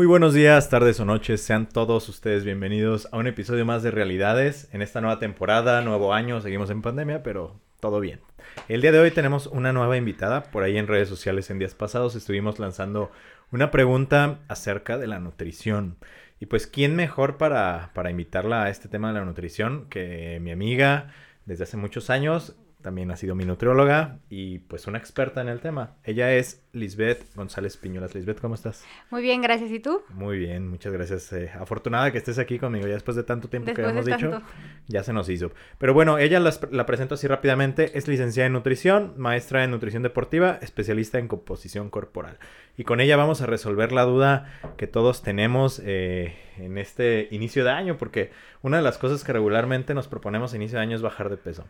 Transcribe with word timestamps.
Muy 0.00 0.06
buenos 0.06 0.32
días, 0.32 0.70
tardes 0.70 0.98
o 1.00 1.04
noches, 1.04 1.42
sean 1.42 1.68
todos 1.68 2.08
ustedes 2.08 2.42
bienvenidos 2.42 3.06
a 3.12 3.18
un 3.18 3.26
episodio 3.26 3.66
más 3.66 3.82
de 3.82 3.90
Realidades 3.90 4.66
en 4.72 4.80
esta 4.80 5.02
nueva 5.02 5.18
temporada, 5.18 5.82
nuevo 5.82 6.14
año, 6.14 6.40
seguimos 6.40 6.70
en 6.70 6.80
pandemia, 6.80 7.22
pero 7.22 7.60
todo 7.80 8.00
bien. 8.00 8.20
El 8.68 8.80
día 8.80 8.92
de 8.92 8.98
hoy 8.98 9.10
tenemos 9.10 9.46
una 9.46 9.74
nueva 9.74 9.98
invitada, 9.98 10.44
por 10.44 10.62
ahí 10.62 10.78
en 10.78 10.86
redes 10.86 11.10
sociales 11.10 11.50
en 11.50 11.58
días 11.58 11.74
pasados 11.74 12.14
estuvimos 12.14 12.58
lanzando 12.58 13.12
una 13.52 13.70
pregunta 13.70 14.38
acerca 14.48 14.96
de 14.96 15.06
la 15.06 15.20
nutrición. 15.20 15.98
Y 16.40 16.46
pues, 16.46 16.66
¿quién 16.66 16.96
mejor 16.96 17.36
para, 17.36 17.90
para 17.92 18.10
invitarla 18.10 18.62
a 18.62 18.70
este 18.70 18.88
tema 18.88 19.08
de 19.08 19.18
la 19.18 19.26
nutrición 19.26 19.84
que 19.90 20.38
mi 20.40 20.50
amiga 20.50 21.12
desde 21.44 21.64
hace 21.64 21.76
muchos 21.76 22.08
años, 22.08 22.56
también 22.80 23.10
ha 23.10 23.16
sido 23.16 23.34
mi 23.34 23.44
nutrióloga 23.44 24.18
y 24.28 24.58
pues 24.60 24.86
una 24.86 24.98
experta 24.98 25.40
en 25.40 25.48
el 25.48 25.60
tema. 25.60 25.96
Ella 26.04 26.34
es 26.34 26.62
Lisbeth 26.72 27.34
González 27.34 27.76
Piñolas. 27.76 28.14
Lisbeth, 28.14 28.40
¿cómo 28.40 28.54
estás? 28.54 28.84
Muy 29.10 29.22
bien, 29.22 29.42
gracias. 29.42 29.70
¿Y 29.70 29.80
tú? 29.80 30.02
Muy 30.10 30.38
bien, 30.38 30.68
muchas 30.68 30.92
gracias. 30.92 31.32
Eh, 31.32 31.50
afortunada 31.58 32.10
que 32.12 32.18
estés 32.18 32.38
aquí 32.38 32.58
conmigo 32.58 32.86
ya 32.86 32.94
después 32.94 33.16
de 33.16 33.22
tanto 33.22 33.48
tiempo 33.48 33.72
que 33.74 33.82
hemos 33.82 34.04
dicho. 34.04 34.42
Ya 34.86 35.02
se 35.02 35.12
nos 35.12 35.28
hizo. 35.28 35.52
Pero 35.78 35.94
bueno, 35.94 36.18
ella 36.18 36.40
la 36.40 36.86
presento 36.86 37.14
así 37.14 37.26
rápidamente. 37.26 37.98
Es 37.98 38.08
licenciada 38.08 38.46
en 38.46 38.52
nutrición, 38.52 39.14
maestra 39.16 39.64
en 39.64 39.70
nutrición 39.70 40.02
deportiva, 40.02 40.58
especialista 40.62 41.18
en 41.18 41.28
composición 41.28 41.90
corporal. 41.90 42.38
Y 42.76 42.84
con 42.84 43.00
ella 43.00 43.16
vamos 43.16 43.42
a 43.42 43.46
resolver 43.46 43.92
la 43.92 44.04
duda 44.04 44.74
que 44.76 44.86
todos 44.86 45.22
tenemos 45.22 45.82
eh, 45.84 46.34
en 46.56 46.78
este 46.78 47.28
inicio 47.30 47.64
de 47.64 47.70
año, 47.70 47.98
porque 47.98 48.30
una 48.62 48.78
de 48.78 48.82
las 48.82 48.98
cosas 48.98 49.24
que 49.24 49.32
regularmente 49.32 49.94
nos 49.94 50.08
proponemos 50.08 50.52
a 50.52 50.56
inicio 50.56 50.78
de 50.78 50.84
año 50.84 50.96
es 50.96 51.02
bajar 51.02 51.28
de 51.28 51.36
peso. 51.36 51.66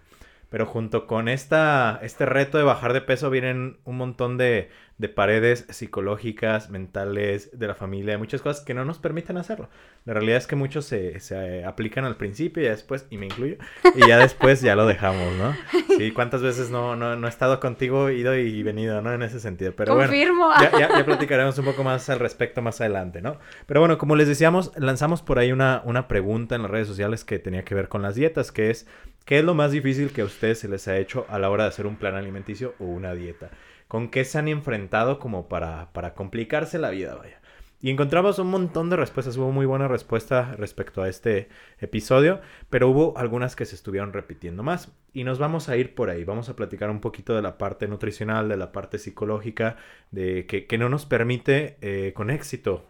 Pero 0.50 0.66
junto 0.66 1.06
con 1.06 1.28
esta, 1.28 1.98
este 2.02 2.26
reto 2.26 2.58
de 2.58 2.64
bajar 2.64 2.92
de 2.92 3.00
peso 3.00 3.30
vienen 3.30 3.78
un 3.84 3.96
montón 3.96 4.36
de, 4.36 4.68
de 5.00 5.08
paredes 5.08 5.64
psicológicas, 5.70 6.68
mentales, 6.68 7.58
de 7.58 7.66
la 7.66 7.74
familia, 7.74 8.18
muchas 8.18 8.42
cosas 8.42 8.62
que 8.62 8.74
no 8.74 8.84
nos 8.84 8.98
permiten 8.98 9.38
hacerlo. 9.38 9.70
La 10.04 10.12
realidad 10.12 10.36
es 10.36 10.46
que 10.46 10.56
muchos 10.56 10.84
se, 10.84 11.20
se 11.20 11.64
aplican 11.64 12.04
al 12.04 12.16
principio 12.16 12.62
y 12.62 12.66
ya 12.66 12.72
después, 12.72 13.06
y 13.08 13.16
me 13.16 13.24
incluyo, 13.24 13.56
y 13.94 14.06
ya 14.06 14.18
después 14.18 14.60
ya 14.60 14.76
lo 14.76 14.86
dejamos, 14.86 15.32
¿no? 15.38 15.56
Sí, 15.96 16.12
¿cuántas 16.12 16.42
veces 16.42 16.70
no, 16.70 16.96
no, 16.96 17.16
no 17.16 17.26
he 17.26 17.30
estado 17.30 17.60
contigo, 17.60 18.10
ido 18.10 18.36
y 18.36 18.62
venido, 18.62 19.00
¿no? 19.02 19.12
En 19.12 19.22
ese 19.22 19.40
sentido. 19.40 19.72
Pero 19.74 19.96
Confirmo. 19.96 20.46
bueno, 20.48 20.62
ya, 20.62 20.78
ya, 20.78 20.98
ya, 20.98 21.04
platicaremos 21.04 21.58
un 21.58 21.64
poco 21.64 21.82
más 21.82 22.08
al 22.10 22.18
respecto 22.18 22.60
más 22.60 22.80
adelante, 22.80 23.22
¿no? 23.22 23.38
Pero 23.66 23.80
bueno, 23.80 23.98
como 23.98 24.16
les 24.16 24.28
decíamos, 24.28 24.72
lanzamos 24.76 25.22
por 25.22 25.38
ahí 25.38 25.50
una, 25.52 25.82
una 25.84 26.08
pregunta 26.08 26.54
en 26.54 26.62
las 26.62 26.70
redes 26.70 26.88
sociales 26.88 27.24
que 27.24 27.38
tenía 27.38 27.64
que 27.64 27.74
ver 27.74 27.88
con 27.88 28.02
las 28.02 28.14
dietas, 28.14 28.52
que 28.52 28.70
es, 28.70 28.86
¿qué 29.24 29.38
es 29.38 29.44
lo 29.44 29.54
más 29.54 29.72
difícil 29.72 30.10
que 30.10 30.22
a 30.22 30.24
ustedes 30.24 30.58
se 30.58 30.68
les 30.68 30.88
ha 30.88 30.98
hecho 30.98 31.26
a 31.28 31.38
la 31.38 31.50
hora 31.50 31.64
de 31.64 31.70
hacer 31.70 31.86
un 31.86 31.96
plan 31.96 32.14
alimenticio 32.14 32.74
o 32.78 32.84
una 32.84 33.14
dieta? 33.14 33.50
con 33.90 34.08
qué 34.08 34.24
se 34.24 34.38
han 34.38 34.46
enfrentado 34.46 35.18
como 35.18 35.48
para, 35.48 35.92
para 35.92 36.14
complicarse 36.14 36.78
la 36.78 36.90
vida, 36.90 37.16
vaya. 37.16 37.40
Y 37.80 37.90
encontramos 37.90 38.38
un 38.38 38.46
montón 38.46 38.88
de 38.88 38.94
respuestas, 38.94 39.36
hubo 39.36 39.50
muy 39.50 39.66
buena 39.66 39.88
respuesta 39.88 40.54
respecto 40.56 41.02
a 41.02 41.08
este 41.08 41.48
episodio, 41.80 42.40
pero 42.68 42.88
hubo 42.88 43.18
algunas 43.18 43.56
que 43.56 43.66
se 43.66 43.74
estuvieron 43.74 44.12
repitiendo 44.12 44.62
más. 44.62 44.92
Y 45.12 45.24
nos 45.24 45.40
vamos 45.40 45.68
a 45.68 45.76
ir 45.76 45.96
por 45.96 46.08
ahí, 46.08 46.22
vamos 46.22 46.48
a 46.48 46.54
platicar 46.54 46.88
un 46.88 47.00
poquito 47.00 47.34
de 47.34 47.42
la 47.42 47.58
parte 47.58 47.88
nutricional, 47.88 48.48
de 48.48 48.56
la 48.56 48.70
parte 48.70 48.96
psicológica, 48.96 49.76
de 50.12 50.46
que, 50.46 50.66
que 50.66 50.78
no 50.78 50.88
nos 50.88 51.04
permite 51.04 51.76
eh, 51.80 52.12
con 52.14 52.30
éxito 52.30 52.86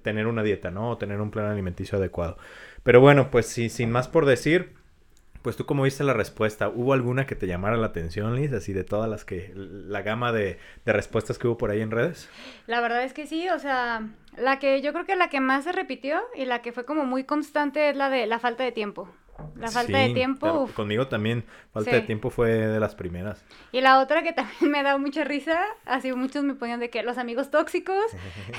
tener 0.00 0.26
una 0.26 0.42
dieta, 0.42 0.70
¿no? 0.70 0.92
O 0.92 0.96
tener 0.96 1.20
un 1.20 1.30
plan 1.30 1.50
alimenticio 1.50 1.98
adecuado. 1.98 2.38
Pero 2.82 3.02
bueno, 3.02 3.30
pues 3.30 3.44
sin 3.44 3.90
más 3.90 4.08
por 4.08 4.24
decir, 4.24 4.77
pues 5.42 5.56
tú 5.56 5.66
cómo 5.66 5.84
viste 5.84 6.04
la 6.04 6.12
respuesta, 6.12 6.68
¿hubo 6.68 6.92
alguna 6.92 7.26
que 7.26 7.34
te 7.34 7.46
llamara 7.46 7.76
la 7.76 7.86
atención, 7.86 8.36
Liz? 8.36 8.52
Así 8.52 8.72
de 8.72 8.84
todas 8.84 9.08
las 9.08 9.24
que, 9.24 9.52
la 9.54 10.02
gama 10.02 10.32
de, 10.32 10.58
de, 10.84 10.92
respuestas 10.92 11.38
que 11.38 11.46
hubo 11.46 11.58
por 11.58 11.70
ahí 11.70 11.80
en 11.80 11.90
redes. 11.90 12.28
La 12.66 12.80
verdad 12.80 13.04
es 13.04 13.12
que 13.12 13.26
sí, 13.26 13.48
o 13.48 13.58
sea, 13.58 14.08
la 14.36 14.58
que 14.58 14.80
yo 14.82 14.92
creo 14.92 15.06
que 15.06 15.16
la 15.16 15.28
que 15.28 15.40
más 15.40 15.64
se 15.64 15.72
repitió 15.72 16.20
y 16.34 16.44
la 16.44 16.62
que 16.62 16.72
fue 16.72 16.84
como 16.84 17.04
muy 17.04 17.24
constante 17.24 17.90
es 17.90 17.96
la 17.96 18.10
de 18.10 18.26
la 18.26 18.38
falta 18.38 18.64
de 18.64 18.72
tiempo. 18.72 19.08
La 19.56 19.70
falta 19.70 19.98
de 19.98 20.14
tiempo. 20.14 20.40
Claro, 20.40 20.68
conmigo 20.74 21.08
también, 21.08 21.44
falta 21.72 21.90
sí. 21.90 21.96
de 21.96 22.02
tiempo 22.02 22.30
fue 22.30 22.50
de 22.50 22.80
las 22.80 22.94
primeras. 22.94 23.44
Y 23.72 23.80
la 23.80 24.00
otra 24.00 24.22
que 24.22 24.32
también 24.32 24.56
me 24.70 24.78
ha 24.78 24.82
dado 24.82 24.98
mucha 24.98 25.24
risa, 25.24 25.60
así 25.84 26.12
muchos 26.12 26.44
me 26.44 26.54
ponían 26.54 26.80
de 26.80 26.90
que 26.90 27.02
los 27.02 27.18
amigos 27.18 27.50
tóxicos, 27.50 28.04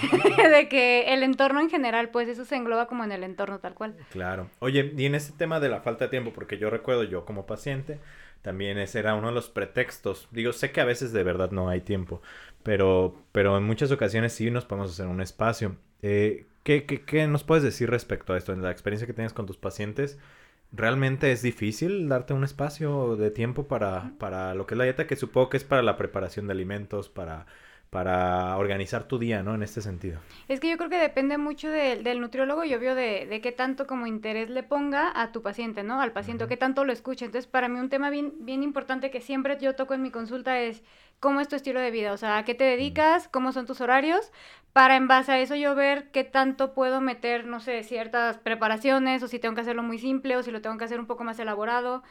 de 0.51 0.69
que 0.69 1.13
el 1.13 1.23
entorno 1.23 1.59
en 1.59 1.69
general, 1.69 2.09
pues 2.09 2.27
eso 2.27 2.45
se 2.45 2.55
engloba 2.55 2.87
como 2.87 3.03
en 3.03 3.11
el 3.11 3.23
entorno 3.23 3.59
tal 3.59 3.73
cual. 3.73 3.95
Claro. 4.11 4.49
Oye, 4.59 4.93
y 4.97 5.05
en 5.05 5.15
este 5.15 5.33
tema 5.37 5.59
de 5.59 5.69
la 5.69 5.81
falta 5.81 6.05
de 6.05 6.09
tiempo, 6.09 6.31
porque 6.33 6.57
yo 6.57 6.69
recuerdo 6.69 7.03
yo 7.03 7.25
como 7.25 7.45
paciente, 7.45 7.99
también 8.41 8.77
ese 8.77 8.99
era 8.99 9.15
uno 9.15 9.27
de 9.27 9.33
los 9.33 9.49
pretextos. 9.49 10.27
Digo, 10.31 10.53
sé 10.53 10.71
que 10.71 10.81
a 10.81 10.85
veces 10.85 11.11
de 11.11 11.23
verdad 11.23 11.51
no 11.51 11.69
hay 11.69 11.81
tiempo, 11.81 12.21
pero, 12.63 13.15
pero 13.31 13.57
en 13.57 13.63
muchas 13.63 13.91
ocasiones 13.91 14.33
sí 14.33 14.49
nos 14.49 14.65
podemos 14.65 14.91
hacer 14.91 15.07
un 15.07 15.21
espacio. 15.21 15.75
Eh, 16.01 16.45
¿qué, 16.63 16.85
qué, 16.85 17.01
¿Qué 17.01 17.27
nos 17.27 17.43
puedes 17.43 17.63
decir 17.63 17.89
respecto 17.89 18.33
a 18.33 18.37
esto? 18.37 18.53
En 18.53 18.61
la 18.61 18.71
experiencia 18.71 19.07
que 19.07 19.13
tienes 19.13 19.33
con 19.33 19.45
tus 19.45 19.57
pacientes, 19.57 20.17
¿Realmente 20.71 21.31
es 21.31 21.41
difícil 21.41 22.07
darte 22.07 22.33
un 22.33 22.43
espacio 22.43 23.15
de 23.15 23.31
tiempo 23.31 23.67
para, 23.67 24.11
para 24.19 24.53
lo 24.53 24.67
que 24.67 24.75
es 24.75 24.77
la 24.77 24.83
dieta? 24.83 25.07
Que 25.07 25.15
supongo 25.15 25.49
que 25.49 25.57
es 25.57 25.63
para 25.63 25.81
la 25.81 25.97
preparación 25.97 26.45
de 26.45 26.53
alimentos, 26.53 27.09
para, 27.09 27.47
para 27.89 28.55
organizar 28.55 29.07
tu 29.07 29.17
día, 29.17 29.41
¿no? 29.41 29.55
En 29.55 29.63
este 29.63 29.81
sentido. 29.81 30.19
Es 30.47 30.59
que 30.59 30.69
yo 30.69 30.77
creo 30.77 30.91
que 30.91 30.99
depende 30.99 31.39
mucho 31.39 31.69
de, 31.69 32.03
del 32.03 32.21
nutriólogo 32.21 32.63
y 32.65 32.73
obvio 32.75 32.93
de, 32.93 33.25
de, 33.25 33.41
qué 33.41 33.51
tanto 33.51 33.87
como 33.87 34.05
interés 34.05 34.51
le 34.51 34.61
ponga 34.61 35.11
a 35.19 35.31
tu 35.31 35.41
paciente, 35.41 35.81
¿no? 35.81 36.01
Al 36.01 36.11
paciente, 36.11 36.43
uh 36.43 36.45
-huh. 36.45 36.49
qué 36.49 36.57
tanto 36.57 36.85
lo 36.85 36.93
escucha. 36.93 37.25
Entonces, 37.25 37.49
para 37.49 37.67
mí 37.67 37.79
un 37.79 37.89
tema 37.89 38.11
bien, 38.11 38.33
bien 38.41 38.61
importante 38.61 39.09
que 39.09 39.21
siempre 39.21 39.57
yo 39.59 39.75
toco 39.75 39.95
en 39.95 40.03
mi 40.03 40.11
consulta 40.11 40.59
es 40.61 40.83
cómo 41.19 41.41
es 41.41 41.47
tu 41.47 41.55
estilo 41.55 41.79
de 41.79 41.91
vida, 41.91 42.13
o 42.13 42.17
sea, 42.17 42.37
a 42.37 42.45
qué 42.45 42.55
te 42.55 42.63
dedicas, 42.63 43.27
cómo 43.27 43.51
son 43.51 43.65
tus 43.65 43.81
horarios, 43.81 44.31
para 44.73 44.95
en 44.95 45.07
base 45.07 45.31
a 45.31 45.39
eso 45.39 45.55
yo 45.55 45.75
ver 45.75 46.11
qué 46.11 46.23
tanto 46.23 46.73
puedo 46.73 47.01
meter, 47.01 47.45
no 47.45 47.59
sé, 47.59 47.83
ciertas 47.83 48.37
preparaciones, 48.37 49.23
o 49.23 49.27
si 49.27 49.39
tengo 49.39 49.55
que 49.55 49.61
hacerlo 49.61 49.83
muy 49.83 49.97
simple, 49.97 50.37
o 50.37 50.43
si 50.43 50.51
lo 50.51 50.61
tengo 50.61 50.77
que 50.77 50.85
hacer 50.85 50.99
un 50.99 51.07
poco 51.07 51.23
más 51.23 51.39
elaborado. 51.39 52.03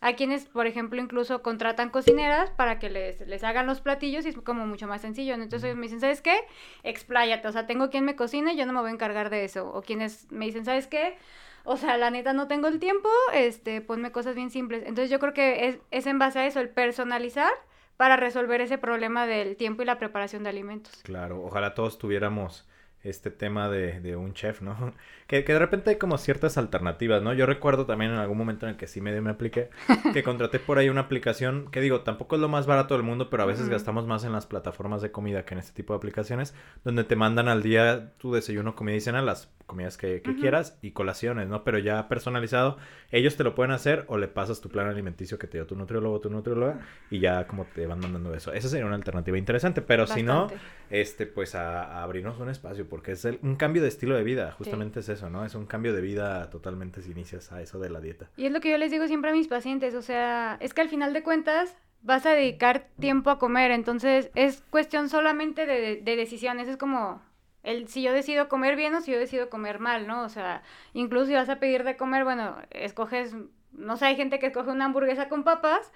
Hay 0.00 0.14
quienes, 0.14 0.46
por 0.46 0.66
ejemplo, 0.66 1.00
incluso 1.00 1.42
contratan 1.42 1.90
cocineras 1.90 2.50
para 2.50 2.78
que 2.78 2.90
les, 2.90 3.20
les 3.26 3.42
hagan 3.44 3.66
los 3.66 3.80
platillos 3.80 4.26
y 4.26 4.30
es 4.30 4.36
como 4.36 4.66
mucho 4.66 4.86
más 4.86 5.00
sencillo. 5.00 5.34
Entonces 5.34 5.64
ellos 5.64 5.76
me 5.76 5.84
dicen, 5.84 6.00
¿sabes 6.00 6.20
qué? 6.20 6.36
Expláyate, 6.82 7.48
o 7.48 7.52
sea, 7.52 7.66
tengo 7.66 7.88
quien 7.90 8.04
me 8.04 8.14
cocine, 8.14 8.56
yo 8.56 8.66
no 8.66 8.72
me 8.72 8.80
voy 8.80 8.90
a 8.90 8.94
encargar 8.94 9.30
de 9.30 9.44
eso. 9.44 9.70
O 9.72 9.82
quienes 9.82 10.30
me 10.30 10.46
dicen, 10.46 10.64
¿sabes 10.64 10.86
qué? 10.86 11.16
O 11.64 11.76
sea, 11.76 11.96
la 11.96 12.10
neta 12.10 12.32
no 12.32 12.46
tengo 12.46 12.68
el 12.68 12.78
tiempo, 12.78 13.08
este, 13.32 13.80
ponme 13.80 14.12
cosas 14.12 14.34
bien 14.34 14.50
simples. 14.50 14.82
Entonces 14.86 15.10
yo 15.10 15.18
creo 15.18 15.32
que 15.32 15.68
es, 15.68 15.78
es 15.90 16.06
en 16.06 16.18
base 16.18 16.40
a 16.40 16.46
eso, 16.46 16.60
el 16.60 16.68
personalizar 16.68 17.52
para 17.96 18.16
resolver 18.16 18.60
ese 18.60 18.78
problema 18.78 19.26
del 19.26 19.56
tiempo 19.56 19.82
y 19.82 19.86
la 19.86 19.98
preparación 19.98 20.42
de 20.42 20.50
alimentos. 20.50 20.92
Claro, 21.02 21.42
ojalá 21.42 21.74
todos 21.74 21.98
tuviéramos 21.98 22.66
este 23.02 23.30
tema 23.30 23.68
de, 23.68 24.00
de 24.00 24.16
un 24.16 24.34
chef, 24.34 24.62
¿no? 24.62 24.92
Que, 25.26 25.42
que, 25.42 25.54
de 25.54 25.58
repente 25.58 25.90
hay 25.90 25.96
como 25.96 26.18
ciertas 26.18 26.56
alternativas, 26.56 27.20
¿no? 27.20 27.34
Yo 27.34 27.46
recuerdo 27.46 27.84
también 27.84 28.12
en 28.12 28.18
algún 28.18 28.38
momento 28.38 28.64
en 28.64 28.70
el 28.70 28.76
que 28.76 28.86
sí 28.86 29.00
medio 29.00 29.20
me 29.22 29.30
apliqué, 29.30 29.70
que 30.12 30.22
contraté 30.22 30.60
por 30.60 30.78
ahí 30.78 30.88
una 30.88 31.00
aplicación 31.00 31.68
que 31.72 31.80
digo, 31.80 32.02
tampoco 32.02 32.36
es 32.36 32.40
lo 32.40 32.48
más 32.48 32.66
barato 32.66 32.94
del 32.94 33.02
mundo, 33.02 33.28
pero 33.28 33.42
a 33.42 33.46
veces 33.46 33.64
uh 33.64 33.68
-huh. 33.68 33.72
gastamos 33.72 34.06
más 34.06 34.22
en 34.22 34.30
las 34.30 34.46
plataformas 34.46 35.02
de 35.02 35.10
comida 35.10 35.44
que 35.44 35.54
en 35.54 35.58
este 35.58 35.72
tipo 35.72 35.94
de 35.94 35.96
aplicaciones, 35.96 36.54
donde 36.84 37.02
te 37.02 37.16
mandan 37.16 37.48
al 37.48 37.64
día 37.64 38.12
tu 38.18 38.32
desayuno, 38.32 38.76
comida 38.76 38.94
y 38.94 39.00
cena, 39.00 39.20
las 39.20 39.48
comidas 39.66 39.96
que, 39.96 40.22
que 40.22 40.30
uh 40.30 40.34
-huh. 40.34 40.40
quieras 40.40 40.78
y 40.82 40.92
colaciones, 40.92 41.48
¿no? 41.48 41.64
Pero 41.64 41.78
ya 41.78 42.08
personalizado, 42.08 42.78
ellos 43.10 43.36
te 43.36 43.44
lo 43.44 43.54
pueden 43.54 43.72
hacer 43.72 44.04
o 44.08 44.16
le 44.18 44.28
pasas 44.28 44.60
tu 44.60 44.68
plan 44.68 44.86
alimenticio 44.86 45.38
que 45.38 45.46
te 45.46 45.58
dio 45.58 45.66
tu 45.66 45.76
nutriólogo 45.76 46.20
tu 46.20 46.30
nutrióloga 46.30 46.80
y 47.10 47.20
ya 47.20 47.46
como 47.46 47.64
te 47.64 47.86
van 47.86 48.00
mandando 48.00 48.34
eso. 48.34 48.52
Esa 48.52 48.68
sería 48.68 48.86
una 48.86 48.96
alternativa 48.96 49.36
interesante, 49.38 49.82
pero 49.82 50.04
Bastante. 50.04 50.20
si 50.20 50.26
no, 50.26 50.48
este, 50.90 51.26
pues 51.26 51.54
a, 51.54 51.84
a, 51.84 52.02
abrirnos 52.02 52.38
un 52.38 52.48
espacio, 52.48 52.88
porque 52.88 53.12
es 53.12 53.24
el, 53.24 53.38
un 53.42 53.56
cambio 53.56 53.82
de 53.82 53.88
estilo 53.88 54.16
de 54.16 54.22
vida, 54.22 54.52
justamente 54.52 55.02
sí. 55.02 55.12
es 55.12 55.18
eso, 55.18 55.30
¿no? 55.30 55.44
Es 55.44 55.54
un 55.54 55.66
cambio 55.66 55.92
de 55.92 56.00
vida 56.00 56.48
totalmente 56.50 57.02
si 57.02 57.10
inicias 57.10 57.52
a 57.52 57.60
eso 57.60 57.78
de 57.78 57.90
la 57.90 58.00
dieta. 58.00 58.30
Y 58.36 58.46
es 58.46 58.52
lo 58.52 58.60
que 58.60 58.70
yo 58.70 58.78
les 58.78 58.90
digo 58.90 59.06
siempre 59.06 59.30
a 59.30 59.32
mis 59.32 59.48
pacientes, 59.48 59.94
o 59.94 60.02
sea, 60.02 60.56
es 60.60 60.74
que 60.74 60.80
al 60.82 60.88
final 60.88 61.12
de 61.12 61.22
cuentas 61.22 61.76
vas 62.02 62.24
a 62.26 62.30
dedicar 62.30 62.88
tiempo 63.00 63.30
a 63.30 63.38
comer, 63.38 63.72
entonces 63.72 64.30
es 64.34 64.62
cuestión 64.70 65.08
solamente 65.08 65.66
de, 65.66 66.00
de 66.02 66.16
decisiones, 66.16 66.68
es 66.68 66.76
como 66.76 67.20
el 67.66 67.88
si 67.88 68.02
yo 68.02 68.12
decido 68.12 68.48
comer 68.48 68.76
bien 68.76 68.94
o 68.94 69.00
si 69.00 69.12
yo 69.12 69.18
decido 69.18 69.50
comer 69.50 69.80
mal, 69.80 70.06
¿no? 70.06 70.22
O 70.22 70.28
sea, 70.28 70.62
incluso 70.94 71.26
si 71.26 71.34
vas 71.34 71.48
a 71.48 71.58
pedir 71.58 71.82
de 71.84 71.96
comer, 71.96 72.24
bueno, 72.24 72.56
escoges, 72.70 73.34
no 73.72 73.96
sé, 73.96 74.06
hay 74.06 74.16
gente 74.16 74.38
que 74.38 74.46
escoge 74.46 74.70
una 74.70 74.84
hamburguesa 74.86 75.28
con 75.28 75.42
papas 75.42 75.92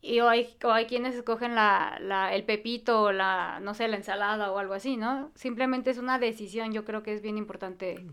y 0.00 0.20
o 0.20 0.28
hay, 0.28 0.56
o 0.64 0.72
hay 0.72 0.86
quienes 0.86 1.14
escogen 1.14 1.54
la, 1.54 1.98
la, 2.00 2.34
el 2.34 2.44
pepito 2.44 3.02
o 3.02 3.12
la, 3.12 3.60
no 3.60 3.74
sé, 3.74 3.88
la 3.88 3.96
ensalada 3.96 4.50
o 4.50 4.58
algo 4.58 4.72
así, 4.72 4.96
¿no? 4.96 5.30
Simplemente 5.34 5.90
es 5.90 5.98
una 5.98 6.18
decisión, 6.18 6.72
yo 6.72 6.84
creo 6.84 7.02
que 7.02 7.12
es 7.12 7.20
bien 7.20 7.36
importante. 7.36 8.06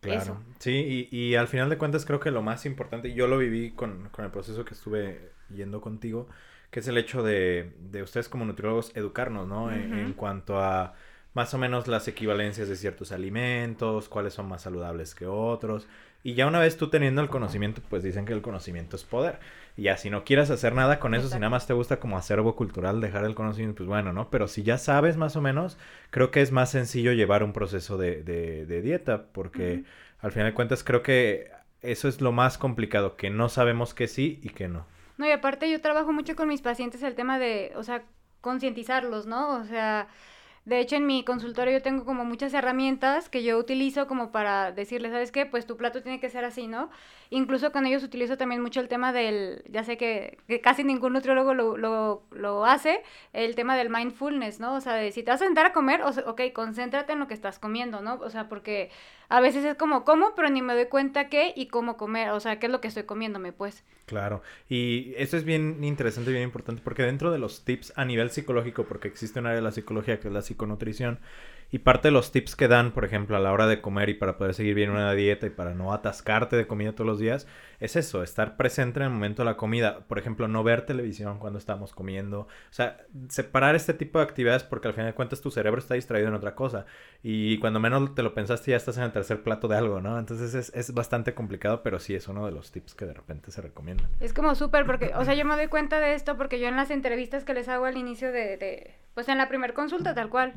Claro, 0.00 0.40
sí, 0.60 1.08
y, 1.10 1.16
y, 1.16 1.34
al 1.34 1.48
final 1.48 1.68
de 1.68 1.78
cuentas 1.78 2.06
creo 2.06 2.20
que 2.20 2.30
lo 2.30 2.40
más 2.40 2.64
importante, 2.64 3.12
yo 3.12 3.26
lo 3.26 3.38
viví 3.38 3.72
con, 3.72 4.08
con 4.10 4.24
el 4.24 4.30
proceso 4.30 4.64
que 4.64 4.74
estuve 4.74 5.32
yendo 5.50 5.80
contigo, 5.80 6.28
que 6.70 6.78
es 6.78 6.86
el 6.86 6.96
hecho 6.96 7.24
de, 7.24 7.72
de 7.80 8.02
ustedes 8.02 8.28
como 8.28 8.44
nutriólogos 8.44 8.94
educarnos, 8.94 9.48
¿no? 9.48 9.72
en, 9.72 10.12
cuanto 10.12 10.60
a 10.60 10.94
más 11.36 11.52
o 11.52 11.58
menos 11.58 11.86
las 11.86 12.08
equivalencias 12.08 12.66
de 12.66 12.76
ciertos 12.76 13.12
alimentos, 13.12 14.08
cuáles 14.08 14.32
son 14.32 14.48
más 14.48 14.62
saludables 14.62 15.14
que 15.14 15.26
otros. 15.26 15.86
Y 16.22 16.32
ya 16.32 16.46
una 16.46 16.60
vez 16.60 16.78
tú 16.78 16.88
teniendo 16.88 17.20
el 17.20 17.28
conocimiento, 17.28 17.82
pues 17.90 18.02
dicen 18.02 18.24
que 18.24 18.32
el 18.32 18.40
conocimiento 18.40 18.96
es 18.96 19.04
poder. 19.04 19.38
Y 19.76 19.82
ya 19.82 19.98
si 19.98 20.08
no 20.08 20.24
quieres 20.24 20.48
hacer 20.48 20.74
nada 20.74 20.98
con 20.98 21.14
eso, 21.14 21.28
si 21.28 21.34
nada 21.34 21.50
más 21.50 21.66
te 21.66 21.74
gusta 21.74 22.00
como 22.00 22.16
acervo 22.16 22.56
cultural 22.56 23.02
dejar 23.02 23.26
el 23.26 23.34
conocimiento, 23.34 23.76
pues 23.76 23.86
bueno, 23.86 24.14
¿no? 24.14 24.30
Pero 24.30 24.48
si 24.48 24.62
ya 24.62 24.78
sabes 24.78 25.18
más 25.18 25.36
o 25.36 25.42
menos, 25.42 25.76
creo 26.08 26.30
que 26.30 26.40
es 26.40 26.52
más 26.52 26.70
sencillo 26.70 27.12
llevar 27.12 27.42
un 27.42 27.52
proceso 27.52 27.98
de, 27.98 28.22
de, 28.22 28.80
dieta, 28.80 29.26
porque 29.26 29.84
al 30.20 30.32
final 30.32 30.48
de 30.48 30.54
cuentas 30.54 30.82
creo 30.82 31.02
que 31.02 31.50
eso 31.82 32.08
es 32.08 32.22
lo 32.22 32.32
más 32.32 32.56
complicado, 32.56 33.16
que 33.16 33.28
no 33.28 33.50
sabemos 33.50 33.92
que 33.92 34.08
sí 34.08 34.40
y 34.42 34.48
que 34.48 34.68
no. 34.68 34.86
No, 35.18 35.26
y 35.26 35.32
aparte 35.32 35.70
yo 35.70 35.82
trabajo 35.82 36.14
mucho 36.14 36.34
con 36.34 36.48
mis 36.48 36.62
pacientes 36.62 37.02
el 37.02 37.14
tema 37.14 37.38
de, 37.38 37.74
o 37.76 37.82
sea, 37.82 38.04
concientizarlos, 38.40 39.26
¿no? 39.26 39.60
O 39.60 39.64
sea, 39.66 40.08
de 40.66 40.80
hecho, 40.80 40.96
en 40.96 41.06
mi 41.06 41.22
consultorio 41.24 41.74
yo 41.74 41.80
tengo 41.80 42.04
como 42.04 42.24
muchas 42.24 42.52
herramientas 42.52 43.28
que 43.28 43.44
yo 43.44 43.56
utilizo 43.56 44.08
como 44.08 44.32
para 44.32 44.72
decirles, 44.72 45.12
¿sabes 45.12 45.30
qué? 45.30 45.46
Pues 45.46 45.64
tu 45.64 45.76
plato 45.76 46.02
tiene 46.02 46.18
que 46.18 46.28
ser 46.28 46.44
así, 46.44 46.66
¿no? 46.66 46.90
Incluso 47.30 47.70
con 47.70 47.86
ellos 47.86 48.02
utilizo 48.02 48.36
también 48.36 48.60
mucho 48.60 48.80
el 48.80 48.88
tema 48.88 49.12
del, 49.12 49.62
ya 49.70 49.84
sé 49.84 49.96
que, 49.96 50.38
casi 50.64 50.82
ningún 50.82 51.12
nutriólogo 51.12 51.54
lo, 51.54 51.76
lo, 51.76 52.24
lo, 52.32 52.64
hace, 52.64 53.04
el 53.32 53.54
tema 53.54 53.76
del 53.76 53.90
mindfulness, 53.90 54.58
¿no? 54.58 54.74
O 54.74 54.80
sea, 54.80 54.94
de 54.94 55.12
si 55.12 55.22
te 55.22 55.30
vas 55.30 55.40
a 55.40 55.44
sentar 55.44 55.66
a 55.66 55.72
comer, 55.72 56.02
o 56.02 56.08
ok, 56.28 56.40
concéntrate 56.52 57.12
en 57.12 57.20
lo 57.20 57.28
que 57.28 57.34
estás 57.34 57.60
comiendo, 57.60 58.00
¿no? 58.00 58.14
O 58.14 58.30
sea, 58.30 58.48
porque 58.48 58.90
a 59.28 59.40
veces 59.40 59.64
es 59.64 59.76
como, 59.76 60.04
como, 60.04 60.34
pero 60.34 60.50
ni 60.50 60.62
me 60.62 60.74
doy 60.74 60.86
cuenta 60.86 61.28
qué 61.28 61.52
y 61.56 61.66
cómo 61.68 61.96
comer, 61.96 62.30
o 62.30 62.40
sea, 62.40 62.58
qué 62.58 62.66
es 62.66 62.72
lo 62.72 62.80
que 62.80 62.88
estoy 62.88 63.04
comiéndome, 63.04 63.52
pues. 63.52 63.84
Claro, 64.06 64.42
y 64.68 65.14
eso 65.16 65.36
es 65.36 65.44
bien 65.44 65.82
interesante 65.82 66.30
y 66.30 66.34
bien 66.34 66.44
importante 66.44 66.80
porque 66.82 67.02
dentro 67.02 67.32
de 67.32 67.38
los 67.38 67.64
tips 67.64 67.92
a 67.96 68.04
nivel 68.04 68.30
psicológico, 68.30 68.84
porque 68.84 69.08
existe 69.08 69.40
un 69.40 69.46
área 69.46 69.56
de 69.56 69.62
la 69.62 69.72
psicología 69.72 70.20
que 70.20 70.28
es 70.28 70.34
la 70.34 70.42
psiconutrición, 70.42 71.18
y 71.70 71.80
parte 71.80 72.08
de 72.08 72.12
los 72.12 72.30
tips 72.30 72.54
que 72.54 72.68
dan, 72.68 72.92
por 72.92 73.04
ejemplo, 73.04 73.36
a 73.36 73.40
la 73.40 73.52
hora 73.52 73.66
de 73.66 73.80
comer 73.80 74.08
y 74.08 74.14
para 74.14 74.38
poder 74.38 74.54
seguir 74.54 74.74
bien 74.74 74.90
una 74.90 75.12
dieta 75.12 75.46
y 75.46 75.50
para 75.50 75.74
no 75.74 75.92
atascarte 75.92 76.56
de 76.56 76.66
comida 76.66 76.92
todos 76.92 77.06
los 77.06 77.18
días, 77.18 77.46
es 77.80 77.96
eso, 77.96 78.22
estar 78.22 78.56
presente 78.56 79.00
en 79.00 79.06
el 79.06 79.10
momento 79.10 79.42
de 79.42 79.46
la 79.46 79.56
comida. 79.56 80.00
Por 80.06 80.18
ejemplo, 80.18 80.48
no 80.48 80.62
ver 80.62 80.86
televisión 80.86 81.38
cuando 81.38 81.58
estamos 81.58 81.92
comiendo. 81.92 82.40
O 82.40 82.48
sea, 82.70 82.98
separar 83.28 83.74
este 83.74 83.94
tipo 83.94 84.18
de 84.18 84.24
actividades 84.24 84.62
porque 84.62 84.88
al 84.88 84.94
final 84.94 85.10
de 85.10 85.14
cuentas 85.14 85.40
tu 85.40 85.50
cerebro 85.50 85.80
está 85.80 85.94
distraído 85.94 86.28
en 86.28 86.34
otra 86.34 86.54
cosa. 86.54 86.86
Y 87.22 87.58
cuando 87.58 87.80
menos 87.80 88.14
te 88.14 88.22
lo 88.22 88.32
pensaste 88.32 88.70
ya 88.70 88.76
estás 88.76 88.96
en 88.98 89.04
el 89.04 89.12
tercer 89.12 89.42
plato 89.42 89.66
de 89.66 89.76
algo, 89.76 90.00
¿no? 90.00 90.18
Entonces 90.18 90.54
es, 90.54 90.72
es 90.74 90.94
bastante 90.94 91.34
complicado, 91.34 91.82
pero 91.82 91.98
sí 91.98 92.14
es 92.14 92.28
uno 92.28 92.46
de 92.46 92.52
los 92.52 92.70
tips 92.70 92.94
que 92.94 93.06
de 93.06 93.12
repente 93.12 93.50
se 93.50 93.60
recomiendan. 93.60 94.08
Es 94.20 94.32
como 94.32 94.54
súper 94.54 94.86
porque, 94.86 95.12
o 95.16 95.24
sea, 95.24 95.34
yo 95.34 95.44
me 95.44 95.56
doy 95.56 95.66
cuenta 95.66 96.00
de 96.00 96.14
esto 96.14 96.36
porque 96.36 96.60
yo 96.60 96.68
en 96.68 96.76
las 96.76 96.90
entrevistas 96.90 97.44
que 97.44 97.54
les 97.54 97.68
hago 97.68 97.86
al 97.86 97.96
inicio 97.96 98.30
de, 98.30 98.56
de 98.56 98.94
pues 99.14 99.28
en 99.28 99.38
la 99.38 99.48
primera 99.48 99.74
consulta 99.74 100.14
tal 100.14 100.30
cual 100.30 100.54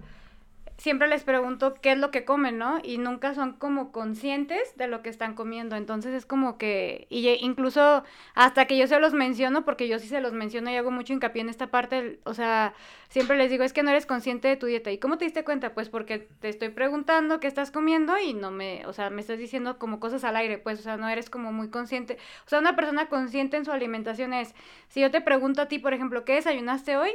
siempre 0.80 1.10
les 1.10 1.24
pregunto 1.24 1.76
qué 1.76 1.92
es 1.92 1.98
lo 1.98 2.10
que 2.10 2.24
comen, 2.24 2.58
¿no? 2.58 2.80
Y 2.82 2.98
nunca 2.98 3.34
son 3.34 3.54
como 3.54 3.92
conscientes 3.92 4.76
de 4.78 4.88
lo 4.88 5.02
que 5.02 5.10
están 5.10 5.36
comiendo. 5.36 5.76
Entonces 5.76 6.14
es 6.14 6.26
como 6.26 6.58
que, 6.58 7.06
y 7.10 7.28
incluso 7.42 8.04
hasta 8.34 8.66
que 8.66 8.78
yo 8.78 8.88
se 8.88 9.00
los 9.00 9.14
menciono, 9.14 9.66
porque 9.66 9.88
yo 9.90 10.00
sí 10.00 10.08
se 10.08 10.22
los 10.22 10.32
menciono 10.32 10.72
y 10.72 10.78
hago 10.78 10.90
mucho 10.90 11.14
hincapié 11.14 11.42
en 11.42 11.50
esta 11.50 11.68
parte, 11.68 12.20
o 12.24 12.34
sea, 12.34 12.74
siempre 13.10 13.38
les 13.38 13.52
digo, 13.52 13.64
es 13.64 13.74
que 13.74 13.84
no 13.84 13.90
eres 13.90 14.06
consciente 14.06 14.48
de 14.48 14.56
tu 14.56 14.68
dieta. 14.68 14.90
¿Y 14.92 15.00
cómo 15.00 15.18
te 15.18 15.26
diste 15.26 15.44
cuenta? 15.44 15.74
Pues 15.74 15.90
porque 15.90 16.30
te 16.40 16.48
estoy 16.48 16.70
preguntando 16.70 17.42
qué 17.42 17.48
estás 17.48 17.72
comiendo 17.72 18.18
y 18.18 18.34
no 18.34 18.50
me, 18.50 18.86
o 18.86 18.94
sea, 18.94 19.10
me 19.10 19.22
estás 19.22 19.38
diciendo 19.38 19.78
como 19.80 20.00
cosas 20.00 20.24
al 20.24 20.38
aire, 20.38 20.58
pues, 20.60 20.80
o 20.80 20.84
sea, 20.84 20.96
no 20.96 21.10
eres 21.10 21.30
como 21.30 21.52
muy 21.52 21.70
consciente. 21.70 22.18
O 22.46 22.50
sea, 22.50 22.60
una 22.60 22.78
persona 22.78 23.10
consciente 23.10 23.58
en 23.58 23.66
su 23.66 23.72
alimentación 23.72 24.34
es, 24.34 24.56
si 24.88 25.02
yo 25.02 25.12
te 25.12 25.20
pregunto 25.22 25.62
a 25.62 25.68
ti, 25.68 25.80
por 25.80 25.94
ejemplo, 25.94 26.24
¿qué 26.24 26.36
desayunaste 26.36 26.96
hoy? 26.96 27.12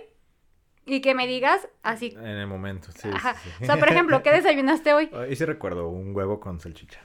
Y 0.87 1.01
que 1.01 1.15
me 1.15 1.27
digas 1.27 1.69
así. 1.83 2.15
En 2.17 2.27
el 2.27 2.47
momento, 2.47 2.91
sí. 2.93 3.09
Ajá. 3.13 3.37
O 3.63 3.65
sea, 3.65 3.79
por 3.79 3.89
ejemplo, 3.89 4.23
¿qué 4.23 4.31
desayunaste 4.33 4.93
hoy? 4.93 5.11
Y 5.31 5.37
sí 5.37 5.45
recuerdo, 5.45 5.89
un 5.89 6.15
huevo 6.15 6.41
con 6.41 6.61
salchicha. 6.61 7.01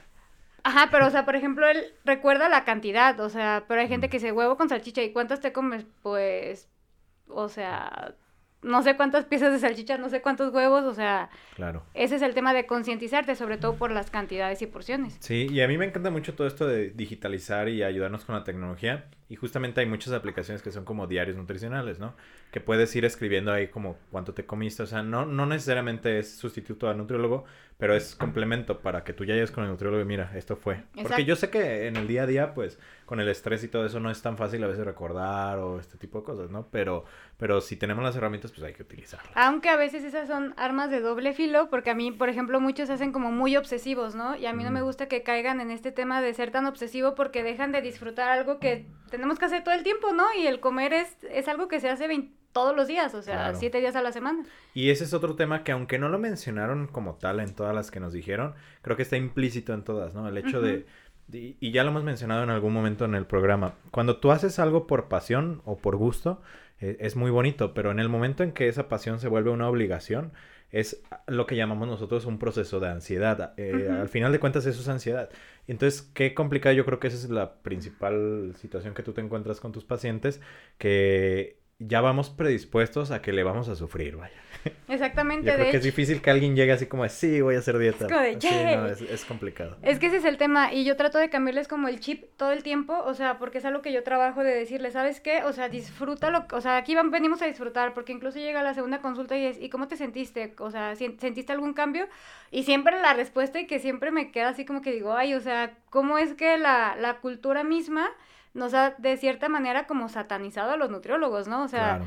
Ajá, 0.62 0.88
pero 0.90 1.06
o 1.06 1.10
sea, 1.10 1.24
por 1.24 1.36
ejemplo, 1.36 1.66
él 1.68 1.84
recuerda 2.04 2.48
la 2.48 2.64
cantidad, 2.64 3.18
o 3.20 3.30
sea, 3.30 3.64
pero 3.66 3.80
hay 3.80 3.88
gente 3.88 4.08
mm. 4.08 4.10
que 4.10 4.16
dice 4.18 4.32
huevo 4.32 4.56
con 4.56 4.68
salchicha 4.68 5.02
y 5.02 5.12
¿cuántas 5.12 5.40
te 5.40 5.52
comes? 5.52 5.86
Pues, 6.02 6.68
o 7.28 7.48
sea, 7.48 8.14
no 8.62 8.82
sé 8.82 8.96
cuántas 8.96 9.24
piezas 9.24 9.52
de 9.52 9.58
salchicha, 9.58 9.96
no 9.96 10.08
sé 10.08 10.20
cuántos 10.20 10.52
huevos, 10.52 10.84
o 10.84 10.94
sea, 10.94 11.30
claro. 11.54 11.82
ese 11.94 12.16
es 12.16 12.22
el 12.22 12.34
tema 12.34 12.52
de 12.52 12.66
concientizarte, 12.66 13.34
sobre 13.34 13.56
todo 13.56 13.76
por 13.76 13.90
las 13.90 14.10
cantidades 14.10 14.60
y 14.62 14.66
porciones. 14.66 15.16
Sí, 15.20 15.46
y 15.50 15.60
a 15.62 15.68
mí 15.68 15.78
me 15.78 15.86
encanta 15.86 16.10
mucho 16.10 16.34
todo 16.34 16.46
esto 16.46 16.66
de 16.66 16.90
digitalizar 16.90 17.68
y 17.68 17.82
ayudarnos 17.82 18.24
con 18.24 18.34
la 18.34 18.44
tecnología. 18.44 19.06
Y 19.30 19.36
justamente 19.36 19.80
hay 19.80 19.86
muchas 19.86 20.12
aplicaciones 20.12 20.60
que 20.60 20.72
son 20.72 20.84
como 20.84 21.06
diarios 21.06 21.36
nutricionales, 21.36 22.00
¿no? 22.00 22.16
Que 22.50 22.60
puedes 22.60 22.94
ir 22.96 23.04
escribiendo 23.04 23.52
ahí 23.52 23.68
como 23.68 23.96
cuánto 24.10 24.34
te 24.34 24.44
comiste. 24.44 24.82
O 24.82 24.86
sea, 24.86 25.04
no, 25.04 25.24
no 25.24 25.46
necesariamente 25.46 26.18
es 26.18 26.36
sustituto 26.36 26.90
al 26.90 26.98
nutriólogo, 26.98 27.44
pero 27.78 27.94
es 27.94 28.16
complemento 28.16 28.80
para 28.80 29.04
que 29.04 29.12
tú 29.12 29.24
ya 29.24 29.34
llegues 29.34 29.52
con 29.52 29.62
el 29.62 29.70
nutriólogo 29.70 30.02
y 30.02 30.04
mira, 30.04 30.32
esto 30.34 30.56
fue. 30.56 30.82
Porque 31.00 31.24
yo 31.24 31.36
sé 31.36 31.48
que 31.48 31.86
en 31.86 31.96
el 31.96 32.08
día 32.08 32.24
a 32.24 32.26
día, 32.26 32.54
pues, 32.54 32.80
con 33.10 33.18
el 33.18 33.28
estrés 33.28 33.64
y 33.64 33.68
todo 33.68 33.84
eso 33.84 33.98
no 33.98 34.08
es 34.08 34.22
tan 34.22 34.36
fácil 34.36 34.62
a 34.62 34.68
veces 34.68 34.84
recordar 34.84 35.58
o 35.58 35.80
este 35.80 35.98
tipo 35.98 36.20
de 36.20 36.24
cosas, 36.24 36.48
¿no? 36.48 36.68
Pero, 36.70 37.06
pero 37.38 37.60
si 37.60 37.74
tenemos 37.74 38.04
las 38.04 38.14
herramientas, 38.14 38.52
pues 38.52 38.62
hay 38.62 38.72
que 38.72 38.84
utilizarlas. 38.84 39.32
Aunque 39.34 39.68
a 39.68 39.74
veces 39.74 40.04
esas 40.04 40.28
son 40.28 40.54
armas 40.56 40.92
de 40.92 41.00
doble 41.00 41.32
filo, 41.32 41.68
porque 41.70 41.90
a 41.90 41.94
mí, 41.96 42.12
por 42.12 42.28
ejemplo, 42.28 42.60
muchos 42.60 42.86
se 42.86 42.92
hacen 42.92 43.10
como 43.10 43.32
muy 43.32 43.56
obsesivos, 43.56 44.14
¿no? 44.14 44.36
Y 44.36 44.46
a 44.46 44.52
mí 44.52 44.62
no 44.62 44.70
me 44.70 44.82
gusta 44.82 45.08
que 45.08 45.24
caigan 45.24 45.60
en 45.60 45.72
este 45.72 45.90
tema 45.90 46.22
de 46.22 46.32
ser 46.34 46.52
tan 46.52 46.66
obsesivo 46.66 47.16
porque 47.16 47.42
dejan 47.42 47.72
de 47.72 47.82
disfrutar 47.82 48.28
algo 48.28 48.60
que 48.60 48.86
tenemos 49.10 49.40
que 49.40 49.46
hacer 49.46 49.64
todo 49.64 49.74
el 49.74 49.82
tiempo, 49.82 50.12
¿no? 50.12 50.26
Y 50.38 50.46
el 50.46 50.60
comer 50.60 50.92
es, 50.92 51.16
es 51.32 51.48
algo 51.48 51.66
que 51.66 51.80
se 51.80 51.90
hace 51.90 52.06
todos 52.52 52.76
los 52.76 52.86
días, 52.86 53.14
o 53.14 53.22
sea, 53.22 53.54
siete 53.54 53.78
días 53.78 53.96
a 53.96 54.02
la 54.02 54.12
semana. 54.12 54.44
Y 54.72 54.90
ese 54.90 55.02
es 55.02 55.14
otro 55.14 55.34
tema 55.34 55.64
que 55.64 55.72
aunque 55.72 55.98
no 55.98 56.08
lo 56.08 56.20
mencionaron 56.20 56.86
como 56.86 57.14
tal 57.14 57.40
en 57.40 57.54
todas 57.54 57.74
las 57.74 57.90
que 57.90 57.98
nos 57.98 58.12
dijeron, 58.12 58.54
creo 58.82 58.96
que 58.96 59.02
está 59.02 59.16
implícito 59.16 59.72
en 59.72 59.82
todas, 59.82 60.14
¿no? 60.14 60.28
El 60.28 60.36
hecho 60.38 60.60
de, 60.60 60.86
y, 61.32 61.72
ya 61.72 61.84
lo 61.84 61.90
hemos 61.90 62.04
mencionado 62.04 62.42
en 62.42 62.50
algún 62.50 62.72
momento 62.72 63.04
en 63.04 63.14
el 63.14 63.26
programa, 63.26 63.74
cuando 63.90 64.18
tú 64.18 64.30
haces 64.30 64.58
algo 64.58 64.86
por 64.86 65.08
pasión 65.08 65.62
o 65.64 65.76
por 65.78 65.96
gusto, 65.96 66.42
e, 66.80 66.96
es 67.00 67.16
muy 67.16 67.30
bonito, 67.30 67.74
pero 67.74 67.90
en 67.90 68.00
el 68.00 68.08
momento 68.08 68.42
en 68.42 68.52
que 68.52 68.68
esa 68.68 68.88
pasión 68.88 69.20
se 69.20 69.28
vuelve 69.28 69.50
una 69.50 69.68
obligación, 69.68 70.32
es 70.70 71.02
lo 71.26 71.46
que 71.46 71.56
llamamos 71.56 71.88
nosotros 71.88 72.26
un 72.26 72.38
proceso 72.38 72.78
de 72.78 72.88
ansiedad. 72.88 73.54
Eh, 73.56 73.88
al 73.90 74.08
final 74.08 74.30
de 74.30 74.38
cuentas 74.38 74.66
eso 74.66 74.80
es 74.80 74.88
ansiedad. 74.88 75.28
Entonces, 75.66 76.02
qué 76.14 76.32
complicado, 76.32 76.74
yo 76.74 76.84
creo 76.84 77.00
que 77.00 77.08
esa 77.08 77.16
es 77.16 77.28
la 77.28 77.54
principal 77.62 78.54
situación 78.56 78.94
que 78.94 79.02
tú 79.02 79.12
te 79.12 79.20
encuentras 79.20 79.60
con 79.60 79.72
tus 79.72 79.84
pacientes, 79.84 80.40
que 80.78 81.58
ya 81.80 82.00
vamos 82.00 82.30
predispuestos 82.30 83.10
a 83.10 83.20
que 83.20 83.32
le 83.32 83.42
vamos 83.42 83.68
a 83.68 83.74
sufrir, 83.74 84.16
vaya. 84.16 84.36
Exactamente. 84.88 85.46
Yo 85.46 85.54
creo 85.54 85.70
que 85.70 85.76
es 85.76 85.82
difícil 85.82 86.20
que 86.20 86.30
alguien 86.30 86.54
llegue 86.54 86.72
así 86.72 86.86
como, 86.86 87.08
sí, 87.08 87.40
voy 87.40 87.54
a 87.54 87.58
hacer 87.58 87.78
dieta. 87.78 88.06
Es, 88.30 89.00
es, 89.00 89.24
complicado. 89.24 89.76
Es 89.82 89.98
que 89.98 90.06
ese 90.06 90.18
es 90.18 90.24
el 90.24 90.36
tema 90.36 90.72
y 90.72 90.84
yo 90.84 90.96
trato 90.96 91.18
de 91.18 91.30
cambiarles 91.30 91.68
como 91.68 91.88
el 91.88 92.00
chip 92.00 92.24
todo 92.36 92.52
el 92.52 92.62
tiempo, 92.62 92.98
o 93.04 93.14
sea, 93.14 93.38
porque 93.38 93.58
es 93.58 93.64
algo 93.64 93.82
que 93.82 93.92
yo 93.92 94.02
trabajo 94.02 94.42
de 94.42 94.54
decirles, 94.54 94.94
¿sabes 94.94 95.20
qué? 95.20 95.44
O 95.44 95.52
sea, 95.52 95.68
disfrútalo, 95.68 96.46
o 96.52 96.60
sea, 96.60 96.76
aquí 96.76 96.94
venimos 97.10 97.42
a 97.42 97.46
disfrutar, 97.46 97.94
porque 97.94 98.12
incluso 98.12 98.38
llega 98.38 98.62
la 98.62 98.74
segunda 98.74 99.00
consulta 99.00 99.36
y 99.36 99.46
es, 99.46 99.60
¿y 99.60 99.68
cómo 99.68 99.88
te 99.88 99.96
sentiste? 99.96 100.54
O 100.58 100.70
sea, 100.70 100.94
¿sentiste 100.96 101.52
algún 101.52 101.72
cambio? 101.72 102.08
Y 102.50 102.64
siempre 102.64 103.00
la 103.00 103.14
respuesta 103.14 103.60
y 103.60 103.66
que 103.66 103.78
siempre 103.78 104.10
me 104.10 104.30
queda 104.30 104.50
así 104.50 104.64
como 104.64 104.82
que 104.82 104.92
digo, 104.92 105.14
ay, 105.14 105.34
o 105.34 105.40
sea, 105.40 105.72
¿cómo 105.90 106.18
es 106.18 106.34
que 106.34 106.58
la, 106.58 106.96
la 106.98 107.18
cultura 107.20 107.64
misma 107.64 108.10
nos 108.52 108.74
ha 108.74 108.94
de 108.98 109.16
cierta 109.16 109.48
manera 109.48 109.86
como 109.86 110.08
satanizado 110.08 110.72
a 110.72 110.76
los 110.76 110.90
nutriólogos, 110.90 111.46
¿no? 111.46 111.62
O 111.62 111.68
sea, 111.68 112.02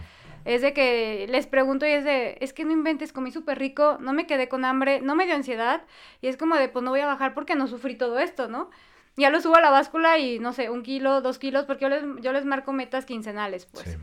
es 0.45 0.61
de 0.61 0.73
que 0.73 1.25
les 1.29 1.47
pregunto 1.47 1.85
y 1.85 1.91
es 1.91 2.03
de, 2.03 2.37
es 2.41 2.53
que 2.53 2.65
no 2.65 2.71
inventes, 2.71 3.13
comí 3.13 3.31
súper 3.31 3.59
rico, 3.59 3.97
no 3.99 4.13
me 4.13 4.27
quedé 4.27 4.47
con 4.49 4.65
hambre, 4.65 5.01
no 5.01 5.15
me 5.15 5.25
dio 5.25 5.35
ansiedad 5.35 5.83
y 6.21 6.27
es 6.27 6.37
como 6.37 6.55
de, 6.55 6.69
pues 6.69 6.83
no 6.83 6.91
voy 6.91 7.01
a 7.01 7.07
bajar 7.07 7.33
porque 7.33 7.55
no 7.55 7.67
sufrí 7.67 7.95
todo 7.95 8.19
esto, 8.19 8.47
¿no? 8.47 8.69
Ya 9.15 9.29
lo 9.29 9.39
subo 9.41 9.55
a 9.55 9.61
la 9.61 9.69
báscula 9.69 10.17
y 10.17 10.39
no 10.39 10.53
sé, 10.53 10.69
un 10.69 10.81
kilo, 10.83 11.21
dos 11.21 11.37
kilos, 11.37 11.65
porque 11.65 11.83
yo 11.83 11.89
les, 11.89 12.03
yo 12.21 12.33
les 12.33 12.45
marco 12.45 12.73
metas 12.73 13.05
quincenales, 13.05 13.65
pues. 13.67 13.97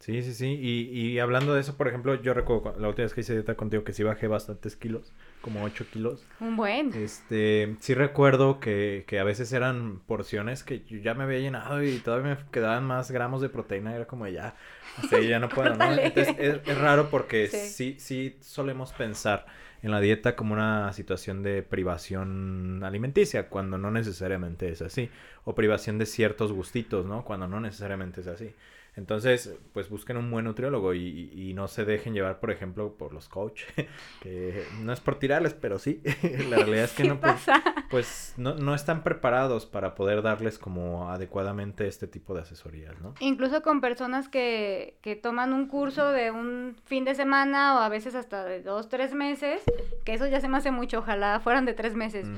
Sí, 0.00 0.32
sí. 0.32 0.58
Y, 0.60 0.88
y 0.98 1.18
hablando 1.18 1.54
de 1.54 1.60
eso, 1.60 1.76
por 1.76 1.86
ejemplo, 1.86 2.14
yo 2.14 2.32
recuerdo 2.32 2.74
la 2.78 2.88
última 2.88 3.04
vez 3.04 3.12
que 3.12 3.20
hice 3.20 3.34
dieta 3.34 3.54
contigo 3.54 3.84
que 3.84 3.92
sí 3.92 4.02
bajé 4.02 4.28
bastantes 4.28 4.74
kilos, 4.74 5.12
como 5.42 5.62
8 5.62 5.84
kilos. 5.92 6.26
Un 6.40 6.56
buen. 6.56 6.94
Este, 6.94 7.76
sí 7.80 7.92
recuerdo 7.92 8.60
que, 8.60 9.04
que 9.06 9.18
a 9.20 9.24
veces 9.24 9.52
eran 9.52 10.00
porciones 10.06 10.64
que 10.64 10.82
yo 10.86 10.96
ya 10.98 11.12
me 11.12 11.24
había 11.24 11.38
llenado 11.38 11.82
y 11.82 11.98
todavía 11.98 12.34
me 12.34 12.50
quedaban 12.50 12.84
más 12.86 13.10
gramos 13.10 13.42
de 13.42 13.50
proteína. 13.50 13.94
Era 13.94 14.06
como 14.06 14.26
ya, 14.26 14.54
así 14.96 15.28
ya 15.28 15.38
no 15.38 15.50
puedo, 15.50 15.74
¿no? 15.76 15.92
Entonces 15.92 16.34
es, 16.38 16.60
es, 16.66 16.78
raro 16.78 17.10
porque 17.10 17.48
sí. 17.48 17.96
sí, 17.98 18.38
solemos 18.40 18.92
pensar 18.92 19.44
en 19.82 19.90
la 19.90 20.00
dieta 20.00 20.34
como 20.34 20.54
una 20.54 20.94
situación 20.94 21.42
de 21.42 21.62
privación 21.62 22.82
alimenticia, 22.84 23.50
cuando 23.50 23.76
no 23.76 23.90
necesariamente 23.90 24.70
es 24.70 24.80
así. 24.80 25.10
o 25.44 25.54
privación 25.54 25.98
de 25.98 26.06
ciertos 26.06 26.52
gustitos, 26.52 27.04
¿no? 27.04 27.22
Cuando 27.22 27.46
no 27.48 27.60
necesariamente 27.60 28.22
es 28.22 28.26
así. 28.26 28.54
Entonces, 29.00 29.56
pues 29.72 29.88
busquen 29.88 30.18
un 30.18 30.30
buen 30.30 30.44
nutriólogo 30.44 30.92
y, 30.92 31.30
y, 31.32 31.54
no 31.54 31.68
se 31.68 31.86
dejen 31.86 32.12
llevar, 32.12 32.38
por 32.38 32.50
ejemplo, 32.50 32.98
por 32.98 33.14
los 33.14 33.30
coach, 33.30 33.62
que 34.22 34.62
no 34.82 34.92
es 34.92 35.00
por 35.00 35.18
tirarles, 35.18 35.54
pero 35.54 35.78
sí, 35.78 36.02
la 36.50 36.58
realidad 36.58 36.84
es 36.84 36.92
que 36.92 37.04
no, 37.04 37.18
pues, 37.18 37.46
pues, 37.88 38.34
no, 38.36 38.56
no, 38.56 38.74
están 38.74 39.02
preparados 39.02 39.64
para 39.64 39.94
poder 39.94 40.20
darles 40.20 40.58
como 40.58 41.10
adecuadamente 41.10 41.88
este 41.88 42.08
tipo 42.08 42.34
de 42.34 42.42
asesorías, 42.42 43.00
¿no? 43.00 43.14
Incluso 43.20 43.62
con 43.62 43.80
personas 43.80 44.28
que, 44.28 44.98
que 45.00 45.16
toman 45.16 45.54
un 45.54 45.66
curso 45.66 46.10
de 46.10 46.30
un 46.30 46.76
fin 46.84 47.06
de 47.06 47.14
semana 47.14 47.76
o 47.76 47.78
a 47.78 47.88
veces 47.88 48.14
hasta 48.14 48.44
de 48.44 48.60
dos, 48.60 48.90
tres 48.90 49.14
meses, 49.14 49.62
que 50.04 50.12
eso 50.12 50.26
ya 50.26 50.42
se 50.42 50.48
me 50.48 50.58
hace 50.58 50.72
mucho, 50.72 50.98
ojalá 50.98 51.40
fueran 51.40 51.64
de 51.64 51.72
tres 51.72 51.94
meses. 51.94 52.28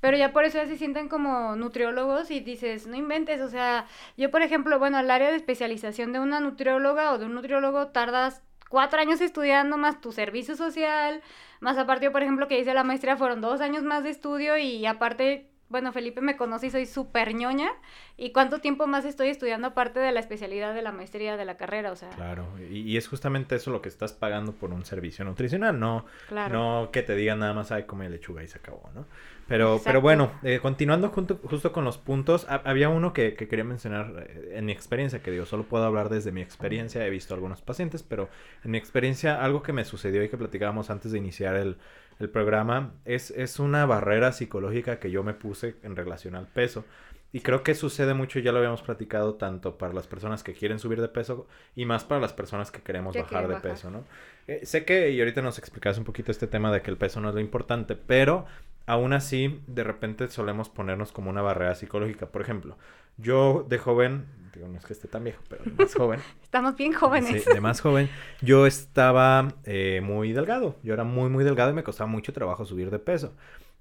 Pero 0.00 0.16
ya 0.16 0.32
por 0.32 0.44
eso 0.44 0.58
ya 0.58 0.66
se 0.66 0.76
sienten 0.76 1.08
como 1.08 1.56
nutriólogos 1.56 2.30
y 2.30 2.40
dices, 2.40 2.86
no 2.86 2.96
inventes, 2.96 3.40
o 3.40 3.48
sea, 3.48 3.86
yo 4.16 4.30
por 4.30 4.42
ejemplo, 4.42 4.78
bueno, 4.78 4.98
al 4.98 5.10
área 5.10 5.30
de 5.30 5.36
especialización 5.36 6.12
de 6.12 6.20
una 6.20 6.40
nutrióloga 6.40 7.12
o 7.12 7.18
de 7.18 7.26
un 7.26 7.34
nutriólogo 7.34 7.88
tardas 7.88 8.42
cuatro 8.68 9.00
años 9.00 9.20
estudiando 9.20 9.76
más 9.78 10.00
tu 10.00 10.12
servicio 10.12 10.54
social, 10.56 11.22
más 11.60 11.78
aparte 11.78 12.10
por 12.10 12.22
ejemplo, 12.22 12.48
que 12.48 12.60
hice 12.60 12.74
la 12.74 12.84
maestría 12.84 13.16
fueron 13.16 13.40
dos 13.40 13.60
años 13.60 13.82
más 13.82 14.04
de 14.04 14.10
estudio 14.10 14.56
y 14.56 14.86
aparte 14.86 15.47
bueno, 15.68 15.92
Felipe 15.92 16.20
me 16.20 16.36
conoce 16.36 16.68
y 16.68 16.70
soy 16.70 16.86
súper 16.86 17.34
ñoña. 17.34 17.70
¿Y 18.16 18.32
cuánto 18.32 18.60
tiempo 18.60 18.86
más 18.86 19.04
estoy 19.04 19.28
estudiando 19.28 19.68
aparte 19.68 20.00
de 20.00 20.12
la 20.12 20.20
especialidad 20.20 20.74
de 20.74 20.82
la 20.82 20.92
maestría 20.92 21.36
de 21.36 21.44
la 21.44 21.56
carrera? 21.56 21.92
O 21.92 21.96
sea. 21.96 22.08
Claro, 22.10 22.46
y, 22.70 22.96
es 22.96 23.06
justamente 23.06 23.56
eso 23.56 23.70
lo 23.70 23.82
que 23.82 23.88
estás 23.88 24.12
pagando 24.12 24.52
por 24.52 24.72
un 24.72 24.84
servicio 24.84 25.24
nutricional, 25.24 25.78
no, 25.78 26.06
no 26.30 26.88
que 26.92 27.02
te 27.02 27.14
digan 27.14 27.40
nada 27.40 27.52
más, 27.52 27.70
ay, 27.70 27.84
come 27.84 28.08
lechuga 28.08 28.42
y 28.42 28.48
se 28.48 28.58
acabó, 28.58 28.88
¿no? 28.94 29.06
Pero, 29.46 29.80
pero 29.82 30.02
bueno, 30.02 30.32
eh, 30.42 30.58
continuando 30.60 31.08
junto, 31.08 31.40
justo 31.42 31.72
con 31.72 31.84
los 31.84 31.96
puntos, 31.96 32.46
había 32.48 32.90
uno 32.90 33.14
que, 33.14 33.32
que, 33.34 33.48
quería 33.48 33.64
mencionar 33.64 34.26
eh, 34.28 34.52
en 34.56 34.66
mi 34.66 34.72
experiencia, 34.72 35.22
que 35.22 35.30
digo, 35.30 35.46
solo 35.46 35.64
puedo 35.64 35.84
hablar 35.84 36.10
desde 36.10 36.32
mi 36.32 36.42
experiencia, 36.42 37.06
he 37.06 37.08
visto 37.08 37.32
algunos 37.32 37.62
pacientes, 37.62 38.02
pero 38.02 38.28
en 38.62 38.72
mi 38.72 38.78
experiencia, 38.78 39.42
algo 39.42 39.62
que 39.62 39.72
me 39.72 39.86
sucedió 39.86 40.22
y 40.22 40.28
que 40.28 40.36
platicábamos 40.36 40.90
antes 40.90 41.12
de 41.12 41.18
iniciar 41.18 41.56
el, 41.56 41.78
el 42.18 42.30
programa, 42.30 42.94
es, 43.04 43.30
es 43.30 43.58
una 43.58 43.86
barrera 43.86 44.32
psicológica 44.32 44.98
que 44.98 45.10
yo 45.10 45.22
me 45.22 45.34
puse 45.34 45.76
en 45.82 45.96
relación 45.96 46.34
al 46.34 46.46
peso. 46.46 46.84
Y 47.30 47.40
creo 47.40 47.62
que 47.62 47.74
sucede 47.74 48.14
mucho, 48.14 48.38
ya 48.38 48.52
lo 48.52 48.58
habíamos 48.58 48.80
platicado, 48.80 49.34
tanto 49.34 49.76
para 49.76 49.92
las 49.92 50.06
personas 50.06 50.42
que 50.42 50.54
quieren 50.54 50.78
subir 50.78 51.00
de 51.00 51.08
peso 51.08 51.46
y 51.76 51.84
más 51.84 52.04
para 52.04 52.22
las 52.22 52.32
personas 52.32 52.70
que 52.70 52.80
queremos 52.80 53.14
bajar 53.14 53.48
de 53.48 53.56
peso, 53.56 53.90
¿no? 53.90 54.04
Eh, 54.46 54.64
sé 54.64 54.86
que, 54.86 55.10
y 55.10 55.20
ahorita 55.20 55.42
nos 55.42 55.58
explicas 55.58 55.98
un 55.98 56.04
poquito 56.04 56.32
este 56.32 56.46
tema 56.46 56.72
de 56.72 56.80
que 56.80 56.90
el 56.90 56.96
peso 56.96 57.20
no 57.20 57.28
es 57.28 57.34
lo 57.34 57.40
importante, 57.42 57.96
pero 57.96 58.46
aún 58.86 59.12
así, 59.12 59.60
de 59.66 59.84
repente 59.84 60.26
solemos 60.28 60.70
ponernos 60.70 61.12
como 61.12 61.28
una 61.28 61.42
barrera 61.42 61.74
psicológica. 61.74 62.26
Por 62.26 62.40
ejemplo, 62.40 62.78
yo 63.18 63.66
de 63.68 63.76
joven, 63.76 64.24
digo, 64.54 64.68
no 64.68 64.78
es 64.78 64.84
que 64.84 64.92
esté 64.92 65.08
tan 65.08 65.24
viejo, 65.24 65.42
pero 65.48 65.64
de 65.64 65.70
más 65.72 65.94
joven. 65.94 66.20
Estamos 66.42 66.76
bien 66.76 66.92
jóvenes. 66.92 67.44
Sí, 67.44 67.52
de 67.52 67.60
más 67.60 67.80
joven, 67.80 68.08
yo 68.40 68.66
estaba 68.66 69.54
eh, 69.64 70.00
muy 70.02 70.32
delgado. 70.32 70.76
Yo 70.82 70.94
era 70.94 71.04
muy, 71.04 71.30
muy 71.30 71.44
delgado 71.44 71.70
y 71.70 71.74
me 71.74 71.82
costaba 71.82 72.08
mucho 72.08 72.32
trabajo 72.32 72.64
subir 72.64 72.90
de 72.90 72.98
peso. 72.98 73.34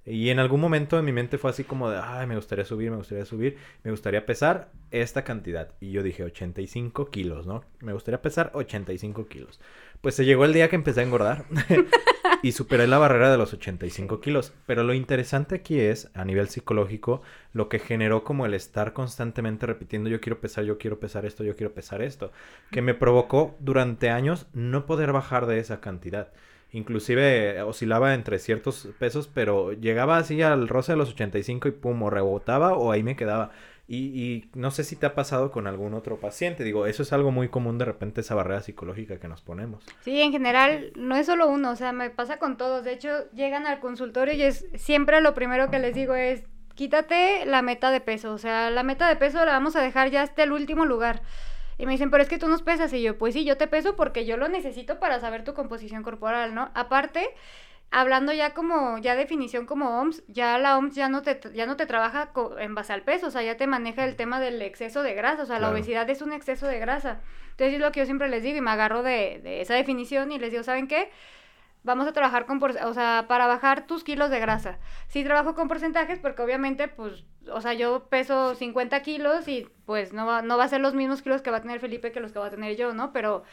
Y 0.09 0.29
en 0.29 0.39
algún 0.39 0.62
momento 0.62 0.97
en 0.97 1.03
mi 1.03 1.12
mente 1.12 1.38
fue 1.38 1.50
así 1.50 1.65
como 1.65 1.89
de, 1.89 2.00
ay, 2.01 2.27
me 2.27 2.36
gustaría 2.36 2.63
subir, 2.63 2.89
me 2.89 2.95
gustaría 2.95 3.25
subir, 3.25 3.57
me 3.83 3.91
gustaría 3.91 4.25
pesar 4.25 4.71
esta 4.89 5.25
cantidad. 5.25 5.74
Y 5.81 5.91
yo 5.91 6.01
dije 6.01 6.24
85 6.24 7.09
kilos, 7.09 7.45
¿no? 7.45 7.65
Me 7.81 7.91
gustaría 7.91 8.21
pesar 8.21 8.51
85 8.53 9.27
kilos. 9.27 9.59
Pues 10.01 10.16
se 10.16 10.25
llegó 10.25 10.46
el 10.46 10.54
día 10.54 10.70
que 10.70 10.75
empecé 10.75 11.01
a 11.01 11.04
engordar 11.04 11.46
y 12.44 12.51
superé 12.51 12.88
la 12.88 12.98
barrera 12.98 13.32
de 13.32 13.38
los 13.38 13.54
85 13.54 14.22
kilos. 14.22 14.54
Pero 14.66 14.84
lo 14.84 14.94
interesante 14.94 15.56
aquí 15.56 15.80
es, 15.80 16.10
a 16.13 16.25
nivel 16.25 16.50
psicológico, 16.50 17.22
lo 17.54 17.70
que 17.70 17.80
generó 17.80 18.24
como 18.24 18.46
el 18.46 18.54
estar 18.54 18.94
constantemente 18.94 19.66
repitiendo, 19.66 20.10
yo 20.10 20.22
quiero 20.22 20.39
pesar, 20.39 20.63
yo 20.63 20.77
quiero 20.77 21.00
pesar 21.00 21.25
esto, 21.25 21.44
yo 21.44 21.56
quiero 21.56 21.74
pesar 21.74 22.01
esto, 22.01 22.32
que 22.72 22.82
me 22.82 22.94
provocó 22.94 23.56
durante 23.60 24.10
años 24.10 24.48
no 24.54 24.86
poder 24.86 25.12
bajar 25.12 25.46
de 25.46 25.60
esa 25.60 25.82
cantidad 25.82 26.32
inclusive 26.72 27.62
oscilaba 27.62 28.13
entre 28.13 28.39
ciertos 28.39 28.89
pesos, 29.00 29.30
pero 29.34 29.74
llegaba 29.74 30.18
así 30.18 30.42
al 30.42 30.68
roce 30.68 30.94
de 30.94 30.98
los 30.98 31.12
85 31.12 31.68
y 31.68 31.72
pum, 31.72 32.04
o 32.04 32.10
rebotaba 32.10 32.74
o 32.74 32.92
ahí 32.92 33.04
me 33.04 33.16
quedaba. 33.16 33.51
Y, 33.89 34.50
no 34.53 34.72
sé 34.72 34.84
si 34.84 34.98
te 34.98 35.06
ha 35.06 35.15
pasado 35.15 35.51
con 35.51 35.65
algún 35.65 35.94
otro 35.94 36.17
paciente. 36.17 36.65
Digo, 36.65 36.88
eso 36.88 37.03
es 37.03 37.13
algo 37.13 37.32
muy 37.32 37.48
común 37.48 37.77
de 37.77 37.86
repente, 37.86 38.22
esa 38.22 38.36
barrera 38.36 38.62
psicológica 38.62 39.20
que 39.20 39.29
nos 39.29 39.41
ponemos. 39.41 39.86
Sí, 40.01 40.22
en 40.22 40.34
general, 40.34 40.91
no 40.96 41.15
es 41.15 41.25
solo 41.25 41.48
uno, 41.48 41.72
o 41.72 41.75
sea, 41.77 41.94
me 41.94 42.10
pasa 42.10 42.38
con 42.38 42.58
todos. 42.58 42.84
De 42.84 42.91
hecho, 42.91 43.32
llegan 43.32 43.65
al 43.65 43.79
consultorio 43.79 44.34
y 44.34 44.41
es 44.44 44.65
siempre 44.75 45.22
lo 45.22 45.34
primero 45.34 45.72
que 45.72 45.79
les 45.79 45.96
digo 45.96 46.15
es, 46.15 46.44
quítate 46.75 47.46
la 47.46 47.62
meta 47.62 47.89
de 47.89 48.01
peso. 48.01 48.34
O 48.34 48.38
sea, 48.38 48.70
la 48.70 48.84
meta 48.84 49.08
de 49.08 49.15
peso 49.15 49.46
la 49.46 49.53
vamos 49.53 49.77
a 49.77 49.82
dejar 49.82 50.12
ya 50.12 50.22
hasta 50.22 50.44
el 50.44 50.51
último 50.51 50.86
lugar. 50.86 51.22
Y 51.77 51.86
me 51.86 51.91
dicen, 51.94 52.10
pero 52.10 52.24
es 52.24 52.29
que 52.29 52.39
tú 52.39 52.48
nos 52.48 52.63
pesas. 52.63 52.91
Y 52.94 53.01
yo, 53.01 53.17
pues 53.17 53.34
sí, 53.34 53.46
yo 53.46 53.56
te 53.56 53.67
peso 53.67 53.96
porque 53.96 54.25
yo 54.25 54.36
lo 54.36 54.50
necesito 54.50 55.00
para 55.00 55.20
saber 55.20 55.44
tu 55.44 55.53
composición 55.53 56.03
corporal, 56.03 56.56
¿no? 56.56 56.72
Aparte, 56.74 57.29
hablando 57.91 58.34
ya 58.34 58.53
como, 58.53 58.98
ya 58.98 59.15
definición 59.15 59.65
como 59.65 60.00
OMS, 60.00 60.24
ya 60.27 60.58
la 60.58 60.77
OMS 60.77 60.96
ya 60.96 61.10
no 61.10 61.22
te, 61.22 61.39
ya 61.53 61.65
no 61.65 61.77
te 61.77 61.86
trabaja 61.86 62.32
en 62.60 62.75
base 62.75 62.94
al 62.94 63.03
peso, 63.03 63.27
o 63.27 63.32
sea, 63.32 63.44
ya 63.44 63.58
te 63.58 63.67
maneja 63.67 64.06
el 64.06 64.15
tema 64.15 64.39
del 64.39 64.62
exceso 64.62 65.03
de 65.03 65.13
grasa, 65.13 65.44
o 65.44 65.46
sea, 65.46 65.60
la 65.60 65.70
obesidad 65.70 66.10
es 66.10 66.22
un 66.22 66.34
exceso 66.34 66.67
de 66.67 66.79
grasa. 66.79 67.22
Entonces 67.51 67.75
es 67.75 67.79
lo 67.79 67.91
que 67.91 68.01
yo 68.01 68.06
siempre 68.06 68.29
les 68.29 68.44
digo 68.44 68.58
y 68.58 68.62
me 68.62 68.72
agarro 68.72 69.03
de, 69.03 69.39
de 69.44 69.62
esa 69.62 69.74
definición 69.74 70.32
y 70.32 70.39
les 70.39 70.51
digo, 70.51 70.63
¿saben 70.63 70.88
qué? 70.88 71.10
vamos 71.88 72.06
a 72.06 72.13
trabajar 72.13 72.46
con, 72.46 72.62
o 72.62 72.94
sea, 72.94 73.25
para 73.27 73.48
bajar 73.48 73.88
tus 73.88 74.03
kilos 74.03 74.29
de 74.29 74.39
grasa. 74.39 74.77
Sí 75.08 75.24
trabajo 75.24 75.56
con 75.56 75.67
porcentajes 75.67 76.20
porque 76.20 76.41
obviamente, 76.41 76.88
pues, 76.88 77.24
o 77.51 77.62
sea, 77.62 77.74
yo 77.74 78.08
peso 78.10 78.56
50 78.56 79.01
kilos 79.01 79.48
y 79.48 79.67
pues 79.86 80.13
no 80.13 80.25
va, 80.25 80.41
no 80.41 80.58
va 80.58 80.65
a 80.65 80.67
ser 80.67 80.82
los 80.82 80.94
mismos 80.94 81.22
kilos 81.22 81.41
que 81.41 81.50
va 81.50 81.58
a 81.58 81.62
tener 81.62 81.79
Felipe 81.79 82.12
que 82.12 82.20
los 82.20 82.34
que 82.34 82.39
va 82.39 82.48
a 82.48 82.51
tener 82.51 82.75
yo, 82.75 82.94
¿no? 82.94 83.13
Pero 83.13 83.44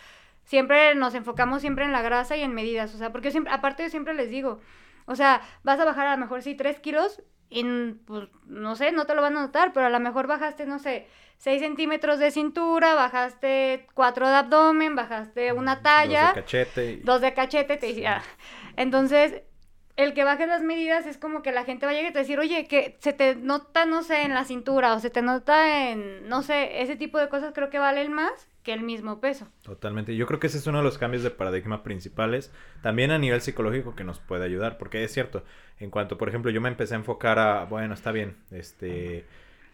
siempre 0.44 0.94
nos 0.94 1.14
enfocamos 1.14 1.60
siempre 1.60 1.84
en 1.84 1.92
la 1.92 2.02
grasa 2.02 2.36
y 2.36 2.42
en 2.42 2.54
medidas, 2.54 2.94
o 2.94 2.98
sea, 2.98 3.10
porque 3.12 3.30
siempre, 3.30 3.52
aparte 3.52 3.82
yo 3.82 3.90
siempre 3.90 4.14
les 4.14 4.30
digo, 4.30 4.60
o 5.06 5.16
sea, 5.16 5.40
vas 5.62 5.80
a 5.80 5.84
bajar 5.84 6.06
a 6.06 6.12
lo 6.12 6.18
mejor 6.18 6.42
sí 6.42 6.54
3 6.54 6.78
kilos 6.80 7.22
y 7.50 7.64
pues, 8.06 8.28
no 8.46 8.74
sé, 8.74 8.92
no 8.92 9.06
te 9.06 9.14
lo 9.14 9.22
van 9.22 9.36
a 9.36 9.42
notar, 9.42 9.72
pero 9.72 9.86
a 9.86 9.90
lo 9.90 10.00
mejor 10.00 10.26
bajaste, 10.26 10.66
no 10.66 10.78
sé, 10.78 11.06
6 11.38 11.60
centímetros 11.60 12.18
de 12.18 12.30
cintura, 12.30 12.94
bajaste 12.94 13.86
4 13.94 14.28
de 14.28 14.34
abdomen, 14.34 14.96
bajaste 14.96 15.52
una 15.52 15.82
talla. 15.82 16.26
Dos 16.26 16.34
de 16.34 16.40
cachete. 16.40 17.00
Dos 17.04 17.20
de 17.20 17.34
cachete, 17.34 17.76
te 17.76 17.86
decía. 17.86 18.22
Entonces, 18.76 19.42
el 19.96 20.14
que 20.14 20.24
baje 20.24 20.46
las 20.46 20.62
medidas 20.62 21.06
es 21.06 21.18
como 21.18 21.42
que 21.42 21.52
la 21.52 21.64
gente 21.64 21.86
va 21.86 21.92
a 21.92 21.94
llegar 21.94 22.10
y 22.10 22.12
te 22.12 22.20
decir, 22.20 22.38
oye, 22.38 22.66
que 22.66 22.96
se 22.98 23.12
te 23.12 23.36
nota, 23.36 23.84
no 23.84 24.02
sé, 24.02 24.22
en 24.22 24.34
la 24.34 24.44
cintura 24.44 24.94
o 24.94 25.00
se 25.00 25.10
te 25.10 25.22
nota 25.22 25.90
en, 25.90 26.28
no 26.28 26.42
sé, 26.42 26.82
ese 26.82 26.96
tipo 26.96 27.18
de 27.18 27.28
cosas 27.28 27.52
creo 27.54 27.70
que 27.70 27.78
valen 27.78 28.12
más 28.12 28.48
que 28.64 28.72
el 28.72 28.82
mismo 28.82 29.20
peso. 29.20 29.46
Totalmente. 29.62 30.16
Yo 30.16 30.26
creo 30.26 30.40
que 30.40 30.48
ese 30.48 30.58
es 30.58 30.66
uno 30.66 30.78
de 30.78 30.84
los 30.84 30.98
cambios 30.98 31.22
de 31.22 31.30
paradigma 31.30 31.84
principales, 31.84 32.50
también 32.82 33.12
a 33.12 33.18
nivel 33.18 33.40
psicológico 33.40 33.94
que 33.94 34.02
nos 34.02 34.18
puede 34.18 34.44
ayudar, 34.44 34.78
porque 34.78 35.04
es 35.04 35.12
cierto, 35.12 35.44
en 35.78 35.90
cuanto, 35.90 36.18
por 36.18 36.28
ejemplo, 36.28 36.50
yo 36.50 36.60
me 36.60 36.68
empecé 36.68 36.94
a 36.94 36.98
enfocar 36.98 37.38
a, 37.38 37.64
bueno, 37.66 37.94
está 37.94 38.10
bien, 38.10 38.36
este 38.50 39.24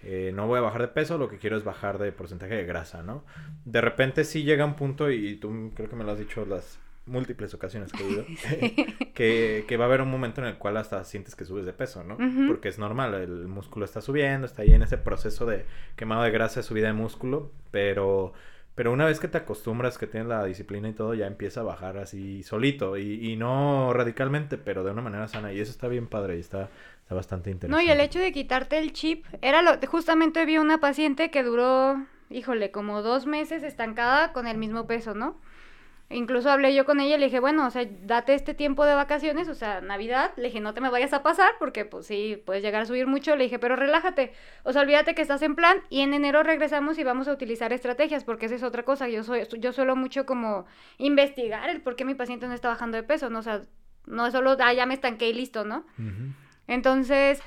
eh, 0.03 0.33
no 0.35 0.47
voy 0.47 0.59
a 0.59 0.63
bajar 0.63 0.81
de 0.81 0.89
peso, 0.89 1.19
lo 1.19 1.29
que 1.29 1.39
quiero 1.39 1.57
es 1.57 1.65
bajar 1.65 1.99
de 1.99 2.11
porcentaje 2.11 2.55
de 2.55 2.65
grasa, 2.65 3.03
¿no? 3.03 3.25
De 3.65 3.81
repente 3.81 4.25
sí 4.25 4.45
llega 4.45 4.65
un 4.65 4.75
punto, 4.75 5.11
y 5.11 5.37
tú 5.37 5.73
creo 5.75 5.89
que 5.89 5.97
me 5.97 6.05
lo 6.05 6.13
has 6.13 6.19
dicho 6.19 6.45
las 6.47 6.79
múltiples 7.07 7.53
ocasiones 7.55 7.93
que 7.93 8.03
he 8.03 8.11
ido, 8.11 8.25
que, 9.15 9.65
que, 9.69 9.77
va 9.77 9.85
a 9.85 9.89
haber 9.89 10.01
un 10.01 10.11
momento 10.11 10.41
en 10.41 10.47
el 10.47 10.57
cual 10.57 10.79
hasta 10.79 11.05
sientes 11.05 11.35
que 11.35 11.45
subes 11.45 11.67
de 11.67 11.73
peso, 11.73 12.03
¿no? 12.03 12.17
Porque 12.47 12.69
es 12.69 12.79
normal, 12.79 13.15
el 13.15 13.47
músculo 13.47 13.85
está 13.85 14.01
subiendo, 14.01 14.47
está 14.47 14.63
ahí 14.63 14.73
en 14.73 14.83
ese 14.83 14.97
proceso 14.97 15.45
de 15.45 15.67
quemado 15.97 16.23
de 16.23 16.31
grasa, 16.31 16.63
subida 16.63 16.87
de 16.89 16.95
músculo, 16.95 17.53
pero... 17.71 18.33
Pero 18.81 18.95
una 18.95 19.05
vez 19.05 19.21
que 19.21 19.29
te 19.29 19.37
acostumbras, 19.37 19.99
que 19.99 20.07
tienes 20.07 20.27
la 20.27 20.43
disciplina 20.43 20.89
y 20.89 20.95
todo, 20.95 21.13
ya 21.13 21.27
empieza 21.27 21.61
a 21.61 21.65
bajar 21.65 21.99
así 21.99 22.43
solito. 22.43 22.97
Y, 22.97 23.31
y 23.31 23.37
no 23.37 23.93
radicalmente, 23.93 24.57
pero 24.57 24.85
de 24.85 24.91
una 24.91 25.03
manera 25.03 25.29
sana. 25.29 25.53
Y 25.53 25.61
eso 25.61 25.71
está 25.71 25.87
bien 25.87 26.07
padre 26.07 26.39
y 26.39 26.41
está, 26.41 26.71
bastante 27.11 27.51
interesante. 27.51 27.85
No, 27.85 27.87
y 27.87 27.93
el 27.93 28.01
hecho 28.01 28.21
de 28.21 28.33
quitarte 28.33 28.79
el 28.79 28.95
chip, 28.95 29.27
era 29.43 29.61
lo, 29.61 29.73
justamente 29.87 30.47
vi 30.47 30.57
una 30.57 30.79
paciente 30.79 31.31
que 31.31 31.43
duró, 31.43 32.07
híjole, 32.31 32.71
como 32.71 33.03
dos 33.03 33.27
meses 33.27 33.65
estancada 33.65 34.33
con 34.33 34.47
el 34.47 34.57
mismo 34.57 34.87
peso, 34.87 35.13
¿no? 35.13 35.37
Incluso 36.13 36.51
hablé 36.51 36.75
yo 36.75 36.85
con 36.85 36.99
ella 36.99 37.15
y 37.15 37.19
le 37.21 37.27
dije, 37.27 37.39
bueno, 37.39 37.65
o 37.65 37.71
sea, 37.71 37.87
date 38.03 38.35
este 38.35 38.53
tiempo 38.53 38.85
de 38.85 38.95
vacaciones, 38.95 39.49
o 39.49 39.55
sea, 39.55 39.81
Navidad. 39.81 40.33
Le 40.37 40.49
dije, 40.49 40.59
no 40.59 40.75
te 40.75 40.81
me 40.81 40.91
vayas 40.91 41.13
a 41.13 41.23
pasar 41.23 41.53
porque, 41.61 41.85
pues 41.85 42.07
sí, 42.07 42.43
puedes 42.45 42.65
llegar 42.65 42.83
a 42.83 42.87
subir 42.87 43.07
mucho. 43.07 43.37
Le 43.37 43.45
dije, 43.45 43.61
pero 43.61 43.77
relájate. 43.77 44.33
O 44.65 44.73
sea, 44.73 44.83
olvídate 44.83 45.15
que 45.15 45.23
estás 45.23 45.41
en 45.43 45.55
plan 45.55 45.79
y 45.89 46.01
en 46.01 46.13
enero 46.13 46.43
regresamos 46.43 46.99
y 46.99 47.05
vamos 47.05 47.29
a 47.29 47.33
utilizar 47.33 47.73
estrategias 47.73 48.25
porque 48.25 48.47
esa 48.47 48.57
es 48.57 48.65
otra 48.65 48.83
cosa. 48.83 49.09
Yo, 49.09 49.23
soy, 49.23 49.47
yo 49.59 49.73
suelo 49.73 49.95
mucho 49.95 50.27
como 50.27 50.67
investigar 50.99 51.71
el 51.71 51.81
por 51.81 51.95
qué 51.95 52.05
mi 52.05 52.17
paciente 52.17 52.49
no 52.49 52.55
está 52.55 52.69
bajando 52.69 52.97
de 52.97 53.05
peso, 53.05 53.31
¿no? 53.31 53.39
O 53.39 53.43
sea, 53.43 53.63
no 54.07 54.27
es 54.27 54.33
solo, 54.33 54.57
ah, 54.59 54.73
ya 54.73 54.87
me 54.87 54.95
estanqué 54.95 55.29
y 55.29 55.33
listo, 55.33 55.65
¿no? 55.65 55.87
Entonces, 56.67 57.41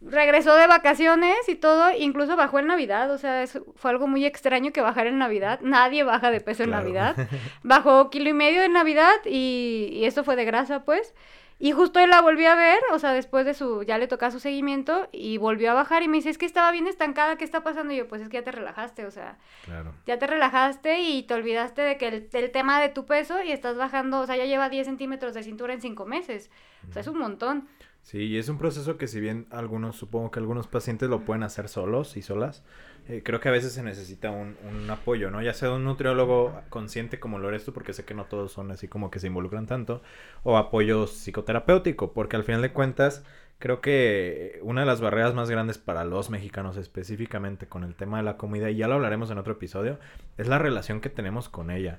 regresó 0.00 0.54
de 0.54 0.66
vacaciones 0.66 1.36
y 1.48 1.54
todo, 1.56 1.90
incluso 1.96 2.36
bajó 2.36 2.58
en 2.58 2.66
Navidad, 2.66 3.10
o 3.10 3.18
sea, 3.18 3.44
fue 3.76 3.90
algo 3.90 4.06
muy 4.06 4.24
extraño 4.26 4.72
que 4.72 4.80
bajar 4.82 5.06
en 5.06 5.18
Navidad, 5.18 5.60
nadie 5.62 6.04
baja 6.04 6.30
de 6.30 6.40
peso 6.40 6.64
en 6.64 6.70
Navidad, 6.70 7.16
bajó 7.62 8.10
kilo 8.10 8.28
y 8.28 8.34
medio 8.34 8.62
en 8.62 8.72
Navidad 8.72 9.14
y, 9.24 9.88
y 9.92 10.04
esto 10.04 10.22
fue 10.24 10.36
de 10.36 10.44
grasa, 10.44 10.84
pues, 10.84 11.14
Y 11.58 11.72
justo 11.72 11.98
él 12.00 12.10
la 12.10 12.20
volvió 12.20 12.50
a 12.50 12.54
ver, 12.54 12.78
o 12.92 12.98
sea, 12.98 13.12
después 13.14 13.46
de 13.46 13.54
su, 13.54 13.82
ya 13.84 13.96
le 13.96 14.06
tocaba 14.08 14.30
su 14.30 14.40
seguimiento 14.40 15.08
y 15.10 15.38
volvió 15.38 15.70
a 15.70 15.74
bajar 15.74 16.02
y 16.02 16.08
me 16.08 16.18
dice, 16.18 16.28
es 16.28 16.36
que 16.36 16.44
estaba 16.44 16.70
bien 16.70 16.86
estancada, 16.86 17.36
¿qué 17.38 17.44
está 17.44 17.62
pasando? 17.62 17.94
Y 17.94 17.96
yo, 17.96 18.06
pues 18.08 18.20
es 18.20 18.28
que 18.28 18.36
ya 18.36 18.44
te 18.44 18.52
relajaste, 18.52 19.06
o 19.06 19.10
sea, 19.10 19.38
Claro. 19.64 19.94
ya 20.04 20.18
te 20.18 20.26
relajaste 20.26 21.00
y 21.00 21.22
te 21.22 21.32
olvidaste 21.32 21.80
de 21.80 21.96
que 21.96 22.08
el, 22.08 22.28
el 22.30 22.50
tema 22.50 22.78
de 22.78 22.90
tu 22.90 23.06
peso 23.06 23.42
y 23.42 23.52
estás 23.52 23.74
bajando, 23.78 24.20
o 24.20 24.26
sea, 24.26 24.36
ya 24.36 24.44
lleva 24.44 24.68
10 24.68 24.86
centímetros 24.86 25.32
de 25.32 25.42
cintura 25.42 25.72
en 25.72 25.80
5 25.80 26.04
meses, 26.04 26.50
o 26.90 26.92
sea, 26.92 27.00
es 27.00 27.08
un 27.08 27.16
montón. 27.18 27.68
Sí, 28.06 28.18
y 28.18 28.38
es 28.38 28.48
un 28.48 28.56
proceso 28.56 28.98
que 28.98 29.08
si 29.08 29.18
bien 29.18 29.48
algunos, 29.50 29.96
supongo 29.96 30.30
que 30.30 30.38
algunos 30.38 30.68
pacientes 30.68 31.08
lo 31.08 31.24
pueden 31.24 31.42
hacer 31.42 31.68
solos 31.68 32.16
y 32.16 32.22
solas, 32.22 32.62
eh, 33.08 33.22
creo 33.24 33.40
que 33.40 33.48
a 33.48 33.52
veces 33.52 33.72
se 33.72 33.82
necesita 33.82 34.30
un, 34.30 34.56
un 34.72 34.88
apoyo, 34.88 35.28
¿no? 35.32 35.42
Ya 35.42 35.52
sea 35.52 35.72
un 35.72 35.82
nutriólogo 35.82 36.54
consciente 36.68 37.18
como 37.18 37.40
lo 37.40 37.48
eres 37.48 37.64
tú, 37.64 37.72
porque 37.72 37.92
sé 37.92 38.04
que 38.04 38.14
no 38.14 38.26
todos 38.26 38.52
son 38.52 38.70
así 38.70 38.86
como 38.86 39.10
que 39.10 39.18
se 39.18 39.26
involucran 39.26 39.66
tanto, 39.66 40.02
o 40.44 40.56
apoyo 40.56 41.08
psicoterapéutico, 41.08 42.12
porque 42.12 42.36
al 42.36 42.44
final 42.44 42.62
de 42.62 42.72
cuentas 42.72 43.24
creo 43.58 43.80
que 43.80 44.60
una 44.62 44.82
de 44.82 44.86
las 44.86 45.00
barreras 45.00 45.34
más 45.34 45.50
grandes 45.50 45.78
para 45.78 46.04
los 46.04 46.30
mexicanos 46.30 46.76
específicamente 46.76 47.66
con 47.66 47.82
el 47.82 47.96
tema 47.96 48.18
de 48.18 48.22
la 48.22 48.36
comida, 48.36 48.70
y 48.70 48.76
ya 48.76 48.86
lo 48.86 48.94
hablaremos 48.94 49.32
en 49.32 49.38
otro 49.38 49.54
episodio, 49.54 49.98
es 50.38 50.46
la 50.46 50.60
relación 50.60 51.00
que 51.00 51.10
tenemos 51.10 51.48
con 51.48 51.72
ella. 51.72 51.98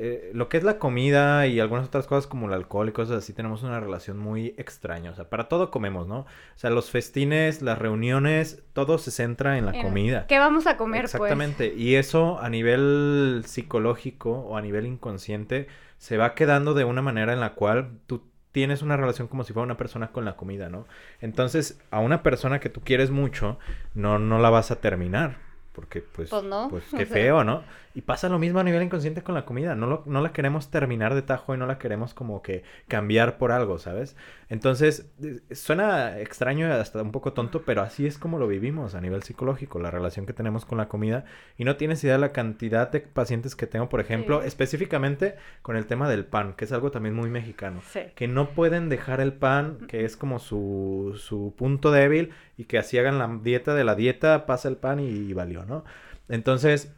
Eh, 0.00 0.30
lo 0.32 0.48
que 0.48 0.56
es 0.58 0.64
la 0.64 0.78
comida 0.78 1.46
y 1.48 1.58
algunas 1.60 1.86
otras 1.88 2.06
cosas 2.06 2.26
como 2.26 2.46
el 2.46 2.52
alcohol 2.54 2.88
y 2.88 2.92
cosas 2.92 3.18
así, 3.18 3.32
tenemos 3.32 3.62
una 3.64 3.80
relación 3.80 4.16
muy 4.18 4.54
extraña. 4.56 5.10
O 5.10 5.14
sea, 5.14 5.28
para 5.28 5.48
todo 5.48 5.70
comemos, 5.70 6.06
¿no? 6.06 6.20
O 6.20 6.26
sea, 6.54 6.70
los 6.70 6.90
festines, 6.90 7.62
las 7.62 7.78
reuniones, 7.78 8.62
todo 8.72 8.98
se 8.98 9.10
centra 9.10 9.58
en 9.58 9.66
la 9.66 9.74
En- 9.74 9.82
comida. 9.82 10.26
¿Qué 10.28 10.38
vamos 10.38 10.66
a 10.68 10.76
comer, 10.76 11.02
pues? 11.02 11.14
Exactamente. 11.14 11.74
Y 11.76 11.96
eso 11.96 12.38
a 12.40 12.48
nivel 12.48 13.42
psicológico 13.44 14.30
o 14.30 14.56
a 14.56 14.62
nivel 14.62 14.86
inconsciente 14.86 15.66
se 15.98 16.16
va 16.16 16.34
quedando 16.34 16.74
de 16.74 16.84
una 16.84 17.02
manera 17.02 17.32
en 17.32 17.40
la 17.40 17.54
cual 17.54 17.90
tú 18.06 18.22
tienes 18.52 18.82
una 18.82 18.96
relación 18.96 19.28
como 19.28 19.44
si 19.44 19.52
fuera 19.52 19.64
una 19.64 19.76
persona 19.76 20.08
con 20.12 20.24
la 20.24 20.36
comida, 20.36 20.68
¿no? 20.68 20.86
Entonces, 21.20 21.80
a 21.90 21.98
una 22.00 22.22
persona 22.22 22.60
que 22.60 22.68
tú 22.70 22.80
quieres 22.82 23.10
mucho, 23.10 23.58
no, 23.94 24.18
no 24.18 24.38
la 24.38 24.50
vas 24.50 24.70
a 24.70 24.76
terminar. 24.76 25.36
Porque, 25.72 26.00
pues, 26.00 26.30
Pues 26.30 26.42
no, 26.42 26.68
pues 26.70 26.82
o 26.92 26.96
qué 26.96 27.06
sea. 27.06 27.14
feo, 27.14 27.44
¿no? 27.44 27.62
Y 27.98 28.02
pasa 28.02 28.28
lo 28.28 28.38
mismo 28.38 28.60
a 28.60 28.62
nivel 28.62 28.80
inconsciente 28.84 29.22
con 29.22 29.34
la 29.34 29.44
comida. 29.44 29.74
No, 29.74 29.88
lo- 29.88 30.02
no 30.06 30.20
la 30.20 30.32
queremos 30.32 30.70
terminar 30.70 31.16
de 31.16 31.22
tajo 31.22 31.52
y 31.52 31.58
no 31.58 31.66
la 31.66 31.78
queremos 31.78 32.14
como 32.14 32.42
que 32.42 32.62
cambiar 32.86 33.38
por 33.38 33.50
algo, 33.50 33.78
¿sabes? 33.78 34.14
Entonces, 34.48 35.10
eh, 35.20 35.40
suena 35.52 36.20
extraño 36.20 36.68
y 36.68 36.70
hasta 36.70 37.02
un 37.02 37.10
poco 37.10 37.32
tonto, 37.32 37.62
pero 37.62 37.82
así 37.82 38.06
es 38.06 38.16
como 38.16 38.38
lo 38.38 38.46
vivimos 38.46 38.94
a 38.94 39.00
nivel 39.00 39.24
psicológico, 39.24 39.80
la 39.80 39.90
relación 39.90 40.26
que 40.26 40.32
tenemos 40.32 40.64
con 40.64 40.78
la 40.78 40.86
comida. 40.86 41.24
Y 41.56 41.64
no 41.64 41.74
tienes 41.74 42.04
idea 42.04 42.12
de 42.14 42.20
la 42.20 42.30
cantidad 42.30 42.88
de 42.88 43.00
pacientes 43.00 43.56
que 43.56 43.66
tengo, 43.66 43.88
por 43.88 43.98
ejemplo, 44.00 44.42
Sí. 44.42 44.46
específicamente 44.46 45.34
con 45.62 45.74
el 45.76 45.86
tema 45.86 46.08
del 46.08 46.24
pan, 46.24 46.52
que 46.52 46.66
es 46.66 46.72
algo 46.72 46.92
también 46.92 47.16
muy 47.16 47.30
mexicano. 47.30 47.80
Sí. 47.90 48.02
Que 48.14 48.28
no 48.28 48.50
pueden 48.50 48.90
dejar 48.90 49.20
el 49.20 49.32
pan, 49.32 49.76
que 49.88 50.04
es 50.04 50.16
como 50.16 50.38
su, 50.38 51.16
su 51.18 51.52
punto 51.58 51.90
débil, 51.90 52.30
y 52.56 52.66
que 52.66 52.78
así 52.78 52.96
hagan 52.96 53.18
la 53.18 53.26
dieta 53.42 53.74
de 53.74 53.82
la 53.82 53.96
dieta, 53.96 54.46
pasa 54.46 54.68
el 54.68 54.76
pan 54.76 55.00
y, 55.00 55.32
valió, 55.32 55.64
¿no? 55.64 55.84
Entonces, 56.28 56.94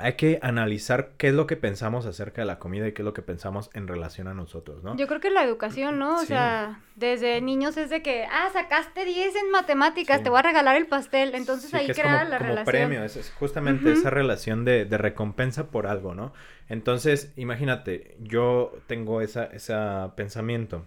hay 0.00 0.14
que 0.14 0.38
analizar 0.42 1.10
qué 1.16 1.28
es 1.28 1.34
lo 1.34 1.46
que 1.46 1.56
pensamos 1.56 2.06
acerca 2.06 2.42
de 2.42 2.46
la 2.46 2.58
comida 2.58 2.86
y 2.88 2.92
qué 2.92 3.02
es 3.02 3.04
lo 3.06 3.14
que 3.14 3.22
pensamos 3.22 3.70
en 3.74 3.86
relación 3.88 4.28
a 4.28 4.34
nosotros, 4.34 4.82
¿no? 4.82 4.96
Yo 4.96 5.06
creo 5.06 5.20
que 5.20 5.30
la 5.30 5.42
educación, 5.44 5.98
¿no? 5.98 6.16
O 6.16 6.20
Sí. 6.20 6.26
sea, 6.28 6.80
desde 6.96 7.40
niños 7.40 7.76
es 7.76 7.90
de 7.90 8.02
que, 8.02 8.24
ah, 8.24 8.48
sacaste 8.52 9.04
10 9.04 9.34
en 9.36 9.50
matemáticas, 9.50 10.18
Sí. 10.18 10.24
te 10.24 10.30
voy 10.30 10.38
a 10.38 10.42
regalar 10.42 10.76
el 10.76 10.86
pastel. 10.86 11.34
Entonces 11.34 11.70
Sí, 11.70 11.76
ahí 11.76 11.88
crea 11.88 12.24
la 12.24 12.38
como 12.38 12.48
relación. 12.50 12.64
premio, 12.64 13.04
es, 13.04 13.16
es 13.16 13.30
justamente 13.32 13.92
esa 13.92 14.10
relación 14.10 14.64
de, 14.64 14.84
de 14.84 14.98
recompensa 14.98 15.70
por 15.70 15.86
algo, 15.86 16.14
¿no? 16.14 16.32
Entonces, 16.68 17.32
imagínate, 17.36 18.16
yo 18.20 18.72
tengo 18.86 19.20
esa, 19.20 19.44
ese 19.46 19.74
pensamiento 20.16 20.84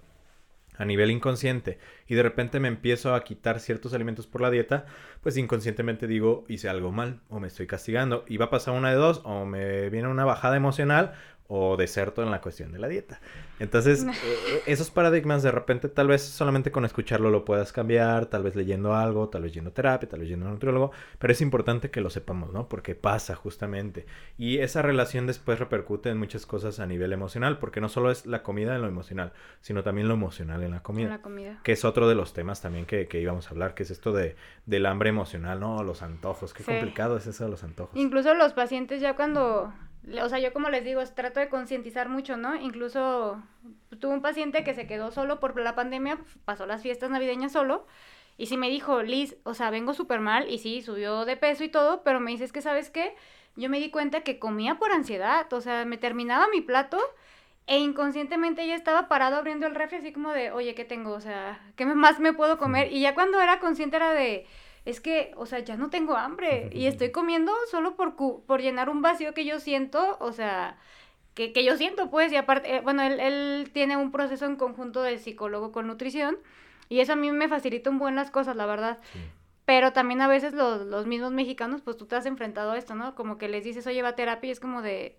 a 0.77 0.85
nivel 0.85 1.11
inconsciente 1.11 1.79
y 2.07 2.15
de 2.15 2.23
repente 2.23 2.59
me 2.59 2.67
empiezo 2.67 3.13
a 3.13 3.23
quitar 3.23 3.59
ciertos 3.59 3.93
alimentos 3.93 4.27
por 4.27 4.41
la 4.41 4.49
dieta, 4.49 4.85
pues 5.21 5.37
inconscientemente 5.37 6.07
digo, 6.07 6.43
hice 6.47 6.69
algo 6.69 6.91
mal 6.91 7.19
o 7.29 7.39
me 7.39 7.47
estoy 7.47 7.67
castigando 7.67 8.25
y 8.27 8.37
va 8.37 8.45
a 8.45 8.49
pasar 8.49 8.73
una 8.73 8.89
de 8.89 8.95
dos, 8.95 9.21
o 9.23 9.45
me 9.45 9.89
viene 9.89 10.07
una 10.07 10.25
bajada 10.25 10.57
emocional 10.57 11.13
o 11.53 11.75
deserto 11.75 12.23
en 12.23 12.31
la 12.31 12.39
cuestión 12.39 12.71
de 12.71 12.79
la 12.79 12.87
dieta. 12.87 13.19
Entonces, 13.59 14.03
eh, 14.23 14.63
esos 14.67 14.89
paradigmas 14.89 15.43
de 15.43 15.51
repente 15.51 15.89
tal 15.89 16.07
vez 16.07 16.21
solamente 16.21 16.71
con 16.71 16.85
escucharlo 16.85 17.29
lo 17.29 17.43
puedas 17.43 17.73
cambiar, 17.73 18.27
tal 18.27 18.43
vez 18.43 18.55
leyendo 18.55 18.95
algo, 18.95 19.27
tal 19.27 19.41
vez 19.43 19.53
yendo 19.53 19.71
a 19.71 19.73
terapia, 19.73 20.07
tal 20.07 20.21
vez 20.21 20.29
yendo 20.29 20.45
a 20.45 20.47
un 20.47 20.53
nutriólogo, 20.53 20.91
pero 21.19 21.33
es 21.33 21.41
importante 21.41 21.91
que 21.91 21.99
lo 21.99 22.09
sepamos, 22.09 22.53
¿no? 22.53 22.69
Porque 22.69 22.95
pasa 22.95 23.35
justamente. 23.35 24.05
Y 24.37 24.59
esa 24.59 24.81
relación 24.81 25.27
después 25.27 25.59
repercute 25.59 26.09
en 26.09 26.17
muchas 26.19 26.45
cosas 26.45 26.79
a 26.79 26.85
nivel 26.85 27.11
emocional, 27.11 27.59
porque 27.59 27.81
no 27.81 27.89
solo 27.89 28.11
es 28.11 28.25
la 28.25 28.43
comida 28.43 28.73
en 28.75 28.81
lo 28.81 28.87
emocional, 28.87 29.33
sino 29.59 29.83
también 29.83 30.07
lo 30.07 30.13
emocional 30.13 30.63
en 30.63 30.71
la 30.71 30.77
en 30.77 30.83
comida. 30.83 31.09
la 31.09 31.21
comida. 31.21 31.59
Que 31.63 31.73
es 31.73 31.83
otro 31.83 32.07
de 32.07 32.15
los 32.15 32.31
temas 32.31 32.61
también 32.61 32.85
que, 32.85 33.09
que 33.09 33.19
íbamos 33.19 33.47
a 33.47 33.49
hablar, 33.49 33.73
que 33.73 33.83
es 33.83 33.91
esto 33.91 34.13
de, 34.13 34.37
del 34.65 34.85
hambre 34.85 35.09
emocional, 35.09 35.59
¿no? 35.59 35.83
Los 35.83 36.01
antojos. 36.01 36.53
Qué 36.53 36.63
Sí. 36.63 36.71
complicado 36.71 37.17
es 37.17 37.27
eso 37.27 37.43
de 37.43 37.49
los 37.49 37.63
antojos. 37.65 37.95
Incluso 37.99 38.33
los 38.35 38.53
pacientes 38.53 39.01
ya 39.01 39.17
cuando, 39.17 39.73
o 40.21 40.29
sea, 40.29 40.39
yo 40.39 40.53
como 40.53 40.69
les 40.69 40.83
digo, 40.83 41.03
trato 41.05 41.39
de 41.39 41.49
concientizar 41.49 42.09
mucho, 42.09 42.37
¿no? 42.37 42.55
Incluso 42.55 43.41
tuve 43.99 44.13
un 44.13 44.21
paciente 44.21 44.63
que 44.63 44.73
se 44.73 44.87
quedó 44.87 45.11
solo 45.11 45.39
por 45.39 45.59
la 45.59 45.75
pandemia, 45.75 46.19
pasó 46.45 46.65
las 46.65 46.81
fiestas 46.81 47.09
navideñas 47.09 47.51
solo, 47.51 47.85
y 48.37 48.47
sí 48.47 48.57
me 48.57 48.69
dijo, 48.69 49.03
Liz, 49.03 49.35
o 49.43 49.53
sea, 49.53 49.69
vengo 49.69 49.93
súper 49.93 50.19
mal, 50.19 50.49
y 50.49 50.57
sí, 50.57 50.81
subió 50.81 51.25
de 51.25 51.37
peso 51.37 51.63
y 51.63 51.69
todo, 51.69 52.03
pero 52.03 52.19
me 52.19 52.31
dice, 52.31 52.45
es 52.45 52.51
que, 52.51 52.61
¿sabes 52.61 52.89
qué? 52.89 53.13
Yo 53.55 53.69
me 53.69 53.79
di 53.79 53.91
cuenta 53.91 54.21
que 54.21 54.39
comía 54.39 54.75
por 54.75 54.91
ansiedad, 54.91 55.51
o 55.53 55.61
sea, 55.61 55.85
me 55.85 55.97
terminaba 55.97 56.47
mi 56.47 56.61
plato 56.61 56.99
e 57.67 57.77
inconscientemente 57.77 58.65
ya 58.65 58.75
estaba 58.75 59.07
parado 59.07 59.37
abriendo 59.37 59.67
el 59.67 59.75
refri 59.75 59.97
así 59.97 60.11
como 60.11 60.31
de, 60.31 60.51
oye, 60.51 60.73
¿qué 60.75 60.85
tengo? 60.85 61.11
O 61.11 61.21
sea, 61.21 61.61
¿qué 61.75 61.85
más 61.85 62.19
me 62.19 62.33
puedo 62.33 62.57
comer? 62.57 62.91
Y 62.91 63.01
ya 63.01 63.13
cuando 63.13 63.39
era 63.39 63.59
consciente 63.59 63.97
era 63.97 64.11
de, 64.11 64.47
es 64.85 64.99
que, 65.01 65.33
o 65.37 65.45
sea, 65.45 65.59
ya 65.59 65.77
no 65.77 65.89
tengo 65.89 66.15
hambre 66.17 66.69
y 66.73 66.87
estoy 66.87 67.11
comiendo 67.11 67.51
solo 67.69 67.95
por, 67.95 68.15
cu- 68.15 68.43
por 68.45 68.61
llenar 68.61 68.89
un 68.89 69.01
vacío 69.01 69.33
que 69.33 69.45
yo 69.45 69.59
siento, 69.59 70.17
o 70.19 70.31
sea, 70.31 70.77
que, 71.35 71.53
que 71.53 71.63
yo 71.63 71.77
siento, 71.77 72.09
pues, 72.09 72.31
y 72.31 72.35
aparte, 72.35 72.75
eh, 72.77 72.81
bueno, 72.81 73.03
él, 73.03 73.19
él 73.19 73.69
tiene 73.73 73.95
un 73.97 74.11
proceso 74.11 74.45
en 74.45 74.55
conjunto 74.55 75.01
de 75.03 75.17
psicólogo 75.17 75.71
con 75.71 75.87
nutrición 75.87 76.37
y 76.89 76.99
eso 76.99 77.13
a 77.13 77.15
mí 77.15 77.31
me 77.31 77.47
facilita 77.47 77.89
un 77.89 77.99
buen 77.99 78.15
las 78.15 78.31
cosas, 78.31 78.55
la 78.55 78.65
verdad. 78.65 78.99
Sí. 79.13 79.19
Pero 79.65 79.93
también 79.93 80.21
a 80.21 80.27
veces 80.27 80.53
los, 80.53 80.81
los 80.87 81.05
mismos 81.07 81.31
mexicanos, 81.31 81.81
pues 81.81 81.95
tú 81.95 82.05
te 82.05 82.15
has 82.15 82.25
enfrentado 82.25 82.71
a 82.71 82.77
esto, 82.77 82.95
¿no? 82.95 83.15
Como 83.15 83.37
que 83.37 83.47
les 83.47 83.63
dices, 83.63 83.87
oye, 83.87 84.01
va 84.01 84.09
a 84.09 84.15
terapia 84.15 84.49
y 84.49 84.51
es 84.51 84.59
como 84.59 84.81
de, 84.81 85.17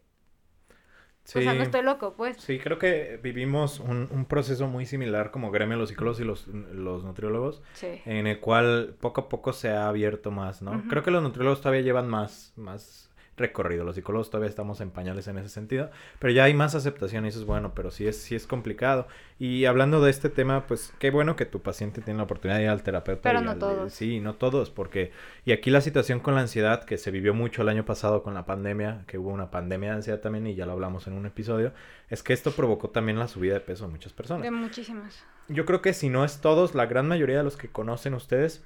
o 1.25 1.29
sea, 1.41 1.53
no 1.55 1.61
Sí. 1.61 1.63
estoy 1.63 1.83
loco, 1.83 2.15
pues. 2.17 2.37
Sí, 2.39 2.59
creo 2.59 2.79
que 2.79 3.19
vivimos 3.23 3.79
un, 3.81 4.09
un 4.11 4.25
proceso 4.25 4.67
muy 4.67 4.87
similar 4.87 5.31
como 5.31 5.51
gremio 5.51 5.77
los 5.77 5.89
psicólogos 5.91 6.19
y 6.21 6.25
los, 6.25 6.47
los 6.49 7.05
nutriólogos, 7.05 7.63
Sí. 7.75 8.01
en 8.05 8.27
el 8.27 8.41
cual 8.41 8.97
poco 9.01 9.23
a 9.23 9.29
poco 9.29 9.53
se 9.53 9.71
ha 9.71 9.87
abierto 9.89 10.31
más, 10.31 10.63
¿no? 10.63 10.83
Creo 10.89 11.03
que 11.03 11.11
los 11.13 11.23
nutriólogos 11.23 11.61
todavía 11.61 11.83
llevan 11.83 12.09
más, 12.09 12.53
más 12.57 13.09
recorrido, 13.37 13.85
los 13.85 13.97
psicólogos 13.97 14.31
todavía 14.31 14.51
estamos 14.51 14.81
en 14.81 14.91
pañales 14.91 15.27
en 15.27 15.39
ese 15.39 15.49
sentido, 15.49 15.91
pero 16.19 16.33
ya 16.33 16.45
hay 16.45 16.55
más 16.55 16.75
aceptación 16.75 17.25
y 17.25 17.29
eso 17.29 17.41
es 17.41 17.47
bueno, 17.47 17.73
pero 17.75 17.91
sí 17.91 18.07
es, 18.07 18.17
sí 18.19 18.35
es 18.35 18.47
complicado. 18.47 19.07
Y 19.39 19.65
hablando 19.65 20.01
de 20.03 20.11
este 20.11 20.29
tema, 20.29 20.67
pues 20.67 20.93
qué 20.99 21.11
bueno 21.11 21.35
que 21.35 21.47
tu 21.47 21.61
paciente 21.63 22.01
tiene 22.03 22.19
la 22.19 22.25
oportunidad 22.25 22.59
de 22.59 22.65
ir 22.65 22.69
al 22.69 22.83
terapeuta. 22.83 23.23
Pero 23.23 23.41
y 23.41 23.45
no 23.45 23.53
al- 23.53 23.59
todos. 23.59 23.93
Sí, 23.93 24.21
no 24.21 24.35
todos, 24.35 24.71
porque... 24.71 25.13
Y 25.45 25.53
aquí 25.53 25.71
la 25.71 25.81
situación 25.81 26.21
con 26.21 26.35
la 26.35 26.43
ansiedad, 26.43 26.85
que 26.85 26.99
se 26.99 27.11
vivió 27.11 27.35
mucho 27.35 27.63
el 27.63 27.69
año 27.69 27.85
pasado 27.85 28.23
con 28.23 28.35
la 28.35 28.45
pandemia, 28.47 29.05
que 29.07 29.19
hubo 29.19 29.31
una 29.31 29.51
pandemia 29.51 29.91
de 29.91 29.97
ansiedad 29.97 30.21
también, 30.21 30.47
y 30.47 30.55
ya 30.55 30.67
lo 30.67 30.73
hablamos 30.73 31.07
en 31.07 31.15
un 31.15 31.27
episodio, 31.27 31.73
es 32.11 32.23
que 32.23 32.33
esto 32.35 32.53
provocó 32.53 32.91
también 32.91 33.19
la 33.19 33.29
subida 33.29 33.55
de 33.55 33.61
peso 33.61 33.87
de 33.87 33.93
muchas 33.93 34.13
personas. 34.13 34.43
De 34.43 34.51
muchísimas. 34.51 35.25
Yo 35.49 35.65
creo 35.65 35.83
que 35.83 35.93
si 35.93 36.09
no 36.09 36.25
es 36.25 36.41
todos, 36.41 36.75
la 36.75 36.87
gran 36.87 37.09
mayoría 37.09 37.39
de 37.39 37.43
los 37.45 37.57
que 37.57 37.69
conocen 37.69 38.15
ustedes 38.15 38.63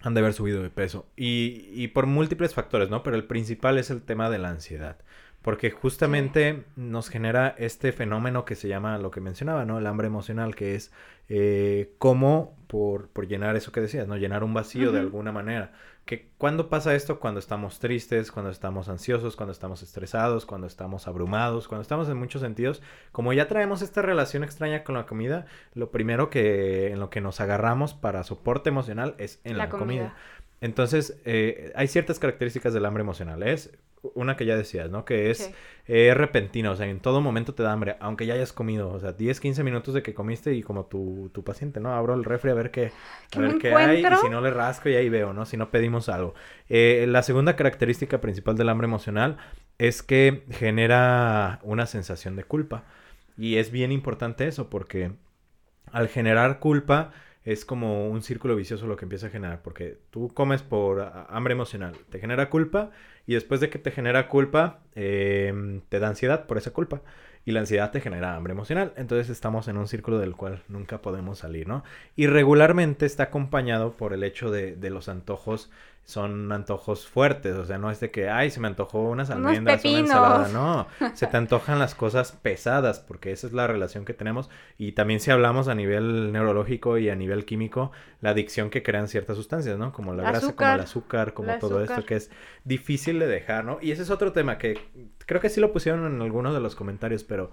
han 0.00 0.14
de 0.14 0.20
haber 0.20 0.32
subido 0.32 0.62
de 0.62 0.70
peso. 0.70 1.06
Y, 1.16 1.68
y 1.72 1.88
por 1.88 2.06
múltiples 2.06 2.54
factores, 2.54 2.90
¿no? 2.90 3.02
Pero 3.02 3.16
el 3.16 3.24
principal 3.24 3.78
es 3.78 3.90
el 3.90 4.02
tema 4.02 4.30
de 4.30 4.38
la 4.38 4.50
ansiedad. 4.50 4.98
Porque 5.48 5.70
justamente 5.70 6.64
nos 6.76 7.08
genera 7.08 7.54
este 7.56 7.92
fenómeno 7.92 8.44
que 8.44 8.54
se 8.54 8.68
llama 8.68 8.98
lo 8.98 9.10
que 9.10 9.22
mencionaba, 9.22 9.64
¿no? 9.64 9.78
El 9.78 9.86
hambre 9.86 10.06
emocional, 10.06 10.54
que 10.54 10.74
es 10.74 10.92
eh, 11.30 11.94
cómo 11.96 12.54
por, 12.66 13.08
por 13.08 13.26
llenar 13.26 13.56
eso 13.56 13.72
que 13.72 13.80
decías, 13.80 14.06
¿no? 14.06 14.18
Llenar 14.18 14.44
un 14.44 14.52
vacío 14.52 14.92
de 14.92 15.00
alguna 15.00 15.32
manera. 15.32 15.72
Que 16.04 16.28
cuando 16.36 16.68
pasa 16.68 16.94
esto, 16.94 17.18
cuando 17.18 17.40
estamos 17.40 17.78
tristes, 17.78 18.30
cuando 18.30 18.50
estamos 18.50 18.90
ansiosos, 18.90 19.36
cuando 19.36 19.52
estamos 19.52 19.82
estresados, 19.82 20.44
cuando 20.44 20.66
estamos 20.66 21.08
abrumados, 21.08 21.66
cuando 21.66 21.80
estamos 21.80 22.10
en 22.10 22.18
muchos 22.18 22.42
sentidos, 22.42 22.82
como 23.10 23.32
ya 23.32 23.48
traemos 23.48 23.80
esta 23.80 24.02
relación 24.02 24.44
extraña 24.44 24.84
con 24.84 24.96
la 24.96 25.06
comida, 25.06 25.46
lo 25.72 25.90
primero 25.90 26.28
que 26.28 26.92
en 26.92 27.00
lo 27.00 27.08
que 27.08 27.22
nos 27.22 27.40
agarramos 27.40 27.94
para 27.94 28.22
soporte 28.22 28.68
emocional 28.68 29.14
es 29.16 29.40
en 29.44 29.56
la, 29.56 29.64
La 29.64 29.70
comida. 29.70 30.08
comida. 30.08 30.16
Entonces, 30.60 31.20
eh, 31.24 31.72
hay 31.74 31.88
ciertas 31.88 32.18
características 32.18 32.74
del 32.74 32.84
hambre 32.84 33.02
emocional. 33.02 33.42
Es 33.42 33.70
una 34.14 34.36
que 34.36 34.46
ya 34.46 34.56
decías, 34.56 34.90
¿no? 34.90 35.04
Que 35.04 35.30
es 35.30 35.50
eh, 35.86 36.12
repentina, 36.14 36.70
o 36.70 36.76
sea, 36.76 36.86
en 36.86 37.00
todo 37.00 37.20
momento 37.20 37.54
te 37.54 37.62
da 37.62 37.72
hambre, 37.72 37.96
aunque 38.00 38.26
ya 38.26 38.34
hayas 38.34 38.52
comido, 38.52 38.90
o 38.90 39.00
sea, 39.00 39.12
10, 39.12 39.40
15 39.40 39.64
minutos 39.64 39.94
de 39.94 40.02
que 40.02 40.14
comiste 40.14 40.54
y 40.54 40.62
como 40.62 40.86
tu, 40.86 41.30
tu 41.32 41.42
paciente, 41.42 41.80
¿no? 41.80 41.92
Abro 41.92 42.14
el 42.14 42.24
refri 42.24 42.50
a 42.50 42.54
ver 42.54 42.70
qué, 42.70 42.92
¿Qué 43.30 43.38
a 43.38 43.42
ver 43.42 43.58
qué 43.58 43.74
hay 43.74 44.04
y 44.04 44.16
si 44.22 44.28
no 44.28 44.40
le 44.40 44.50
rasco 44.50 44.88
y 44.88 44.94
ahí 44.94 45.08
veo, 45.08 45.32
¿no? 45.32 45.46
Si 45.46 45.56
no 45.56 45.70
pedimos 45.70 46.08
algo. 46.08 46.34
Eh, 46.68 47.06
la 47.08 47.22
segunda 47.22 47.56
característica 47.56 48.20
principal 48.20 48.56
del 48.56 48.68
hambre 48.68 48.86
emocional 48.86 49.38
es 49.78 50.02
que 50.02 50.44
genera 50.50 51.60
una 51.62 51.86
sensación 51.86 52.36
de 52.36 52.44
culpa 52.44 52.84
y 53.36 53.56
es 53.56 53.70
bien 53.70 53.92
importante 53.92 54.46
eso 54.46 54.68
porque 54.68 55.12
al 55.92 56.08
generar 56.08 56.58
culpa 56.58 57.12
es 57.48 57.64
como 57.64 58.10
un 58.10 58.20
círculo 58.20 58.56
vicioso 58.56 58.86
lo 58.86 58.96
que 58.96 59.06
empieza 59.06 59.28
a 59.28 59.30
generar, 59.30 59.62
porque 59.62 59.96
tú 60.10 60.28
comes 60.28 60.62
por 60.62 61.00
hambre 61.30 61.54
emocional, 61.54 61.94
te 62.10 62.20
genera 62.20 62.50
culpa 62.50 62.90
y 63.26 63.32
después 63.32 63.58
de 63.62 63.70
que 63.70 63.78
te 63.78 63.90
genera 63.90 64.28
culpa, 64.28 64.80
em, 64.94 65.80
te 65.88 65.98
da 65.98 66.08
ansiedad 66.08 66.46
por 66.46 66.58
esa 66.58 66.72
culpa 66.72 67.00
y 67.46 67.52
la 67.52 67.60
ansiedad 67.60 67.90
te 67.90 68.02
genera 68.02 68.36
hambre 68.36 68.52
emocional. 68.52 68.92
Entonces 68.98 69.30
estamos 69.30 69.66
en 69.66 69.78
un 69.78 69.88
círculo 69.88 70.18
del 70.18 70.36
cual 70.36 70.62
nunca 70.68 71.00
podemos 71.00 71.38
salir, 71.38 71.66
¿no? 71.66 71.84
Y 72.16 72.26
regularmente 72.26 73.06
está 73.06 73.24
acompañado 73.24 73.92
por 73.92 74.12
el 74.12 74.24
hecho 74.24 74.50
de, 74.50 74.76
de 74.76 74.90
los 74.90 75.08
antojos 75.08 75.70
son 76.08 76.50
antojos 76.52 77.06
fuertes, 77.06 77.54
o 77.56 77.66
sea, 77.66 77.76
no 77.76 77.90
es 77.90 78.00
de 78.00 78.10
que, 78.10 78.30
ay, 78.30 78.50
se 78.50 78.60
me 78.60 78.68
antojó 78.68 79.02
unas 79.02 79.28
almendras, 79.28 79.84
una 79.84 79.98
ensalada, 79.98 80.48
no, 80.48 80.86
se 81.14 81.26
te 81.26 81.36
antojan 81.36 81.78
las 81.78 81.94
cosas 81.94 82.32
pesadas, 82.32 82.98
porque 82.98 83.30
esa 83.30 83.46
es 83.46 83.52
la 83.52 83.66
relación 83.66 84.06
que 84.06 84.14
tenemos, 84.14 84.48
y 84.78 84.92
también 84.92 85.20
si 85.20 85.30
hablamos 85.30 85.68
a 85.68 85.74
nivel 85.74 86.32
neurológico 86.32 86.96
y 86.96 87.10
a 87.10 87.14
nivel 87.14 87.44
químico, 87.44 87.92
la 88.22 88.30
adicción 88.30 88.70
que 88.70 88.82
crean 88.82 89.08
ciertas 89.08 89.36
sustancias, 89.36 89.76
¿no? 89.76 89.92
Como 89.92 90.14
la 90.14 90.22
grasa, 90.22 90.54
como 90.54 90.72
el 90.72 90.80
azúcar, 90.80 91.34
como 91.34 91.58
todo 91.58 91.84
esto 91.84 92.02
que 92.06 92.16
es 92.16 92.30
difícil 92.64 93.18
de 93.18 93.26
dejar, 93.26 93.66
¿no? 93.66 93.78
Y 93.82 93.90
ese 93.90 94.00
es 94.00 94.08
otro 94.08 94.32
tema 94.32 94.56
que 94.56 94.80
creo 95.26 95.42
que 95.42 95.50
sí 95.50 95.60
lo 95.60 95.74
pusieron 95.74 96.06
en 96.06 96.22
algunos 96.22 96.54
de 96.54 96.60
los 96.60 96.74
comentarios, 96.74 97.22
pero 97.22 97.50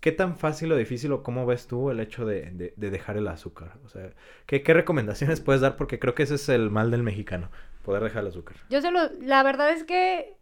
¿Qué 0.00 0.12
tan 0.12 0.38
fácil 0.38 0.72
o 0.72 0.76
difícil 0.76 1.12
o 1.12 1.22
cómo 1.22 1.44
ves 1.44 1.66
tú 1.66 1.90
el 1.90 2.00
hecho 2.00 2.24
de, 2.24 2.72
dejar 2.76 3.18
el 3.18 3.28
azúcar? 3.28 3.74
O 3.84 3.90
sea, 3.90 4.10
¿qué, 4.46 4.62
¿qué, 4.62 4.72
recomendaciones 4.72 5.42
puedes 5.42 5.60
dar? 5.60 5.76
Porque 5.76 5.98
creo 5.98 6.14
que 6.14 6.22
ese 6.22 6.36
es 6.36 6.48
el 6.48 6.70
mal 6.70 6.90
del 6.90 7.02
mexicano, 7.02 7.50
poder 7.82 8.02
dejar 8.02 8.22
el 8.22 8.28
azúcar. 8.28 8.56
Yo 8.68 8.80
se 8.80 8.90
lo, 8.90 9.10
la 9.20 9.42
verdad 9.42 9.70
es 9.70 9.84
que 9.84 10.36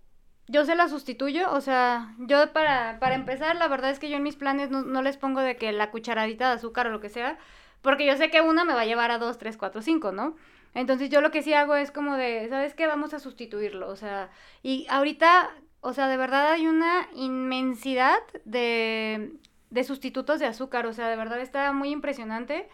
yo 0.48 0.64
se 0.64 0.74
la 0.74 0.88
sustituyo, 0.88 1.52
o 1.52 1.60
sea, 1.60 2.14
yo 2.18 2.52
para, 2.52 2.98
para 2.98 3.14
empezar, 3.14 3.56
la 3.56 3.68
verdad 3.68 3.90
es 3.90 3.98
que 3.98 4.08
yo 4.08 4.16
en 4.16 4.22
mis 4.22 4.36
planes 4.36 4.70
no, 4.70 4.82
no 4.82 5.02
les 5.02 5.18
pongo 5.18 5.40
de 5.40 5.56
que 5.56 5.72
la 5.72 5.90
cucharadita 5.90 6.48
de 6.48 6.54
azúcar 6.54 6.86
o 6.86 6.90
lo 6.90 7.00
que 7.00 7.10
sea, 7.10 7.38
porque 7.82 8.06
yo 8.06 8.16
sé 8.16 8.30
que 8.30 8.40
una 8.40 8.64
me 8.64 8.72
va 8.72 8.80
a 8.80 8.86
llevar 8.86 9.10
a 9.10 9.18
dos, 9.18 9.38
tres, 9.38 9.56
cuatro, 9.56 9.82
cinco, 9.82 10.10
¿no? 10.10 10.36
Entonces 10.74 11.10
yo 11.10 11.20
lo 11.20 11.30
que 11.30 11.42
sí 11.42 11.52
hago 11.52 11.76
es 11.76 11.90
como 11.90 12.16
de, 12.16 12.48
¿sabes 12.48 12.74
qué? 12.74 12.86
Vamos 12.86 13.14
a 13.14 13.18
sustituirlo, 13.18 13.88
o 13.88 13.96
sea, 13.96 14.30
y 14.62 14.86
ahorita, 14.88 15.50
o 15.80 15.92
sea, 15.92 16.08
de 16.08 16.16
verdad 16.16 16.52
hay 16.52 16.66
una 16.66 17.08
inmensidad 17.14 18.18
de, 18.44 19.32
de 19.70 19.84
sustitutos 19.84 20.40
de 20.40 20.46
azúcar, 20.46 20.86
o 20.86 20.92
sea, 20.92 21.08
de 21.08 21.16
verdad 21.16 21.40
está 21.40 21.72
muy 21.72 21.90
impresionante. 21.90 22.68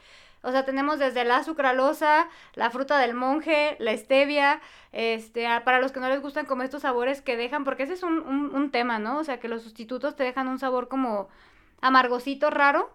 O 0.44 0.52
sea, 0.52 0.64
tenemos 0.64 0.98
desde 0.98 1.24
la 1.24 1.42
sucralosa, 1.42 2.28
la 2.54 2.70
fruta 2.70 2.98
del 2.98 3.14
monje, 3.14 3.76
la 3.80 3.96
stevia, 3.96 4.60
este, 4.92 5.46
para 5.64 5.80
los 5.80 5.90
que 5.90 6.00
no 6.00 6.08
les 6.08 6.20
gustan 6.20 6.46
como 6.46 6.62
estos 6.62 6.82
sabores 6.82 7.22
que 7.22 7.36
dejan, 7.36 7.64
porque 7.64 7.84
ese 7.84 7.94
es 7.94 8.02
un, 8.02 8.20
un, 8.20 8.70
tema, 8.70 8.98
¿no? 8.98 9.18
O 9.18 9.24
sea, 9.24 9.40
que 9.40 9.48
los 9.48 9.62
sustitutos 9.62 10.16
te 10.16 10.22
dejan 10.22 10.48
un 10.48 10.58
sabor 10.58 10.88
como 10.88 11.28
amargosito, 11.80 12.50
raro. 12.50 12.94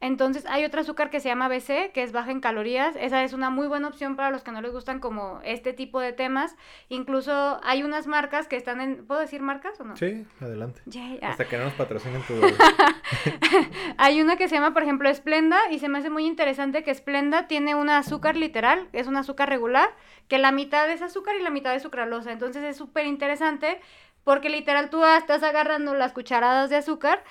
Entonces 0.00 0.46
hay 0.46 0.64
otro 0.64 0.80
azúcar 0.80 1.10
que 1.10 1.20
se 1.20 1.28
llama 1.28 1.48
BC, 1.48 1.92
que 1.92 2.02
es 2.02 2.12
baja 2.12 2.30
en 2.30 2.40
calorías. 2.40 2.96
Esa 2.98 3.22
es 3.22 3.34
una 3.34 3.50
muy 3.50 3.68
buena 3.68 3.88
opción 3.88 4.16
para 4.16 4.30
los 4.30 4.42
que 4.42 4.50
no 4.50 4.62
les 4.62 4.72
gustan 4.72 4.98
como 4.98 5.40
este 5.44 5.74
tipo 5.74 6.00
de 6.00 6.14
temas. 6.14 6.56
Incluso 6.88 7.60
hay 7.62 7.82
unas 7.82 8.06
marcas 8.06 8.48
que 8.48 8.56
están 8.56 8.80
en... 8.80 9.06
¿Puedo 9.06 9.20
decir 9.20 9.42
marcas 9.42 9.78
o 9.78 9.84
no? 9.84 9.96
Sí, 9.96 10.26
adelante. 10.40 10.80
Hasta 11.22 11.44
que 11.44 11.58
no 11.58 11.64
nos 11.64 11.74
patrocinen 11.74 12.22
tu... 12.22 12.34
hay 13.98 14.22
una 14.22 14.36
que 14.36 14.48
se 14.48 14.54
llama, 14.54 14.72
por 14.72 14.82
ejemplo, 14.82 15.12
Splenda 15.12 15.58
y 15.70 15.78
se 15.80 15.90
me 15.90 15.98
hace 15.98 16.08
muy 16.08 16.24
interesante 16.24 16.82
que 16.82 16.94
Splenda 16.94 17.46
tiene 17.46 17.74
un 17.74 17.90
azúcar 17.90 18.36
literal, 18.36 18.88
es 18.92 19.06
un 19.06 19.16
azúcar 19.16 19.50
regular, 19.50 19.90
que 20.28 20.38
la 20.38 20.50
mitad 20.50 20.90
es 20.90 21.02
azúcar 21.02 21.36
y 21.38 21.42
la 21.42 21.50
mitad 21.50 21.74
es 21.74 21.82
sucralosa. 21.82 22.32
Entonces 22.32 22.62
es 22.64 22.76
súper 22.76 23.04
interesante 23.04 23.78
porque 24.24 24.48
literal 24.48 24.90
tú 24.90 25.04
estás 25.04 25.42
agarrando 25.42 25.94
las 25.94 26.12
cucharadas 26.12 26.70
de 26.70 26.76
azúcar 26.76 27.22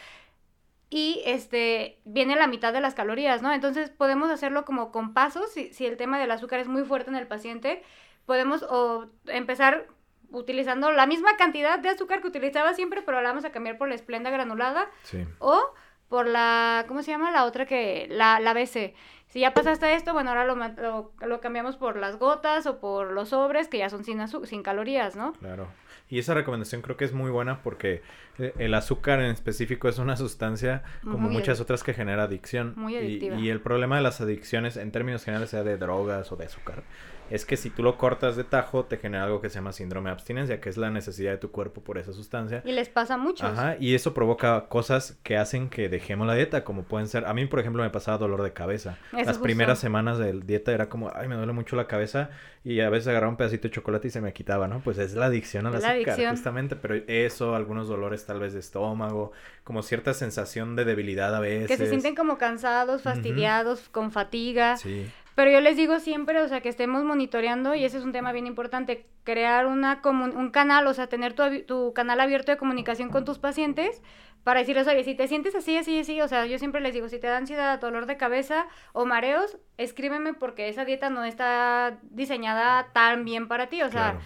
y 0.90 1.22
este 1.26 2.00
viene 2.06 2.36
la 2.36 2.48
mitad 2.48 2.74
de 2.74 2.82
las 2.82 2.96
calorías, 2.96 3.42
¿no? 3.42 3.54
Entonces 3.54 3.90
podemos 3.90 4.32
hacerlo 4.32 4.66
como 4.66 4.92
con 4.92 5.14
pasos, 5.14 5.52
si, 5.52 5.74
si 5.74 5.86
el 5.86 5.98
tema 5.98 6.20
del 6.20 6.32
azúcar 6.32 6.60
es 6.60 6.68
muy 6.68 6.84
fuerte 6.84 7.10
en 7.10 7.16
el 7.16 7.28
paciente, 7.28 7.84
podemos 8.26 8.64
o 8.64 9.08
empezar 9.28 9.88
utilizando 10.32 10.92
la 10.92 11.06
misma 11.08 11.38
cantidad 11.38 11.80
de 11.80 11.90
azúcar 11.90 12.22
que 12.22 12.28
utilizaba 12.28 12.74
siempre, 12.74 13.02
pero 13.02 13.22
la 13.22 13.30
vamos 13.30 13.46
a 13.46 13.52
cambiar 13.52 13.78
por 13.78 13.90
la 13.90 13.96
esplenda 13.96 14.30
granulada 14.30 14.90
sí. 15.04 15.26
o 15.40 15.74
por 16.08 16.28
la, 16.28 16.86
¿cómo 16.88 17.04
se 17.04 17.12
llama? 17.12 17.32
La 17.32 17.46
otra 17.46 17.66
que, 17.66 18.08
la, 18.10 18.40
la 18.40 18.54
BC. 18.54 18.96
Si 19.28 19.42
ya 19.42 19.54
pasaste 19.54 19.94
esto, 19.94 20.14
bueno, 20.14 20.32
ahora 20.32 20.46
lo, 20.46 20.56
lo, 20.56 21.14
lo, 21.20 21.40
cambiamos 21.40 21.78
por 21.78 21.98
las 21.98 22.18
gotas 22.18 22.66
o 22.66 22.80
por 22.80 23.12
los 23.12 23.30
sobres 23.30 23.68
que 23.68 23.78
ya 23.78 23.90
son 23.90 24.04
sin, 24.04 24.20
sin 24.28 24.64
calorías, 24.64 25.16
¿no? 25.16 25.34
Claro. 25.34 25.68
Y 26.10 26.20
esa 26.20 26.34
recomendación 26.34 26.82
creo 26.82 26.98
que 26.98 27.06
es 27.06 27.14
muy 27.14 27.30
buena 27.30 27.62
porque 27.62 28.02
eh, 28.40 28.54
el 28.58 28.74
azúcar 28.74 29.20
en 29.20 29.32
específico 29.32 29.88
es 29.88 30.00
una 30.00 30.18
sustancia 30.18 30.84
como 31.04 31.30
muchas 31.30 31.62
otras 31.62 31.84
que 31.84 31.94
genera 31.94 32.24
adicción. 32.24 32.74
Muy 32.76 32.96
adictiva. 32.98 33.36
Y, 33.38 33.46
y, 33.46 33.50
el 33.50 33.62
problema 33.62 33.98
de 33.98 34.02
las 34.02 34.20
adicciones 34.20 34.76
en 34.76 34.92
términos 34.92 35.24
generales, 35.24 35.52
sea 35.52 35.64
de 35.64 35.78
drogas 35.78 36.32
o 36.32 36.36
de 36.36 36.46
azúcar, 36.46 36.84
es 37.30 37.46
que 37.46 37.58
si 37.58 37.70
tú 37.70 37.84
lo 37.84 37.98
cortas 37.98 38.36
de 38.36 38.44
tajo, 38.44 38.86
te 38.86 38.98
genera 38.98 39.24
algo 39.24 39.42
que 39.42 39.50
se 39.50 39.56
llama 39.56 39.72
síndrome 39.72 40.10
de 40.10 40.14
abstinencia, 40.14 40.60
que 40.60 40.70
es 40.70 40.78
la 40.78 40.90
necesidad 40.90 41.32
de 41.32 41.38
tu 41.38 41.52
cuerpo 41.52 41.82
por 41.82 41.98
esa 41.98 42.14
sustancia. 42.14 42.62
Y 42.66 42.72
les 42.72 42.90
pasa 42.90 43.18
mucho. 43.18 43.46
Ajá, 43.46 43.78
y 43.80 43.96
eso 43.96 44.14
provoca 44.14 44.68
cosas 44.68 45.18
que 45.24 45.38
hacen 45.38 45.70
que 45.70 45.90
dejemos 45.90 46.28
la 46.28 46.34
dieta, 46.34 46.64
como 46.64 46.84
pueden 46.84 47.08
ser, 47.08 47.26
a 47.26 47.34
mí 47.34 47.46
por 47.46 47.60
ejemplo 47.60 47.84
me 47.84 47.90
pasaba 47.90 48.18
dolor 48.18 48.44
de 48.44 48.54
cabeza. 48.54 48.98
Las 49.12 49.38
primeras 49.38 49.80
semanas 49.80 50.18
de 50.18 50.34
dieta 50.34 50.72
era 50.72 50.90
como, 50.90 51.12
ay, 51.14 51.28
me 51.28 51.36
duele 51.36 51.54
mucho 51.54 51.76
la 51.76 51.88
cabeza 51.88 52.30
y 52.64 52.82
a 52.82 52.90
veces 52.90 53.08
agarraba 53.08 53.32
un 53.32 53.38
pedacito 53.38 53.68
de 53.68 53.74
chocolate 53.74 54.10
y 54.10 54.12
se 54.12 54.22
me 54.22 54.34
quitaba, 54.34 54.68
¿no? 54.68 54.82
Pues 54.82 54.98
es 54.98 55.14
la 55.14 55.28
adicción 55.28 55.66
a 55.66 55.72
la, 55.72 55.78
azúcar, 55.78 56.30
justamente, 56.30 56.76
pero 56.76 56.96
eso, 57.08 57.56
algunos 57.56 57.88
dolores 57.88 58.26
tal 58.26 58.40
vez 58.40 58.54
de 58.54 58.60
estómago, 58.60 59.32
como 59.64 59.82
cierta 59.82 60.14
sensación 60.14 60.76
de 60.76 60.86
debilidad 60.86 61.34
a 61.36 61.40
veces. 61.40 61.68
Que 61.68 61.78
se 61.78 61.88
sienten 61.88 62.16
como 62.16 62.38
cansados, 62.38 63.02
fastidiados, 63.02 63.88
con 63.90 64.12
fatiga. 64.12 64.78
Sí. 64.78 65.10
Pero 65.36 65.52
yo 65.52 65.62
les 65.62 65.78
digo 65.78 66.00
siempre, 66.00 66.42
o 66.42 66.48
sea, 66.48 66.62
que 66.62 66.70
estemos 66.70 67.04
monitoreando, 67.04 67.76
y 67.76 67.86
ese 67.86 67.98
es 67.98 68.04
un 68.04 68.12
tema 68.12 68.32
bien 68.32 68.48
importante, 68.48 69.08
crear 69.24 69.68
una 69.68 70.02
un 70.04 70.50
canal, 70.52 70.88
o 70.88 70.94
sea, 70.94 71.08
tener 71.08 71.34
tu, 71.34 71.44
tu 71.64 71.94
canal 71.94 72.20
abierto 72.20 72.52
de 72.52 72.58
comunicación 72.58 73.10
con 73.10 73.26
tus 73.26 73.40
pacientes 73.40 74.02
para 74.44 74.62
decirles, 74.62 74.88
oye, 74.88 75.04
si 75.04 75.16
te 75.16 75.28
sientes 75.28 75.56
así, 75.56 75.78
así, 75.78 76.00
así, 76.00 76.22
o 76.22 76.28
sea, 76.28 76.46
yo 76.46 76.58
siempre 76.58 76.82
les 76.82 76.94
digo, 76.94 77.10
si 77.10 77.20
te 77.20 77.28
da 77.28 77.38
ansiedad, 77.38 77.80
dolor 77.80 78.06
de 78.06 78.18
cabeza 78.18 78.68
o 78.94 79.06
mareos, 79.06 79.58
escríbeme 79.78 80.34
porque 80.34 80.70
esa 80.70 80.86
dieta 80.86 81.10
no 81.10 81.24
está 81.24 82.00
diseñada 82.04 82.88
tan 82.94 83.26
bien 83.26 83.48
para 83.48 83.68
ti, 83.68 83.82
o 83.82 83.90
sea... 83.90 84.20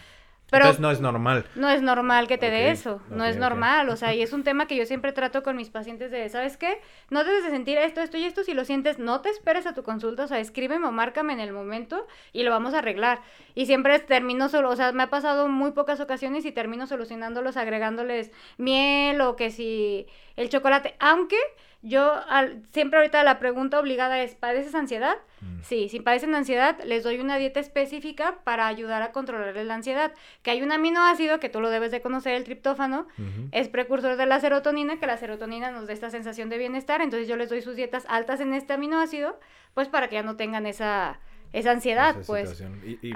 Pero 0.54 0.66
Entonces 0.66 0.82
no 0.82 0.92
es 0.92 1.02
normal. 1.02 1.46
No 1.56 1.68
es 1.68 1.82
normal 1.82 2.28
que 2.28 2.38
te 2.38 2.52
dé 2.52 2.70
eso, 2.70 3.02
no 3.10 3.26
es 3.26 3.38
normal, 3.38 3.90
o 3.90 3.96
sea, 3.96 4.14
y 4.14 4.22
es 4.22 4.34
un 4.34 4.44
tema 4.44 4.68
que 4.68 4.76
yo 4.76 4.86
siempre 4.86 5.12
trato 5.12 5.42
con 5.42 5.56
mis 5.56 5.72
pacientes 5.72 6.12
de, 6.12 6.30
¿sabes 6.30 6.58
qué? 6.58 6.80
No 7.10 7.24
debes 7.24 7.44
de 7.44 7.50
sentir 7.50 7.80
esto, 7.80 8.02
esto 8.02 8.18
y 8.18 8.26
esto, 8.26 8.44
si 8.44 8.54
lo 8.54 8.64
sientes, 8.64 9.00
no 9.00 9.22
te 9.22 9.30
esperes 9.30 9.66
a 9.66 9.74
tu 9.74 9.82
consulta, 9.82 10.26
o 10.26 10.28
sea, 10.28 10.40
escríbeme 10.40 10.86
o 10.86 10.92
márcame 10.92 11.34
en 11.34 11.40
el 11.40 11.54
momento 11.54 12.06
y 12.34 12.44
lo 12.44 12.52
vamos 12.52 12.76
a 12.76 12.80
arreglar. 12.80 13.22
Y 13.56 13.66
siempre 13.66 13.98
termino 13.98 14.48
solo, 14.48 14.70
o 14.70 14.76
sea, 14.76 14.92
me 14.92 15.02
ha 15.02 15.10
pasado 15.10 15.50
muy 15.50 15.72
pocas 15.72 16.00
ocasiones 16.00 16.46
y 16.46 16.52
termino 16.52 16.86
solucionándolos 16.86 17.58
agregándoles 17.58 18.32
miel 18.58 19.22
o 19.22 19.36
que 19.36 19.50
si 19.50 20.06
el 20.36 20.50
chocolate, 20.50 20.94
aunque 21.00 21.38
yo 21.84 22.14
al, 22.30 22.64
siempre 22.72 22.98
ahorita 22.98 23.24
la 23.24 23.40
pregunta 23.40 23.78
obligada 23.78 24.24
es, 24.24 24.36
¿padeces 24.36 24.74
ansiedad? 24.74 25.18
Mm. 25.42 25.62
Sí, 25.64 25.90
si 25.90 26.00
padecen 26.00 26.34
ansiedad, 26.34 26.82
les 26.86 27.04
doy 27.04 27.20
una 27.20 27.38
dieta 27.38 27.60
específica 27.60 28.40
para 28.46 28.68
ayudar 28.68 29.02
a 29.02 29.12
controlar 29.12 29.54
la 29.54 29.76
ansiedad. 29.76 30.14
Que 30.42 30.52
hay 30.52 30.62
un 30.62 30.72
aminoácido 30.72 31.42
que 31.42 31.50
tú 31.50 31.60
lo 31.60 31.70
debes 31.70 31.92
de 31.92 32.02
conocer, 32.02 32.36
el 32.36 32.46
triptófano, 32.46 33.08
es 33.52 33.68
precursor 33.68 34.16
de 34.16 34.26
la 34.26 34.40
serotonina, 34.40 34.98
que 34.98 35.08
la 35.08 35.18
serotonina 35.18 35.72
nos 35.72 35.88
da 35.88 35.94
esta 35.94 36.10
sensación 36.10 36.50
de 36.50 36.58
bienestar, 36.58 37.02
entonces 37.02 37.28
yo 37.28 37.36
les 37.36 37.50
doy 37.50 37.62
sus 37.62 37.76
dietas 37.76 38.06
altas 38.08 38.40
en 38.40 38.54
este 38.54 38.74
aminoácido, 38.74 39.38
pues 39.74 39.90
para 39.90 40.08
que 40.08 40.16
ya 40.16 40.24
no 40.24 40.38
tengan 40.38 40.66
esa 40.66 41.20
esa 41.54 41.72
ansiedad, 41.72 42.16
pues. 42.26 42.64
Y, 43.02 43.14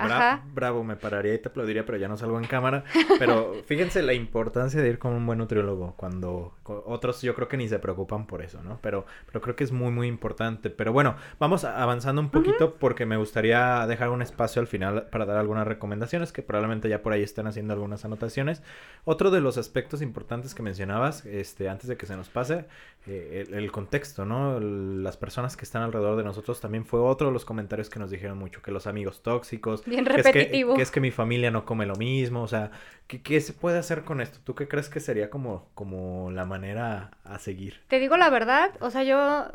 bravo, 0.54 0.84
me 0.84 0.96
pararía 0.96 1.34
y 1.34 1.40
te 1.40 1.50
aplaudiría, 1.50 1.86
pero 1.86 1.98
ya 1.98 2.08
no 2.08 2.18
salgo 2.18 2.38
en 2.38 2.46
cámara. 2.46 2.84
Pero 3.18 3.56
fíjense 3.66 4.04
la 4.04 4.14
importancia 4.14 4.80
de 4.80 4.88
ir 4.88 5.00
con 5.00 5.14
un 5.14 5.26
buen 5.26 5.40
nutriólogo 5.40 5.96
cuando 5.98 6.54
otros 6.64 7.24
yo 7.24 7.34
creo 7.34 7.48
que 7.48 7.58
ni 7.58 7.68
se 7.68 7.80
preocupan 7.80 8.28
por 8.28 8.44
eso, 8.44 8.62
¿no? 8.62 8.78
Pero, 8.82 9.06
pero 9.26 9.42
creo 9.42 9.56
que 9.56 9.64
es 9.64 9.72
muy, 9.72 9.92
muy 9.92 10.08
importante. 10.08 10.70
Pero 10.70 10.94
bueno, 10.94 11.16
vamos 11.40 11.64
avanzando 11.64 12.22
un 12.22 12.30
poquito 12.30 12.76
porque 12.76 13.08
me 13.08 13.18
gustaría 13.18 13.86
dejar 13.88 14.10
un 14.10 14.22
espacio 14.22 14.62
al 14.62 14.68
final 14.68 15.08
para 15.08 15.26
dar 15.26 15.38
algunas 15.38 15.68
recomendaciones 15.68 16.32
que 16.32 16.44
probablemente 16.44 16.90
ya 16.90 17.02
por 17.02 17.14
ahí 17.14 17.24
están 17.24 17.48
haciendo 17.48 17.74
algunas 17.74 18.06
anotaciones. 18.06 18.62
Otro 19.04 19.32
de 19.32 19.42
los 19.42 19.58
aspectos 19.58 20.04
importantes 20.04 20.54
que 20.54 20.62
mencionabas, 20.62 21.26
este, 21.26 21.70
antes 21.70 21.88
de 21.88 21.98
que 21.98 22.06
se 22.06 22.16
nos 22.16 22.30
pase, 22.30 22.66
eh, 23.08 23.48
el, 23.52 23.72
contexto, 23.72 24.26
¿no? 24.26 24.60
las 24.60 25.16
personas 25.16 25.56
que 25.56 25.64
están 25.64 25.82
alrededor 25.82 26.18
de 26.18 26.26
nosotros 26.26 26.60
también 26.60 26.86
fue 26.86 27.00
otro 27.00 27.28
de 27.28 27.34
los 27.34 27.46
comentarios 27.46 27.90
que 27.90 28.00
nos 28.00 28.12
dijeron 28.12 28.27
mucho, 28.36 28.62
que 28.62 28.72
los 28.72 28.88
amigos 28.88 29.22
tóxicos, 29.22 29.86
Bien 29.86 30.06
que. 30.06 30.20
Es 30.20 30.32
que, 30.32 30.82
es 30.82 30.92
que 30.92 31.00
mi 31.00 31.12
familia 31.12 31.52
no 31.52 31.66
come 31.66 31.86
lo 31.86 31.96
mismo, 31.96 32.42
o 32.44 32.48
sea, 32.48 32.72
¿qué, 33.08 33.22
¿qué, 33.22 33.40
se 33.42 33.54
puede 33.54 33.80
hacer 33.80 34.04
con 34.04 34.22
esto? 34.22 34.40
¿Tú 34.44 34.56
qué 34.56 34.68
crees 34.68 34.90
que 34.90 35.00
sería 35.00 35.30
como, 35.30 35.70
como 35.74 36.32
la 36.32 36.46
manera 36.46 37.12
a 37.24 37.40
seguir? 37.40 37.82
Te 37.88 38.00
digo 38.00 38.18
la 38.18 38.30
verdad, 38.30 38.72
o 38.80 38.90
sea, 38.90 39.04
yo 39.04 39.48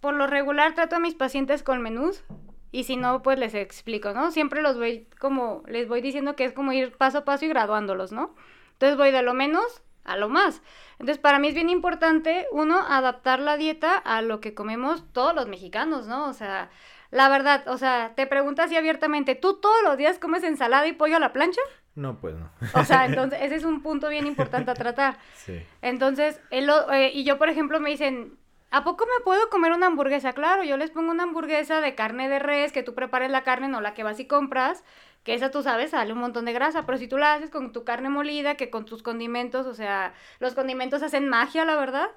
por 0.00 0.14
lo 0.14 0.26
regular 0.26 0.74
trato 0.74 0.96
a 0.96 0.98
mis 0.98 1.14
pacientes 1.14 1.62
con 1.62 1.80
menús 1.80 2.24
y 2.72 2.84
si 2.84 2.96
no, 2.96 3.22
pues 3.22 3.38
les 3.38 3.54
explico, 3.54 4.12
¿no? 4.12 4.32
Siempre 4.32 4.60
los 4.60 4.76
voy 4.76 5.06
como, 5.20 5.62
les 5.68 5.86
voy 5.88 6.00
diciendo 6.00 6.34
que 6.34 6.44
es 6.44 6.52
como 6.52 6.72
ir 6.72 6.96
paso 6.96 7.18
a 7.18 7.24
paso 7.24 7.44
y 7.44 7.48
graduándolos, 7.48 8.10
¿no? 8.10 8.34
Entonces 8.72 8.98
voy 8.98 9.12
de 9.12 9.22
lo 9.22 9.32
menos 9.32 9.82
a 10.04 10.16
lo 10.16 10.28
más. 10.28 10.60
Entonces, 10.98 11.18
para 11.18 11.38
mí 11.38 11.48
es 11.48 11.54
bien 11.54 11.70
importante, 11.70 12.46
uno, 12.52 12.78
adaptar 12.86 13.40
la 13.40 13.56
dieta 13.56 13.96
a 13.96 14.22
lo 14.22 14.40
que 14.40 14.54
comemos 14.54 15.04
todos 15.12 15.34
los 15.34 15.48
mexicanos, 15.48 16.06
¿no? 16.06 16.28
O 16.28 16.32
sea, 16.32 16.70
la 17.14 17.28
verdad, 17.30 17.66
o 17.68 17.78
sea, 17.78 18.12
te 18.14 18.26
preguntas 18.26 18.66
así 18.66 18.76
abiertamente, 18.76 19.34
¿tú 19.34 19.60
todos 19.60 19.82
los 19.84 19.96
días 19.96 20.18
comes 20.18 20.44
ensalada 20.44 20.86
y 20.86 20.92
pollo 20.92 21.16
a 21.16 21.20
la 21.20 21.32
plancha? 21.32 21.60
No, 21.94 22.20
pues 22.20 22.34
no. 22.34 22.50
O 22.72 22.84
sea, 22.84 23.04
entonces, 23.06 23.38
ese 23.42 23.54
es 23.56 23.64
un 23.64 23.82
punto 23.82 24.08
bien 24.08 24.26
importante 24.26 24.70
a 24.70 24.74
tratar. 24.74 25.18
Sí. 25.34 25.62
Entonces, 25.82 26.40
el, 26.50 26.68
o- 26.70 26.92
eh, 26.92 27.10
y 27.14 27.24
yo, 27.24 27.38
por 27.38 27.48
ejemplo, 27.48 27.80
me 27.80 27.90
dicen, 27.90 28.36
¿a 28.70 28.84
poco 28.84 29.06
me 29.06 29.24
puedo 29.24 29.48
comer 29.48 29.72
una 29.72 29.86
hamburguesa? 29.86 30.32
Claro, 30.32 30.64
yo 30.64 30.76
les 30.76 30.90
pongo 30.90 31.12
una 31.12 31.22
hamburguesa 31.22 31.80
de 31.80 31.94
carne 31.94 32.28
de 32.28 32.40
res, 32.40 32.72
que 32.72 32.82
tú 32.82 32.94
prepares 32.94 33.30
la 33.30 33.44
carne, 33.44 33.68
no 33.68 33.80
la 33.80 33.94
que 33.94 34.02
vas 34.02 34.18
y 34.20 34.26
compras, 34.26 34.82
que 35.22 35.34
esa 35.34 35.50
tú 35.50 35.62
sabes, 35.62 35.92
sale 35.92 36.12
un 36.12 36.18
montón 36.18 36.44
de 36.46 36.52
grasa, 36.52 36.84
pero 36.84 36.98
si 36.98 37.08
tú 37.08 37.16
la 37.16 37.34
haces 37.34 37.50
con 37.50 37.72
tu 37.72 37.84
carne 37.84 38.08
molida, 38.10 38.56
que 38.56 38.70
con 38.70 38.84
tus 38.84 39.02
condimentos, 39.02 39.66
o 39.66 39.74
sea, 39.74 40.14
los 40.40 40.54
condimentos 40.54 41.02
hacen 41.02 41.28
magia, 41.28 41.64
la 41.64 41.76
verdad. 41.76 42.08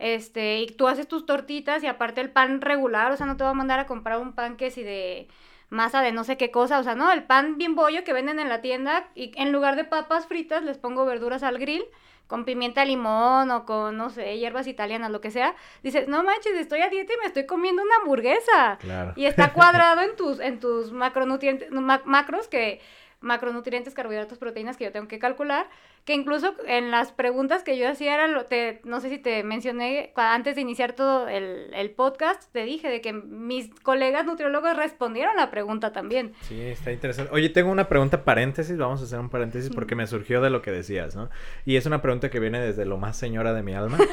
Este, 0.00 0.60
y 0.60 0.66
tú 0.66 0.88
haces 0.88 1.06
tus 1.06 1.26
tortitas 1.26 1.82
y 1.84 1.86
aparte 1.86 2.22
el 2.22 2.30
pan 2.30 2.62
regular, 2.62 3.12
o 3.12 3.16
sea, 3.16 3.26
no 3.26 3.36
te 3.36 3.44
voy 3.44 3.50
a 3.50 3.54
mandar 3.54 3.78
a 3.80 3.86
comprar 3.86 4.18
un 4.18 4.32
pan 4.32 4.56
que 4.56 4.70
si 4.70 4.82
de 4.82 5.28
masa 5.68 6.00
de 6.00 6.10
no 6.10 6.24
sé 6.24 6.36
qué 6.38 6.50
cosa, 6.50 6.78
o 6.80 6.82
sea, 6.82 6.94
no, 6.94 7.12
el 7.12 7.22
pan 7.24 7.58
bien 7.58 7.74
bollo 7.74 8.02
que 8.02 8.14
venden 8.14 8.40
en 8.40 8.48
la 8.48 8.62
tienda 8.62 9.08
y 9.14 9.30
en 9.40 9.52
lugar 9.52 9.76
de 9.76 9.84
papas 9.84 10.26
fritas 10.26 10.64
les 10.64 10.78
pongo 10.78 11.04
verduras 11.04 11.42
al 11.42 11.58
grill 11.58 11.84
con 12.26 12.44
pimienta 12.44 12.84
limón 12.84 13.50
o 13.50 13.66
con, 13.66 13.96
no 13.96 14.08
sé, 14.08 14.38
hierbas 14.38 14.66
italianas, 14.68 15.10
lo 15.10 15.20
que 15.20 15.30
sea, 15.30 15.54
dices, 15.82 16.08
no 16.08 16.22
manches, 16.22 16.54
estoy 16.54 16.80
a 16.80 16.88
dieta 16.88 17.12
y 17.12 17.16
me 17.20 17.26
estoy 17.26 17.44
comiendo 17.44 17.82
una 17.82 17.96
hamburguesa. 17.96 18.78
Claro. 18.80 19.12
Y 19.16 19.26
está 19.26 19.52
cuadrado 19.52 20.00
en 20.08 20.16
tus, 20.16 20.40
en 20.40 20.60
tus 20.60 20.92
macronutrientes, 20.92 21.70
ma- 21.72 22.02
macros 22.04 22.48
que, 22.48 22.80
macronutrientes, 23.20 23.94
carbohidratos, 23.94 24.38
proteínas 24.38 24.76
que 24.76 24.84
yo 24.84 24.92
tengo 24.92 25.08
que 25.08 25.18
calcular, 25.18 25.66
que 26.04 26.14
incluso 26.14 26.54
en 26.66 26.90
las 26.90 27.12
preguntas 27.12 27.62
que 27.62 27.76
yo 27.76 27.88
hacía 27.88 28.14
era, 28.14 28.28
lo, 28.28 28.46
te, 28.46 28.80
no 28.84 29.00
sé 29.00 29.10
si 29.10 29.18
te 29.18 29.42
mencioné 29.42 30.12
antes 30.16 30.54
de 30.54 30.62
iniciar 30.62 30.94
todo 30.94 31.28
el, 31.28 31.72
el 31.74 31.90
podcast, 31.90 32.50
te 32.52 32.64
dije 32.64 32.88
de 32.88 33.00
que 33.00 33.12
mis 33.12 33.70
colegas 33.82 34.24
nutriólogos 34.24 34.76
respondieron 34.76 35.36
la 35.36 35.50
pregunta 35.50 35.92
también. 35.92 36.32
Sí, 36.42 36.60
está 36.60 36.92
interesante. 36.92 37.32
Oye, 37.34 37.50
tengo 37.50 37.70
una 37.70 37.88
pregunta 37.88 38.24
paréntesis, 38.24 38.76
vamos 38.78 39.00
a 39.02 39.04
hacer 39.04 39.18
un 39.18 39.28
paréntesis 39.28 39.70
porque 39.74 39.94
me 39.94 40.06
surgió 40.06 40.40
de 40.40 40.50
lo 40.50 40.62
que 40.62 40.70
decías, 40.70 41.14
¿no? 41.14 41.28
Y 41.66 41.76
es 41.76 41.86
una 41.86 42.00
pregunta 42.00 42.30
que 42.30 42.40
viene 42.40 42.60
desde 42.60 42.86
lo 42.86 42.96
más 42.96 43.16
señora 43.16 43.52
de 43.52 43.62
mi 43.62 43.74
alma. 43.74 43.98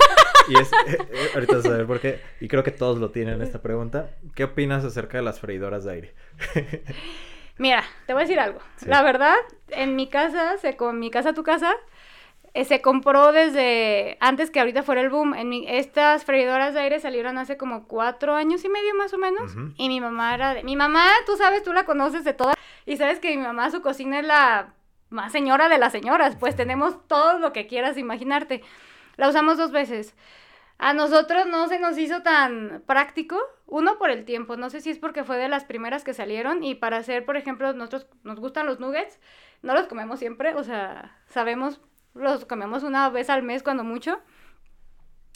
Y 0.50 0.58
es, 0.58 0.72
eh, 0.72 0.98
eh, 1.12 1.30
ahorita 1.34 1.58
vas 1.58 1.65
a 1.65 1.76
ver 1.76 1.86
por 1.86 2.00
qué, 2.00 2.22
y 2.39 2.48
creo 2.48 2.63
que 2.63 2.72
todos 2.72 3.00
lo 3.00 3.12
tienen 3.12 3.41
esta 3.41 3.62
pregunta. 3.62 4.12
¿Qué 4.34 4.46
opinas 4.46 4.86
acerca 4.86 5.17
de 5.17 5.24
las 5.24 5.41
freidoras 5.41 5.84
de 5.84 5.91
aire? 5.91 6.13
Mira, 7.58 7.84
te 8.06 8.13
voy 8.13 8.22
a 8.22 8.26
decir 8.26 8.39
algo. 8.39 8.60
Sí. 8.78 8.86
La 8.88 9.02
verdad, 9.02 9.36
en 9.70 9.96
mi 9.96 10.08
casa, 10.08 10.58
se, 10.58 10.76
con 10.78 11.00
mi 11.00 11.10
casa, 11.10 11.34
tu 11.34 11.43
casa, 11.43 11.74
eh, 12.54 12.65
se 12.65 12.82
compró 12.82 13.32
desde 13.32 14.17
antes 14.20 14.52
que 14.52 14.60
ahorita 14.60 14.84
fuera 14.84 15.02
el 15.02 15.10
boom. 15.10 15.34
En 15.34 15.50
mi- 15.50 15.65
estas 15.67 16.24
freidoras 16.24 16.74
de 16.74 16.82
aire 16.82 17.00
salieron 17.00 17.38
hace 17.38 17.58
como 17.58 17.88
cuatro 17.88 18.36
años 18.36 18.63
y 18.63 18.70
medio 18.70 18.93
más 18.96 19.13
o 19.13 19.17
menos. 19.17 19.56
Y 19.78 19.88
mi 19.89 20.00
mamá 20.02 20.34
era 20.36 20.54
de... 20.54 20.63
Mi 20.63 20.76
mamá, 20.76 21.08
tú 21.26 21.36
sabes, 21.38 21.63
tú 21.63 21.74
la 21.74 21.86
conoces 21.86 22.24
de 22.24 22.34
todas. 22.34 22.56
Y 22.86 22.98
sabes 22.98 23.20
que 23.20 23.36
mi 23.36 23.41
mamá, 23.43 23.70
su 23.72 23.82
cocina 23.82 24.20
es 24.20 24.26
la 24.26 24.74
más 25.10 25.32
señora 25.32 25.67
de 25.70 25.78
las 25.78 25.91
señoras. 25.91 26.36
Pues 26.36 26.56
tenemos 26.56 27.08
todo 27.08 27.39
lo 27.39 27.54
que 27.54 27.67
quieras 27.67 27.98
imaginarte. 27.98 28.63
La 29.17 29.30
usamos 29.30 29.58
dos 29.58 29.72
veces. 29.72 30.15
A 30.79 30.93
nosotros 30.93 31.47
no 31.47 31.67
se 31.67 31.79
nos 31.79 31.97
hizo 31.97 32.21
tan 32.21 32.83
práctico, 32.85 33.39
uno 33.65 33.97
por 33.97 34.11
el 34.11 34.25
tiempo, 34.25 34.57
no 34.57 34.69
sé 34.69 34.79
si 34.81 34.91
es 34.91 34.99
porque 34.99 35.23
fue 35.23 35.37
de 35.37 35.49
las 35.49 35.65
primeras 35.65 36.03
que 36.03 36.13
salieron 36.13 36.63
y 36.63 36.75
para 36.75 36.97
hacer, 36.97 37.25
por 37.25 37.35
ejemplo, 37.35 37.73
nosotros 37.73 38.07
nos 38.23 38.39
gustan 38.39 38.67
los 38.67 38.79
nuggets, 38.79 39.19
no 39.63 39.73
los 39.73 39.87
comemos 39.87 40.19
siempre, 40.19 40.53
o 40.53 40.63
sea, 40.63 41.17
sabemos, 41.27 41.81
los 42.13 42.45
comemos 42.45 42.83
una 42.83 43.09
vez 43.09 43.29
al 43.31 43.41
mes 43.43 43.63
cuando 43.63 43.83
mucho 43.83 44.19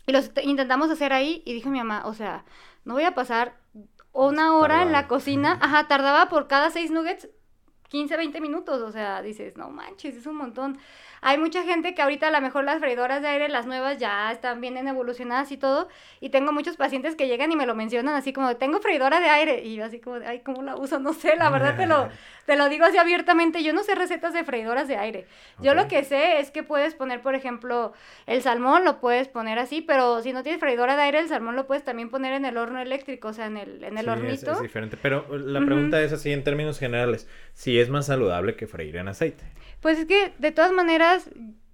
y 0.06 0.12
los 0.12 0.34
te- 0.34 0.44
intentamos 0.44 0.90
hacer 0.90 1.14
ahí 1.14 1.42
y 1.46 1.54
dijo 1.54 1.70
mi 1.70 1.78
mamá, 1.80 2.04
o 2.06 2.14
sea, 2.14 2.46
no 2.86 2.94
voy 2.94 3.04
a 3.04 3.16
pasar 3.16 3.58
una 4.14 4.56
hora 4.56 4.82
en 4.84 4.92
la 4.92 5.08
cocina, 5.08 5.58
ajá, 5.62 5.88
tardaba 5.88 6.28
por 6.30 6.48
cada 6.48 6.70
seis 6.70 6.92
nuggets 6.92 7.30
15, 7.88 8.16
20 8.18 8.40
minutos, 8.42 8.82
o 8.82 8.92
sea, 8.92 9.22
dices, 9.22 9.58
no 9.58 9.70
manches, 9.70 10.16
es 10.16 10.26
un 10.26 10.36
montón. 10.38 10.78
Hay 11.22 11.38
mucha 11.38 11.64
gente 11.64 11.94
que 11.94 12.02
ahorita 12.02 12.28
a 12.28 12.32
lo 12.32 12.42
mejor 12.42 12.64
las 12.64 12.80
freidoras 12.80 13.22
de 13.22 13.28
aire, 13.28 13.48
las 13.48 13.68
nuevas 13.68 13.98
ya 14.00 14.32
están 14.32 14.60
bien 14.60 14.76
evolucionadas 14.88 15.52
y 15.52 15.58
todo, 15.58 15.88
y 16.20 16.30
tengo 16.30 16.52
muchos 16.52 16.78
pacientes 16.78 17.16
que 17.16 17.28
llegan 17.28 17.52
y 17.52 17.56
me 17.56 17.66
lo 17.66 17.76
mencionan 17.76 18.16
así 18.16 18.34
como, 18.34 18.56
tengo 18.58 18.80
freidora 18.80 19.20
de 19.20 19.30
aire, 19.30 19.64
y 19.64 19.76
yo 19.76 19.86
así 19.86 20.00
como, 20.00 20.18
ay, 20.26 20.40
¿cómo 20.40 20.64
la 20.64 20.76
uso? 20.76 21.00
No 21.00 21.14
sé, 21.14 21.36
la 21.36 21.50
verdad 21.50 21.76
te 21.76 21.86
lo, 21.86 22.10
te 22.46 22.56
lo 22.56 22.70
digo 22.70 22.86
así 22.86 22.98
abiertamente, 22.98 23.64
yo 23.64 23.72
no 23.72 23.84
sé 23.84 23.96
recetas 23.96 24.34
de 24.34 24.44
freidoras 24.44 24.88
de 24.88 24.98
aire. 24.98 25.28
Yo 25.60 25.76
lo 25.76 25.88
que 25.88 26.04
sé 26.04 26.40
es 26.40 26.50
que 26.50 26.64
puedes 26.64 26.96
poner, 26.96 27.22
por 27.22 27.36
ejemplo, 27.36 27.94
el 28.26 28.42
salmón, 28.42 28.84
lo 28.84 29.00
puedes 29.00 29.28
poner 29.28 29.60
así, 29.60 29.82
pero 29.82 30.22
si 30.22 30.34
no 30.34 30.42
tienes 30.44 30.60
freidora 30.60 30.96
de 30.96 31.04
aire, 31.04 31.20
el 31.20 31.30
salmón 31.30 31.56
lo 31.56 31.68
puedes 31.68 31.84
también 31.84 32.10
poner 32.10 32.34
en 32.34 32.46
el 32.46 32.58
horno 32.58 32.80
eléctrico, 32.80 33.28
o 33.28 33.34
sea, 33.34 33.46
en 33.46 33.58
el, 33.58 33.84
en 33.84 33.98
el 33.98 34.06
Sí, 34.06 34.10
hornito. 34.10 34.52
Es, 34.54 34.62
diferente. 34.62 34.98
Pero 35.02 35.26
la 35.38 35.60
Ujú. 35.60 35.66
pregunta 35.68 36.02
es 36.02 36.14
así 36.14 36.32
en 36.32 36.44
términos 36.44 36.80
generales. 36.80 37.28
Si 37.54 37.80
es 37.80 37.90
más 37.90 38.08
saludable 38.08 38.56
que 38.56 38.66
freír 38.68 38.96
en 38.98 39.08
aceite. 39.08 39.44
Pues 39.82 39.98
es 39.98 40.06
que 40.06 40.32
de 40.38 40.52
todas 40.52 40.72
maneras, 40.72 41.11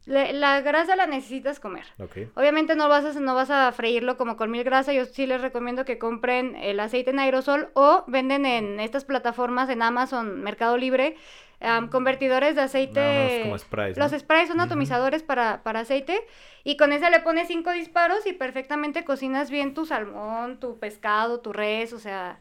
la 0.08 0.62
grasa 0.62 0.95
la 0.95 1.06
necesitas 1.06 1.60
comer. 1.60 1.86
Ok. 2.00 2.17
Obviamente 2.36 2.76
no 2.76 2.88
vas 2.88 3.04
a, 3.04 3.19
no 3.19 3.36
vas 3.36 3.50
a 3.50 3.71
freírlo 3.73 4.17
como 4.17 4.38
con 4.38 4.50
mil 4.50 4.63
grasa. 4.63 4.93
Yo 4.93 5.06
sí 5.06 5.28
les 5.28 5.41
recomiendo 5.41 5.84
que 5.84 5.97
compren 5.97 6.56
el 6.56 6.80
aceite 6.80 7.10
en 7.10 7.19
aerosol 7.19 7.69
o 7.73 8.06
venden 8.08 8.45
en 8.45 8.80
estas 8.80 9.04
plataformas 9.04 9.69
en 9.69 9.82
Amazon, 9.82 10.41
Mercado 10.41 10.78
Libre, 10.78 11.17
am, 11.60 11.89
convertidores 11.89 12.56
de 12.56 12.62
aceite. 12.62 13.54
Los 13.97 14.12
sprays 14.12 14.47
son 14.47 14.62
atomizadores 14.62 15.23
para, 15.23 15.62
para 15.63 15.82
aceite 15.82 16.21
y 16.63 16.78
con 16.78 16.93
ese 16.93 17.10
le 17.10 17.19
pones 17.19 17.50
cinco 17.50 17.71
disparos 17.71 18.26
y 18.26 18.34
perfectamente 18.34 19.04
cocinas 19.04 19.52
bien 19.52 19.73
tu 19.73 19.86
salmón, 19.86 20.60
tu 20.60 20.80
pescado, 20.80 21.41
tu 21.41 21.52
res, 21.52 21.91
o 21.91 22.00
sea, 22.00 22.39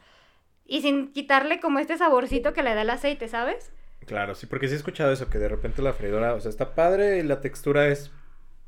y 0.64 0.82
sin 0.82 1.12
quitarle 1.12 1.58
como 1.58 1.80
este 1.80 1.96
saborcito 1.96 2.52
que 2.52 2.62
le 2.62 2.74
da 2.74 2.82
el 2.82 2.90
aceite, 2.90 3.26
¿sabes? 3.26 3.72
Claro, 4.04 4.34
sí, 4.34 4.46
porque 4.46 4.68
sí 4.68 4.74
he 4.74 4.76
escuchado 4.76 5.12
eso, 5.12 5.28
que 5.28 5.38
de 5.38 5.48
repente 5.48 5.82
la 5.82 5.92
freidora, 5.92 6.34
o 6.34 6.40
sea, 6.40 6.48
está 6.50 6.74
padre 6.74 7.18
y 7.18 7.22
la 7.22 7.40
textura 7.40 7.88
es 7.88 8.12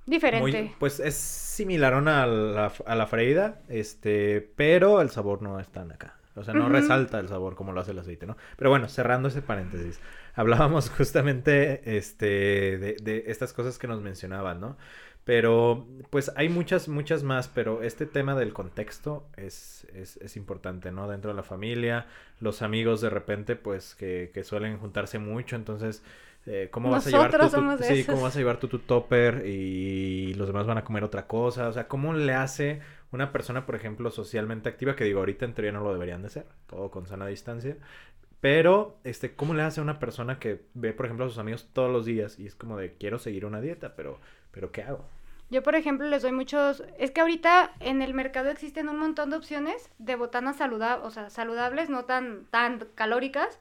Diferente. 0.06 0.62
muy, 0.62 0.74
pues 0.78 1.00
es 1.00 1.14
similar 1.14 1.94
a 1.94 2.26
la, 2.26 2.72
a 2.86 2.94
la 2.96 3.06
freída, 3.06 3.60
este, 3.68 4.40
pero 4.56 5.00
el 5.00 5.10
sabor 5.10 5.42
no 5.42 5.60
es 5.60 5.68
tan 5.68 5.92
acá. 5.92 6.14
O 6.34 6.44
sea, 6.44 6.54
no 6.54 6.68
resalta 6.68 7.18
el 7.18 7.28
sabor 7.28 7.56
como 7.56 7.72
lo 7.72 7.80
hace 7.80 7.90
el 7.90 7.98
aceite, 7.98 8.24
¿no? 8.26 8.36
Pero 8.56 8.70
bueno, 8.70 8.88
cerrando 8.88 9.28
ese 9.28 9.42
paréntesis, 9.42 10.00
hablábamos 10.34 10.88
justamente, 10.96 11.96
este, 11.96 12.78
de, 12.78 12.96
de 13.02 13.24
estas 13.26 13.52
cosas 13.52 13.76
que 13.78 13.88
nos 13.88 14.00
mencionaban, 14.00 14.60
¿no? 14.60 14.76
Pero, 15.28 15.86
pues 16.08 16.32
hay 16.36 16.48
muchas, 16.48 16.88
muchas 16.88 17.22
más, 17.22 17.48
pero 17.48 17.82
este 17.82 18.06
tema 18.06 18.34
del 18.34 18.54
contexto 18.54 19.26
es, 19.36 19.86
es, 19.94 20.16
es 20.18 20.36
importante, 20.38 20.90
¿no? 20.90 21.06
Dentro 21.06 21.30
de 21.30 21.36
la 21.36 21.42
familia, 21.42 22.06
los 22.40 22.62
amigos 22.62 23.02
de 23.02 23.10
repente, 23.10 23.54
pues, 23.54 23.94
que, 23.94 24.30
que 24.32 24.42
suelen 24.42 24.78
juntarse 24.78 25.18
mucho, 25.18 25.54
entonces, 25.56 26.02
eh, 26.46 26.68
¿cómo 26.70 26.88
vas 26.90 27.06
a 27.06 27.10
llevar 27.10 27.38
tú 27.38 27.50
tu- 27.50 27.68
sí, 27.76 28.06
cómo 28.06 28.22
vas 28.22 28.36
a 28.36 28.38
llevar 28.38 28.58
tú 28.58 28.68
tu 28.68 28.78
topper 28.78 29.44
y 29.46 30.32
los 30.34 30.46
demás 30.46 30.66
van 30.66 30.78
a 30.78 30.84
comer 30.84 31.04
otra 31.04 31.26
cosa? 31.26 31.68
O 31.68 31.72
sea, 31.74 31.88
¿cómo 31.88 32.14
le 32.14 32.32
hace 32.32 32.80
una 33.12 33.30
persona, 33.30 33.66
por 33.66 33.74
ejemplo, 33.76 34.10
socialmente 34.10 34.70
activa, 34.70 34.96
que 34.96 35.04
digo, 35.04 35.18
ahorita 35.20 35.44
en 35.44 35.52
teoría 35.52 35.72
no 35.72 35.82
lo 35.82 35.92
deberían 35.92 36.22
de 36.22 36.30
ser, 36.30 36.46
todo 36.68 36.90
con 36.90 37.06
sana 37.06 37.26
distancia, 37.26 37.76
pero, 38.40 38.98
este, 39.04 39.34
¿cómo 39.34 39.54
le 39.54 39.62
hace 39.62 39.80
a 39.80 39.82
una 39.84 39.98
persona 39.98 40.38
que 40.38 40.62
ve, 40.74 40.92
por 40.92 41.06
ejemplo, 41.06 41.26
a 41.26 41.28
sus 41.28 41.38
amigos 41.38 41.68
todos 41.72 41.90
los 41.90 42.06
días 42.06 42.38
y 42.38 42.46
es 42.46 42.54
como 42.54 42.76
de, 42.78 42.94
quiero 42.94 43.18
seguir 43.18 43.46
una 43.46 43.60
dieta, 43.60 43.96
pero, 43.96 44.20
pero 44.52 44.72
¿qué 44.72 44.82
hago? 44.82 45.04
Yo, 45.50 45.62
por 45.62 45.74
ejemplo, 45.74 46.06
les 46.06 46.22
doy 46.22 46.32
muchos... 46.32 46.82
Es 46.98 47.11
que 47.11 47.20
ahorita 47.20 47.72
en 47.80 48.02
el 48.02 48.12
mercado 48.14 48.50
existen 48.50 48.88
un 48.88 48.98
montón 48.98 49.30
de 49.30 49.37
opciones 49.37 49.90
de 49.98 50.16
botanas 50.16 50.56
saludables, 50.56 51.06
o 51.06 51.11
sea, 51.11 51.30
saludables, 51.30 51.88
no 51.88 52.04
tan, 52.04 52.44
tan 52.50 52.87
calóricas. 52.94 53.58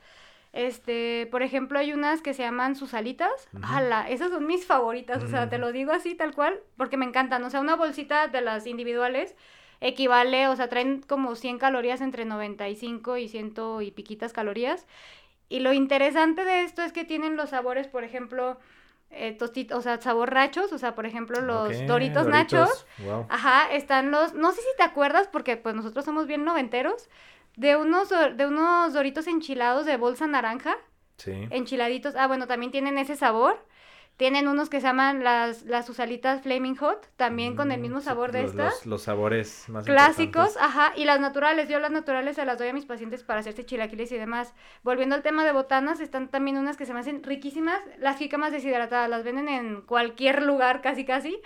Este, 0.54 1.28
por 1.32 1.43
ejemplo, 1.43 1.80
hay 1.80 1.93
unas 1.93 2.21
que 2.21 2.34
se 2.34 2.43
llaman 2.43 2.76
sus 2.76 2.93
alitas. 2.93 3.47
¡Hala! 3.62 4.10
Esas 4.10 4.32
son 4.32 4.47
mis 4.47 4.65
favoritas, 4.65 5.23
o 5.23 5.28
sea, 5.28 5.50
te 5.50 5.60
lo 5.60 5.71
digo 5.71 5.91
así, 5.91 6.15
tal 6.15 6.34
cual, 6.34 6.60
porque 6.76 6.97
me 6.97 7.06
encantan. 7.06 7.43
O 7.43 7.50
sea, 7.50 7.62
una 7.62 7.76
bolsita 7.76 8.28
de 8.28 8.41
las 8.41 8.65
individuales 8.67 9.36
equivale, 9.80 10.47
o 10.47 10.56
sea, 10.56 10.69
traen 10.69 11.02
como 11.02 11.36
100 11.36 11.60
calorías 11.60 12.02
entre 12.02 12.26
95 12.26 13.17
y 13.17 13.28
100 13.28 13.54
y 13.82 13.91
piquitas 13.91 14.34
calorías. 14.34 14.88
Y 15.50 15.60
lo 15.60 15.73
interesante 15.73 16.43
de 16.43 16.63
esto 16.63 16.82
es 16.82 16.91
que 16.91 17.06
tienen 17.06 17.38
los 17.38 17.52
sabores, 17.52 17.88
por 17.88 18.04
ejemplo, 18.04 18.58
eh, 19.10 19.38
tosti- 19.39 19.72
o 19.74 19.82
sea, 19.82 20.00
sabor 20.02 20.34
nachos, 20.34 20.72
o 20.74 20.78
sea, 20.78 20.93
por 20.96 21.06
ejemplo, 21.06 21.41
los 21.41 21.86
Doritos, 21.88 22.28
nachos. 22.28 22.86
Wow. 23.00 23.26
Ajá, 23.30 23.72
están 23.72 24.12
los, 24.12 24.34
no 24.34 24.52
sé 24.52 24.62
si 24.62 24.67
te 24.78 24.84
acuerdas, 24.84 25.28
porque 25.28 25.58
pues 25.58 25.76
nosotros 25.76 26.06
somos 26.06 26.28
bien 26.28 26.43
noventeros, 26.46 27.10
de 27.56 27.76
unos, 27.76 28.10
de 28.10 28.46
unos 28.46 28.93
Doritos 28.93 29.28
enchilados 29.28 29.86
de 29.86 29.98
bolsa 29.98 30.28
naranja, 30.28 30.78
Sí. 31.17 31.48
enchiladitos. 31.50 32.15
Ah, 32.15 32.28
bueno, 32.28 32.46
también 32.46 32.72
tienen 32.72 32.98
ese 33.00 33.15
sabor, 33.15 33.65
Tienen 34.17 34.47
unos 34.47 34.69
que 34.69 34.82
se 34.82 34.88
llaman 34.88 35.23
las, 35.23 35.63
las 35.63 35.89
usalitas 35.89 36.41
Flaming 36.41 36.75
Hot, 36.77 37.08
también 37.17 37.56
con 37.56 37.71
el 37.71 37.80
Mm, 37.80 37.82
mismo 37.84 38.01
sabor 38.01 38.32
de 38.32 38.41
los, 38.41 38.51
estas. 38.51 38.73
Los, 38.73 38.86
los 38.88 39.01
sabores 39.03 39.65
más 39.69 39.86
Clásicos, 39.86 40.58
ajá, 40.58 40.91
y 40.97 41.06
las 41.06 41.19
naturales, 41.19 41.69
yo 41.69 41.80
las 41.80 41.91
naturales 41.91 42.36
se 42.36 42.45
las 42.45 42.58
doy 42.58 42.67
a 42.69 42.73
mis 42.73 42.86
pacientes 42.86 43.23
para 43.23 43.39
hacerse 43.39 43.65
chilaquiles 43.65 44.12
y 44.12 44.17
demás. 44.17 44.53
Volviendo 44.84 45.15
al 45.15 45.21
tema 45.23 45.45
de 45.45 45.51
botanas, 45.53 45.99
están 46.01 46.27
también 46.30 46.58
unas 46.58 46.75
que 46.77 46.86
se 46.86 46.93
me 46.93 46.99
hacen 46.99 47.23
riquísimas, 47.23 47.80
las 47.99 48.17
jícamas 48.17 48.51
deshidratadas, 48.51 49.10
las 49.10 49.23
venden 49.23 49.47
en 49.47 49.82
cualquier 49.82 50.41
lugar 50.43 50.82
casi 50.82 51.06
casi. 51.06 51.39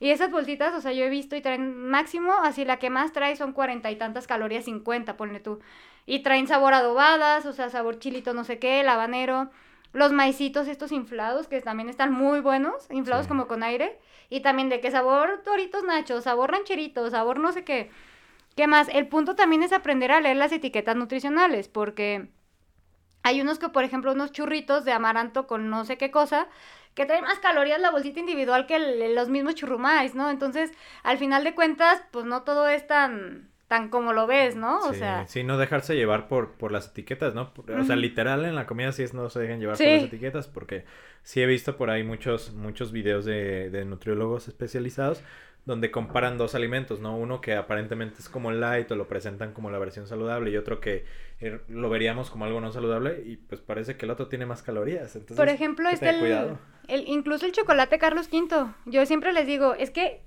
Y 0.00 0.10
esas 0.10 0.30
bolsitas, 0.30 0.74
o 0.74 0.80
sea, 0.80 0.92
yo 0.92 1.04
he 1.04 1.08
visto 1.10 1.36
y 1.36 1.42
traen 1.42 1.76
máximo, 1.88 2.32
así 2.42 2.64
la 2.64 2.78
que 2.78 2.90
más 2.90 3.12
trae 3.12 3.36
son 3.36 3.52
cuarenta 3.52 3.90
y 3.90 3.96
tantas 3.96 4.26
calorías, 4.26 4.64
cincuenta, 4.66 5.16
ponle 5.16 5.40
tú. 5.40 5.60
Y 6.06 6.20
traen 6.20 6.46
sabor 6.48 6.74
adobadas, 6.74 7.46
o 7.46 7.52
sea, 7.52 7.70
sabor 7.70 7.98
chilito 7.98 8.34
no 8.34 8.44
sé 8.44 8.58
qué, 8.58 8.80
el 8.80 8.88
habanero. 8.88 9.50
Los 9.96 10.12
maicitos 10.12 10.68
estos 10.68 10.92
inflados, 10.92 11.48
que 11.48 11.62
también 11.62 11.88
están 11.88 12.12
muy 12.12 12.40
buenos, 12.40 12.86
inflados 12.90 13.24
Sí. 13.24 13.28
como 13.30 13.46
con 13.46 13.62
aire. 13.62 13.98
Y 14.28 14.40
también 14.40 14.68
de 14.68 14.80
qué 14.80 14.90
sabor 14.90 15.42
Doritos 15.42 15.84
Nachos, 15.84 16.24
sabor 16.24 16.50
rancherito, 16.50 17.08
sabor 17.08 17.38
no 17.38 17.50
sé 17.50 17.64
qué. 17.64 17.88
¿Qué 18.56 18.66
más? 18.66 18.88
El 18.90 19.08
punto 19.08 19.36
también 19.36 19.62
es 19.62 19.72
aprender 19.72 20.12
a 20.12 20.20
leer 20.20 20.36
las 20.36 20.52
etiquetas 20.52 20.96
nutricionales, 20.96 21.68
porque 21.68 22.28
hay 23.22 23.40
unos 23.40 23.58
que, 23.58 23.70
por 23.70 23.84
ejemplo, 23.84 24.12
unos 24.12 24.32
churritos 24.32 24.84
de 24.84 24.92
amaranto 24.92 25.46
con 25.46 25.70
no 25.70 25.86
sé 25.86 25.96
qué 25.96 26.10
cosa, 26.10 26.46
que 26.94 27.06
traen 27.06 27.24
más 27.24 27.38
calorías 27.38 27.80
la 27.80 27.90
bolsita 27.90 28.20
individual 28.20 28.66
que 28.66 28.76
el- 28.76 29.14
los 29.14 29.30
mismos 29.30 29.54
churrumais, 29.54 30.14
¿no? 30.14 30.28
Entonces, 30.28 30.72
al 31.04 31.16
final 31.16 31.42
de 31.42 31.54
cuentas, 31.54 32.02
pues 32.10 32.26
no 32.26 32.42
todo 32.42 32.68
es 32.68 32.86
tan, 32.86 33.50
tan 33.68 33.88
como 33.88 34.12
lo 34.12 34.26
ves, 34.26 34.54
¿no? 34.56 34.78
O 34.78 34.92
Sí, 34.92 34.98
sea, 35.00 35.26
sí, 35.26 35.42
no 35.42 35.58
dejarse 35.58 35.96
llevar 35.96 36.28
por, 36.28 36.52
por 36.52 36.70
las 36.72 36.88
etiquetas, 36.88 37.34
¿no? 37.34 37.52
Por- 37.52 37.70
O 37.72 37.84
sea, 37.84 37.96
literal 37.96 38.44
en 38.44 38.54
la 38.54 38.66
comida 38.66 38.92
sí 38.92 39.02
es 39.02 39.12
no 39.14 39.28
se 39.28 39.40
dejen 39.40 39.58
llevar 39.60 39.76
por 39.76 39.86
las 39.86 40.04
etiquetas, 40.04 40.46
porque 40.48 40.84
sí 41.22 41.42
he 41.42 41.46
visto 41.46 41.76
por 41.76 41.90
ahí 41.90 42.04
muchos, 42.04 42.52
muchos 42.54 42.92
videos 42.92 43.24
de, 43.24 43.70
de 43.70 43.84
nutriólogos 43.84 44.48
especializados 44.48 45.22
donde 45.64 45.90
comparan 45.90 46.38
dos 46.38 46.54
alimentos, 46.54 47.00
¿no? 47.00 47.16
Uno 47.16 47.40
que 47.40 47.54
aparentemente 47.56 48.20
es 48.20 48.28
como 48.28 48.52
light 48.52 48.88
o 48.92 48.94
lo 48.94 49.08
presentan 49.08 49.52
como 49.52 49.68
la 49.68 49.80
versión 49.80 50.06
saludable 50.06 50.52
y 50.52 50.56
otro 50.56 50.78
que 50.80 51.04
eh, 51.40 51.60
lo 51.68 51.90
veríamos 51.90 52.30
como 52.30 52.44
algo 52.44 52.60
no 52.60 52.70
saludable 52.70 53.24
y 53.26 53.36
pues 53.36 53.60
parece 53.62 53.96
que 53.96 54.04
el 54.06 54.12
otro 54.12 54.28
tiene 54.28 54.46
más 54.46 54.62
calorías. 54.62 55.16
Entonces, 55.16 55.36
por 55.36 55.48
ejemplo, 55.48 55.88
el, 55.88 55.98
cuidado. 56.20 56.58
el- 56.86 57.08
incluso 57.08 57.46
el 57.46 57.50
chocolate 57.52 57.98
Carlos 57.98 58.28
V. 58.32 58.74
Yo 58.84 59.04
siempre 59.06 59.32
les 59.32 59.48
digo, 59.48 59.74
es 59.74 59.90
que 59.90 60.22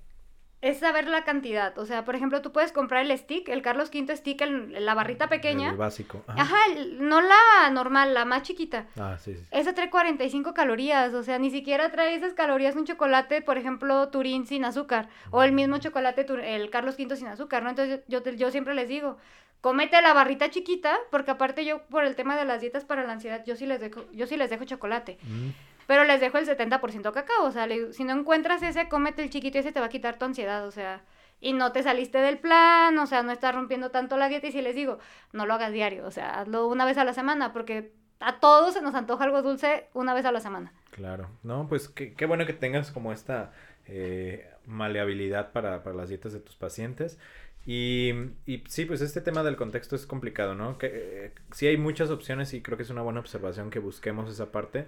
es 0.62 0.80
saber 0.80 1.08
la 1.08 1.24
cantidad. 1.24 1.78
O 1.78 1.86
sea, 1.86 2.04
por 2.04 2.15
ejemplo, 2.15 2.41
tú 2.41 2.52
puedes 2.52 2.72
comprar 2.74 3.06
el 3.06 3.17
stick, 3.17 3.48
el 3.48 3.62
Carlos 3.62 3.89
V 3.93 4.15
stick, 4.17 4.41
el- 4.41 4.86
la 4.86 4.93
barrita 4.93 5.28
pequeña. 5.30 5.69
El 5.72 5.78
básico. 5.78 6.22
Ajá. 6.28 6.41
Ajá, 6.41 6.58
el- 6.76 7.08
no 7.08 7.22
la 7.22 7.69
normal, 7.72 8.13
la 8.13 8.26
más 8.26 8.41
chiquita. 8.43 8.86
Ah, 8.98 9.17
sí, 9.17 9.36
sí. 9.36 9.45
Esa 9.52 9.74
trae 9.74 9.89
45 9.89 10.54
calorías, 10.54 11.13
o 11.13 11.24
sea, 11.24 11.39
ni 11.39 11.50
siquiera 11.50 11.91
trae 11.91 12.13
esas 12.15 12.34
calorías 12.34 12.76
un 12.76 12.86
chocolate, 12.86 13.41
por 13.41 13.58
ejemplo, 13.58 14.10
Turín 14.10 14.45
sin 14.48 14.65
azúcar, 14.65 15.08
o 15.32 15.43
el 15.43 15.54
mismo 15.54 15.78
chocolate, 15.78 16.26
Tur- 16.26 16.43
el 16.43 16.69
Carlos 16.69 16.95
V 17.00 17.15
sin 17.15 17.28
azúcar, 17.28 17.63
¿no? 17.63 17.69
Entonces 17.69 18.02
yo, 18.08 18.22
siempre 18.52 18.74
les 18.76 18.89
digo, 18.89 19.17
cómete 19.62 20.02
la 20.02 20.13
barrita 20.13 20.50
chiquita, 20.50 20.98
porque 21.12 21.32
aparte 21.32 21.65
yo 21.65 21.84
por 21.88 22.04
el 22.06 22.15
tema 22.15 22.36
de 22.38 22.45
las 22.45 22.62
dietas 22.62 22.86
para 22.86 23.04
la 23.04 23.13
ansiedad, 23.13 23.43
yo 23.45 23.56
sí 23.56 23.65
les 23.65 23.80
dejo, 23.80 24.06
yo 24.13 24.26
sí 24.28 24.38
les 24.38 24.50
dejo 24.50 24.63
chocolate, 24.65 25.17
Mm, 25.24 25.50
pero 25.89 26.04
les 26.04 26.21
dejo 26.21 26.38
el 26.38 26.45
70% 26.45 27.12
cacao, 27.12 27.45
o 27.45 27.52
sea, 27.52 27.67
si 27.93 28.04
no 28.04 28.13
encuentras 28.13 28.62
ese, 28.62 28.88
cómete 28.88 29.23
el 29.23 29.32
chiquito 29.32 29.58
y 29.58 29.62
ese 29.62 29.71
te 29.71 29.80
va 29.80 29.88
a 29.88 29.89
quitar 29.89 30.19
tu 30.19 30.25
ansiedad, 30.25 30.67
o 30.67 30.69
sea, 30.69 31.02
y 31.41 31.54
no 31.54 31.71
te 31.71 31.82
saliste 31.82 32.19
del 32.19 32.38
plan, 32.38 32.95
o 32.99 33.08
sea, 33.08 33.23
no 33.23 33.32
estás 33.32 33.56
rompiendo 33.56 33.89
tanto 33.89 34.15
la 34.15 34.30
dieta 34.30 34.45
y 34.45 34.52
si 34.52 34.62
les 34.62 34.75
digo, 34.75 34.99
no 35.34 35.47
lo 35.47 35.56
hagas 35.56 35.73
diario, 35.73 36.06
o 36.06 36.12
sea, 36.12 36.39
hazlo 36.41 36.67
una 36.67 36.86
vez 36.86 36.99
a 36.99 37.06
la 37.06 37.15
semana, 37.15 37.54
porque 37.54 37.91
a 38.19 38.39
todos 38.39 38.75
se 38.75 38.84
nos 38.84 38.93
antoja 38.93 39.23
algo 39.23 39.41
dulce 39.41 39.88
una 39.95 40.13
vez 40.13 40.25
a 40.25 40.32
la 40.32 40.41
semana. 40.41 40.73
Claro, 40.91 41.28
no, 41.41 41.67
pues 41.67 41.89
qué, 41.89 42.13
qué 42.13 42.28
bueno 42.28 42.45
que 42.45 42.54
tengas 42.54 42.91
como 42.91 43.12
esta 43.12 43.52
eh, 43.88 44.47
maleabilidad 44.67 45.52
para, 45.54 45.82
para 45.82 45.95
las 45.95 46.10
dietas 46.10 46.34
de 46.34 46.39
tus 46.39 46.56
pacientes. 46.56 47.17
Y, 47.65 48.13
y 48.45 48.63
sí, 48.67 48.86
pues 48.86 49.02
este 49.02 49.21
tema 49.21 49.43
del 49.43 49.56
contexto 49.56 49.95
es 49.95 50.06
complicado, 50.06 50.56
¿no? 50.56 50.78
Que 50.78 50.89
eh, 50.91 51.32
sí 51.52 51.67
hay 51.67 51.78
muchas 51.78 52.10
opciones 52.10 52.54
y 52.54 52.62
creo 52.62 52.78
que 52.78 52.84
es 52.84 52.89
una 52.89 53.02
buena 53.02 53.19
observación 53.19 53.69
que 53.69 53.80
busquemos 53.80 54.30
esa 54.30 54.52
parte. 54.52 54.88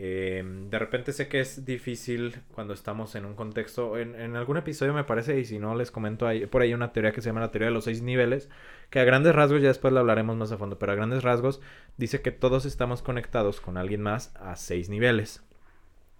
Eh, 0.00 0.44
de 0.44 0.78
repente 0.78 1.12
sé 1.12 1.26
que 1.26 1.40
es 1.40 1.64
difícil 1.64 2.36
cuando 2.52 2.72
estamos 2.72 3.16
en 3.16 3.24
un 3.24 3.34
contexto, 3.34 3.98
en, 3.98 4.14
en 4.14 4.36
algún 4.36 4.56
episodio 4.56 4.94
me 4.94 5.02
parece, 5.02 5.40
y 5.40 5.44
si 5.44 5.58
no 5.58 5.74
les 5.74 5.90
comento, 5.90 6.28
hay 6.28 6.46
por 6.46 6.62
ahí 6.62 6.72
una 6.72 6.92
teoría 6.92 7.10
que 7.10 7.20
se 7.20 7.30
llama 7.30 7.40
la 7.40 7.50
teoría 7.50 7.66
de 7.66 7.74
los 7.74 7.82
seis 7.82 8.00
niveles, 8.00 8.48
que 8.90 9.00
a 9.00 9.04
grandes 9.04 9.34
rasgos, 9.34 9.60
ya 9.60 9.66
después 9.66 9.92
la 9.92 9.98
hablaremos 9.98 10.36
más 10.36 10.52
a 10.52 10.56
fondo, 10.56 10.78
pero 10.78 10.92
a 10.92 10.94
grandes 10.94 11.24
rasgos 11.24 11.60
dice 11.96 12.22
que 12.22 12.30
todos 12.30 12.64
estamos 12.64 13.02
conectados 13.02 13.60
con 13.60 13.76
alguien 13.76 14.00
más 14.00 14.32
a 14.36 14.54
seis 14.54 14.88
niveles. 14.88 15.42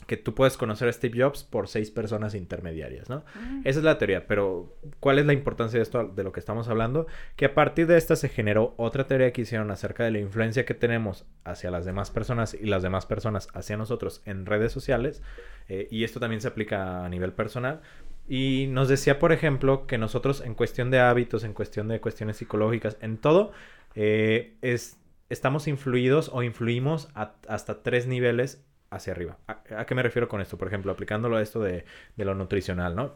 Que 0.07 0.17
tú 0.17 0.35
puedes 0.35 0.57
conocer 0.57 0.89
a 0.89 0.93
Steve 0.93 1.21
Jobs 1.23 1.45
por 1.45 1.69
seis 1.69 1.91
personas 1.91 2.35
intermediarias, 2.35 3.11
¿no? 3.11 3.25
Esa 3.65 3.81
es 3.81 3.85
la 3.85 3.99
teoría, 3.99 4.27
pero 4.27 4.75
¿cuál 5.01 5.19
es 5.19 5.27
la 5.27 5.35
importancia 5.35 5.79
de 5.79 5.83
esto, 5.83 6.07
de 6.09 6.23
lo 6.25 6.33
que 6.33 6.41
estamos 6.41 6.69
hablando? 6.69 7.07
Que 7.37 7.45
a 7.45 7.55
partir 7.55 7.87
de 7.87 7.99
esta 7.99 8.17
se 8.17 8.29
generó 8.31 8.75
otra 8.79 9.07
teoría 9.07 9.33
que 9.33 9.43
hicieron 9.43 9.71
acerca 9.71 10.05
de 10.05 10.13
la 10.13 10.19
influencia 10.21 10.65
que 10.65 10.73
tenemos 10.73 11.27
hacia 11.45 11.71
las 11.71 11.85
demás 11.85 12.11
personas 12.11 12.55
y 12.55 12.65
las 12.67 12.83
demás 12.83 13.05
personas 13.05 13.49
hacia 13.53 13.77
nosotros 13.77 14.23
en 14.25 14.47
redes 14.47 14.73
sociales, 14.73 15.23
eh, 15.69 15.89
y 15.91 16.05
esto 16.05 16.21
también 16.21 16.41
se 16.41 16.49
aplica 16.49 17.05
a 17.05 17.09
nivel 17.11 17.33
personal. 17.33 17.81
Y 18.29 18.67
nos 18.71 18.89
decía, 18.89 19.19
por 19.19 19.33
ejemplo, 19.33 19.87
que 19.87 19.99
nosotros 19.99 20.43
en 20.43 20.55
cuestión 20.55 20.91
de 20.91 21.01
hábitos, 21.01 21.45
en 21.45 21.53
cuestión 21.53 21.89
de 21.89 22.01
cuestiones 22.01 22.37
psicológicas, 22.39 22.97
en 23.01 23.19
todo, 23.19 23.53
eh, 23.95 24.55
es, 24.63 24.97
estamos 25.29 25.67
influidos 25.67 26.31
o 26.33 26.43
influimos 26.43 27.09
a- 27.15 27.35
hasta 27.49 27.83
tres 27.83 28.07
niveles 28.07 28.65
hacia 28.91 29.13
arriba. 29.13 29.39
¿A, 29.47 29.85
qué 29.87 29.95
me 29.95 30.03
refiero 30.03 30.29
con 30.29 30.41
esto? 30.41 30.59
Por 30.59 30.69
ejemplo, 30.69 30.93
aplicándolo 30.93 31.37
a 31.37 31.43
esto 31.43 31.61
de, 31.61 31.85
lo 32.17 32.35
nutricional, 32.35 32.97
¿no? 32.97 33.15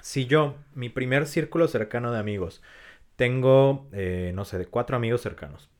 Si 0.00 0.26
yo, 0.26 0.56
mi 0.74 0.88
primer 0.88 1.26
círculo 1.26 1.68
cercano 1.68 2.12
de 2.12 2.18
amigos, 2.18 2.62
tengo, 3.16 3.88
eh, 3.92 4.32
no 4.34 4.44
sé, 4.44 4.58
de 4.58 4.66
cuatro 4.66 4.96
amigos 4.96 5.20
cercanos, 5.20 5.70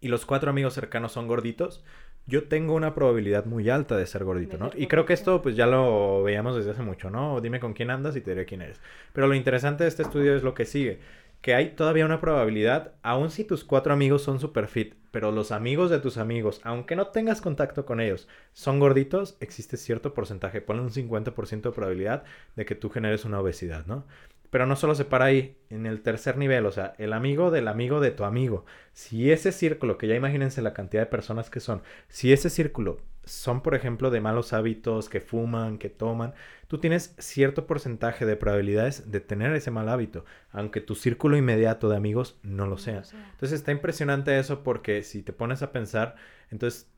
y 0.00 0.08
los 0.08 0.26
cuatro 0.26 0.50
amigos 0.50 0.74
cercanos 0.74 1.12
son 1.12 1.28
gorditos, 1.28 1.84
yo 2.26 2.44
tengo 2.44 2.74
una 2.74 2.94
probabilidad 2.94 3.46
muy 3.46 3.68
alta 3.68 3.96
de 3.96 4.06
ser 4.06 4.24
gordito, 4.24 4.56
¿no? 4.56 4.70
Y 4.76 4.86
creo 4.86 5.04
que 5.04 5.12
esto 5.12 5.42
pues 5.42 5.56
ya 5.56 5.66
lo 5.66 6.22
veíamos 6.22 6.54
desde 6.56 6.70
hace 6.70 6.82
mucho, 6.82 7.10
¿no? 7.10 7.40
Dime 7.40 7.58
con 7.58 7.72
quién 7.72 7.90
andas 7.90 8.14
y 8.16 8.20
te 8.20 8.30
diré 8.30 8.46
quién 8.46 8.62
eres. 8.62 8.80
Pero 9.12 9.26
lo 9.26 9.34
interesante 9.34 9.84
de 9.84 9.88
este 9.88 10.02
estudio 10.02 10.36
es 10.36 10.42
lo 10.42 10.54
que 10.54 10.64
sigue, 10.64 11.00
que 11.42 11.54
hay 11.54 11.70
todavía 11.70 12.06
una 12.06 12.20
probabilidad, 12.20 12.92
aun 13.02 13.30
si 13.30 13.44
tus 13.44 13.64
cuatro 13.64 13.92
amigos 13.92 14.22
son 14.22 14.38
super 14.38 14.68
fit, 14.68 14.94
pero 15.10 15.32
los 15.32 15.50
amigos 15.50 15.90
de 15.90 15.98
tus 15.98 16.16
amigos, 16.16 16.60
aunque 16.62 16.96
no 16.96 17.08
tengas 17.08 17.40
contacto 17.40 17.84
con 17.84 18.00
ellos, 18.00 18.28
son 18.52 18.78
gorditos, 18.78 19.36
existe 19.40 19.76
cierto 19.76 20.14
porcentaje, 20.14 20.60
ponle 20.60 20.82
un 20.82 20.90
50% 20.90 21.60
de 21.62 21.72
probabilidad 21.72 22.22
de 22.54 22.64
que 22.64 22.76
tú 22.76 22.90
generes 22.90 23.24
una 23.24 23.40
obesidad, 23.40 23.84
¿no? 23.86 24.06
Pero 24.52 24.66
no 24.66 24.76
solo 24.76 24.94
se 24.94 25.06
para 25.06 25.24
ahí, 25.24 25.56
en 25.70 25.86
el 25.86 26.02
tercer 26.02 26.36
nivel, 26.36 26.66
o 26.66 26.72
sea, 26.72 26.92
el 26.98 27.14
amigo 27.14 27.50
del 27.50 27.68
amigo 27.68 28.00
de 28.00 28.10
tu 28.10 28.24
amigo. 28.24 28.66
Si 28.92 29.30
ese 29.30 29.50
círculo, 29.50 29.96
que 29.96 30.06
ya 30.06 30.14
imagínense 30.14 30.60
la 30.60 30.74
cantidad 30.74 31.00
de 31.00 31.06
personas 31.06 31.48
que 31.48 31.58
son, 31.58 31.80
si 32.08 32.34
ese 32.34 32.50
círculo 32.50 33.00
son, 33.24 33.62
por 33.62 33.74
ejemplo, 33.74 34.10
de 34.10 34.20
malos 34.20 34.52
hábitos, 34.52 35.08
que 35.08 35.22
fuman, 35.22 35.78
que 35.78 35.88
toman, 35.88 36.34
tú 36.68 36.76
tienes 36.76 37.14
cierto 37.16 37.66
porcentaje 37.66 38.26
de 38.26 38.36
probabilidades 38.36 39.10
de 39.10 39.20
tener 39.20 39.54
ese 39.54 39.70
mal 39.70 39.88
hábito, 39.88 40.26
aunque 40.50 40.82
tu 40.82 40.96
círculo 40.96 41.38
inmediato 41.38 41.88
de 41.88 41.96
amigos 41.96 42.38
no 42.42 42.66
lo 42.66 42.76
sea. 42.76 43.04
Entonces 43.32 43.52
está 43.52 43.72
impresionante 43.72 44.38
eso 44.38 44.62
porque 44.62 45.02
si 45.02 45.22
te 45.22 45.32
pones 45.32 45.62
a 45.62 45.72
pensar, 45.72 46.16
entonces 46.50 46.91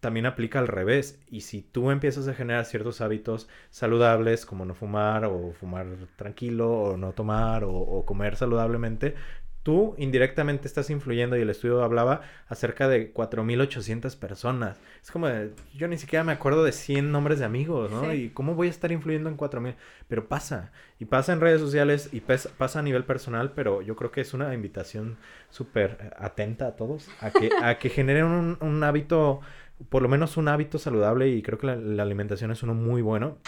también 0.00 0.26
aplica 0.26 0.58
al 0.58 0.68
revés. 0.68 1.20
Y 1.30 1.42
si 1.42 1.62
tú 1.62 1.90
empiezas 1.90 2.26
a 2.28 2.34
generar 2.34 2.64
ciertos 2.64 3.00
hábitos 3.00 3.48
saludables, 3.70 4.46
como 4.46 4.64
no 4.64 4.74
fumar 4.74 5.24
o 5.24 5.52
fumar 5.52 5.86
tranquilo 6.16 6.70
o 6.70 6.96
no 6.96 7.12
tomar 7.12 7.64
o, 7.64 7.72
o 7.72 8.04
comer 8.04 8.36
saludablemente, 8.36 9.14
tú 9.62 9.94
indirectamente 9.98 10.66
estás 10.66 10.88
influyendo 10.90 11.36
y 11.36 11.42
el 11.42 11.50
estudio 11.50 11.82
hablaba 11.82 12.22
acerca 12.48 12.88
de 12.88 13.12
4.800 13.12 14.18
personas. 14.18 14.78
Es 15.02 15.10
como, 15.10 15.28
de, 15.28 15.52
yo 15.74 15.86
ni 15.86 15.98
siquiera 15.98 16.24
me 16.24 16.32
acuerdo 16.32 16.64
de 16.64 16.72
100 16.72 17.12
nombres 17.12 17.40
de 17.40 17.44
amigos, 17.44 17.90
¿no? 17.90 18.10
Sí. 18.10 18.16
Y 18.16 18.28
cómo 18.30 18.54
voy 18.54 18.68
a 18.68 18.70
estar 18.70 18.90
influyendo 18.90 19.28
en 19.28 19.36
4.000. 19.36 19.74
Pero 20.08 20.28
pasa, 20.28 20.72
y 20.98 21.04
pasa 21.04 21.32
en 21.32 21.40
redes 21.40 21.60
sociales 21.60 22.08
y 22.12 22.20
pasa 22.20 22.78
a 22.78 22.82
nivel 22.82 23.04
personal, 23.04 23.52
pero 23.52 23.82
yo 23.82 23.96
creo 23.96 24.10
que 24.10 24.22
es 24.22 24.32
una 24.32 24.52
invitación 24.54 25.18
súper 25.50 26.14
atenta 26.18 26.68
a 26.68 26.76
todos 26.76 27.08
a 27.20 27.30
que, 27.30 27.50
a 27.62 27.78
que 27.78 27.90
generen 27.90 28.24
un, 28.24 28.58
un 28.60 28.82
hábito, 28.82 29.40
por 29.88 30.02
lo 30.02 30.08
menos 30.08 30.36
un 30.36 30.48
hábito 30.48 30.78
saludable 30.78 31.28
y 31.28 31.42
creo 31.42 31.58
que 31.58 31.66
la, 31.66 31.76
la 31.76 32.02
alimentación 32.02 32.50
es 32.50 32.62
uno 32.62 32.74
muy 32.74 33.02
bueno 33.02 33.38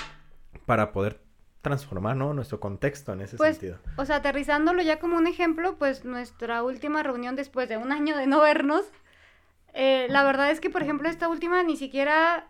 para 0.67 0.93
poder 0.93 1.21
transformar, 1.61 2.17
¿no? 2.17 2.35
Nuestro 2.35 2.59
contexto 2.59 3.13
en 3.13 3.21
ese 3.21 3.37
Pues, 3.37 3.57
sentido. 3.57 3.79
O 3.97 4.05
sea, 4.05 4.17
aterrizándolo 4.17 4.83
ya 4.83 4.99
como 4.99 5.17
un 5.17 5.27
ejemplo, 5.29 5.77
pues 5.79 6.05
nuestra 6.05 6.63
última 6.63 7.03
reunión 7.03 7.37
después 7.37 7.69
de 7.69 7.77
un 7.77 7.93
año 7.93 8.17
de 8.17 8.27
no 8.27 8.41
vernos, 8.41 8.85
eh, 9.75 10.07
la 10.11 10.25
verdad 10.25 10.51
es 10.51 10.61
que, 10.61 10.71
por 10.71 10.83
ejemplo, 10.83 11.09
esta 11.09 11.29
última 11.29 11.63
ni 11.63 11.77
siquiera, 11.77 12.49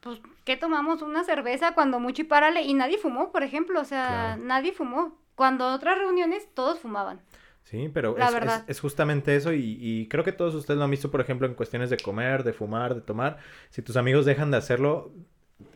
pues, 0.00 0.20
¿qué 0.44 0.56
tomamos? 0.56 1.02
Una 1.02 1.24
cerveza 1.24 1.74
cuando 1.74 1.98
mucho 1.98 2.22
y 2.22 2.24
párale, 2.24 2.62
y 2.62 2.72
nadie 2.74 2.98
fumó, 2.98 3.32
por 3.32 3.42
ejemplo, 3.42 3.80
o 3.80 3.84
sea, 3.84 4.06
Claro. 4.36 4.42
nadie 4.44 4.72
fumó. 4.72 5.18
Cuando 5.34 5.66
otras 5.74 5.98
reuniones 5.98 6.48
todos 6.54 6.78
fumaban. 6.78 7.20
Sí, 7.66 7.90
pero 7.92 8.16
es, 8.16 8.62
es 8.68 8.80
justamente 8.80 9.34
eso 9.34 9.52
y, 9.52 9.76
y 9.80 10.06
creo 10.06 10.22
que 10.22 10.30
todos 10.30 10.54
ustedes 10.54 10.78
lo 10.78 10.84
han 10.84 10.90
visto, 10.92 11.10
por 11.10 11.20
ejemplo, 11.20 11.48
en 11.48 11.54
cuestiones 11.54 11.90
de 11.90 11.96
comer, 11.96 12.44
de 12.44 12.52
fumar, 12.52 12.94
de 12.94 13.00
tomar. 13.00 13.38
Si 13.70 13.82
tus 13.82 13.96
amigos 13.96 14.24
dejan 14.24 14.52
de 14.52 14.56
hacerlo, 14.56 15.12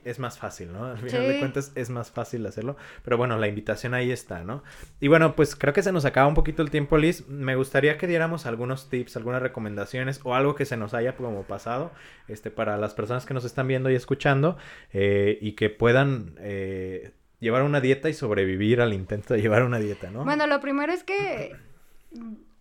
es 0.05 0.21
más 0.21 0.39
fácil, 0.39 0.73
¿no? 0.73 0.85
Al 0.85 0.99
final 0.99 1.27
de 1.27 1.41
cuentas 1.41 1.73
es 1.75 1.91
más 1.91 2.13
fácil 2.13 2.47
hacerlo. 2.47 2.77
Pero 3.03 3.17
bueno, 3.17 3.39
la 3.39 3.49
invitación 3.49 3.95
ahí 3.95 4.13
está, 4.13 4.45
¿no? 4.45 4.63
Y 5.01 5.09
bueno, 5.09 5.35
pues 5.35 5.57
creo 5.57 5.75
que 5.75 5.83
se 5.83 5.91
nos 5.91 6.05
acaba 6.05 6.29
un 6.29 6.35
poquito 6.35 6.63
el 6.63 6.71
tiempo, 6.71 6.97
Liz. 6.97 7.27
Me 7.27 7.57
gustaría 7.57 7.99
que 7.99 8.07
diéramos 8.07 8.47
algunos 8.47 8.89
tips, 8.89 9.17
algunas 9.17 9.43
recomendaciones 9.43 10.21
o 10.23 10.37
algo 10.37 10.55
que 10.55 10.67
se 10.67 10.77
nos 10.77 10.95
haya 10.95 11.17
como 11.17 11.43
pasado 11.43 11.91
este, 12.29 12.53
para 12.53 12.77
las 12.77 12.95
personas 12.95 13.27
que 13.27 13.35
nos 13.35 13.45
están 13.45 13.67
viendo 13.67 13.91
y 13.91 13.97
escuchando 13.97 14.57
eh, 14.93 15.39
y 15.41 15.53
que 15.53 15.71
puedan... 15.71 16.37
Eh, 16.39 17.15
llevar 17.41 17.63
una 17.63 17.81
dieta 17.81 18.11
y 18.11 18.13
sobrevivir 18.13 18.83
al 18.83 18.93
intento 18.93 19.33
de 19.33 19.41
llevar 19.41 19.63
una 19.63 19.79
dieta, 19.79 20.11
¿no? 20.11 20.25
Bueno, 20.25 20.47
lo 20.47 20.61
primero 20.61 20.93
es 20.93 21.03
que 21.05 21.57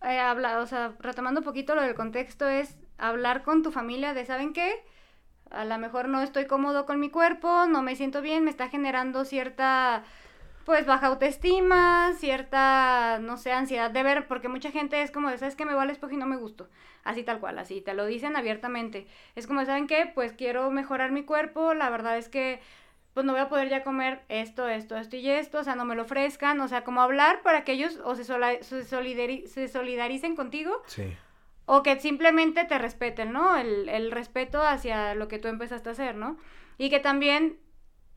he 0.02 0.18
hablado, 0.18 0.62
o 0.62 0.66
sea, 0.66 0.94
retomando 1.00 1.40
un 1.40 1.44
poquito 1.44 1.74
lo 1.74 1.82
del 1.82 1.94
contexto, 1.94 2.48
es 2.48 2.76
hablar 2.98 3.42
con 3.42 3.62
tu 3.62 3.72
familia 3.72 4.14
de, 4.14 4.24
¿saben 4.24 4.52
qué? 4.52 4.82
a 5.50 5.64
lo 5.64 5.78
mejor 5.78 6.08
no 6.08 6.22
estoy 6.22 6.46
cómodo 6.46 6.86
con 6.86 7.00
mi 7.00 7.10
cuerpo, 7.10 7.66
no 7.66 7.82
me 7.82 7.96
siento 7.96 8.22
bien, 8.22 8.44
me 8.44 8.50
está 8.50 8.68
generando 8.68 9.24
cierta 9.24 10.04
pues 10.64 10.86
baja 10.86 11.08
autoestima, 11.08 12.12
cierta, 12.18 13.18
no 13.20 13.36
sé, 13.38 13.50
ansiedad 13.50 13.90
de 13.90 14.02
ver, 14.04 14.28
porque 14.28 14.48
mucha 14.48 14.70
gente 14.70 15.02
es 15.02 15.10
como, 15.10 15.28
¿sabes 15.36 15.56
que 15.56 15.64
me 15.64 15.74
va 15.74 15.82
al 15.82 15.90
espejo 15.90 16.12
y 16.12 16.16
no 16.16 16.26
me 16.26 16.36
gusto? 16.36 16.68
Así 17.02 17.24
tal 17.24 17.40
cual, 17.40 17.58
así, 17.58 17.80
te 17.80 17.94
lo 17.94 18.06
dicen 18.06 18.36
abiertamente. 18.36 19.08
Es 19.34 19.48
como, 19.48 19.64
¿saben 19.64 19.88
qué? 19.88 20.12
Pues 20.14 20.32
quiero 20.32 20.70
mejorar 20.70 21.10
mi 21.10 21.24
cuerpo, 21.24 21.74
la 21.74 21.90
verdad 21.90 22.18
es 22.18 22.28
que 22.28 22.60
pues 23.20 23.26
no 23.26 23.32
voy 23.32 23.42
a 23.42 23.50
poder 23.50 23.68
ya 23.68 23.84
comer 23.84 24.22
esto, 24.30 24.66
esto, 24.66 24.96
esto 24.96 25.16
y 25.16 25.28
esto, 25.28 25.58
o 25.58 25.64
sea, 25.64 25.74
no 25.74 25.84
me 25.84 25.94
lo 25.94 26.02
ofrezcan, 26.02 26.58
o 26.62 26.68
sea, 26.68 26.84
como 26.84 27.02
hablar 27.02 27.42
para 27.42 27.64
que 27.64 27.72
ellos 27.72 28.00
o 28.02 28.14
se, 28.14 28.24
se, 28.24 29.46
se 29.46 29.68
solidaricen 29.68 30.36
contigo. 30.36 30.82
Sí 30.86 31.14
o 31.72 31.84
que 31.84 32.00
simplemente 32.00 32.64
te 32.64 32.78
respeten, 32.78 33.32
¿no? 33.32 33.56
El, 33.56 34.10
respeto 34.10 34.60
hacia 34.60 35.14
lo 35.14 35.28
que 35.28 35.38
tú 35.38 35.46
empezaste 35.46 35.88
a 35.88 35.92
hacer, 35.92 36.16
¿no? 36.16 36.36
Y 36.78 36.90
que 36.90 36.98
también, 36.98 37.58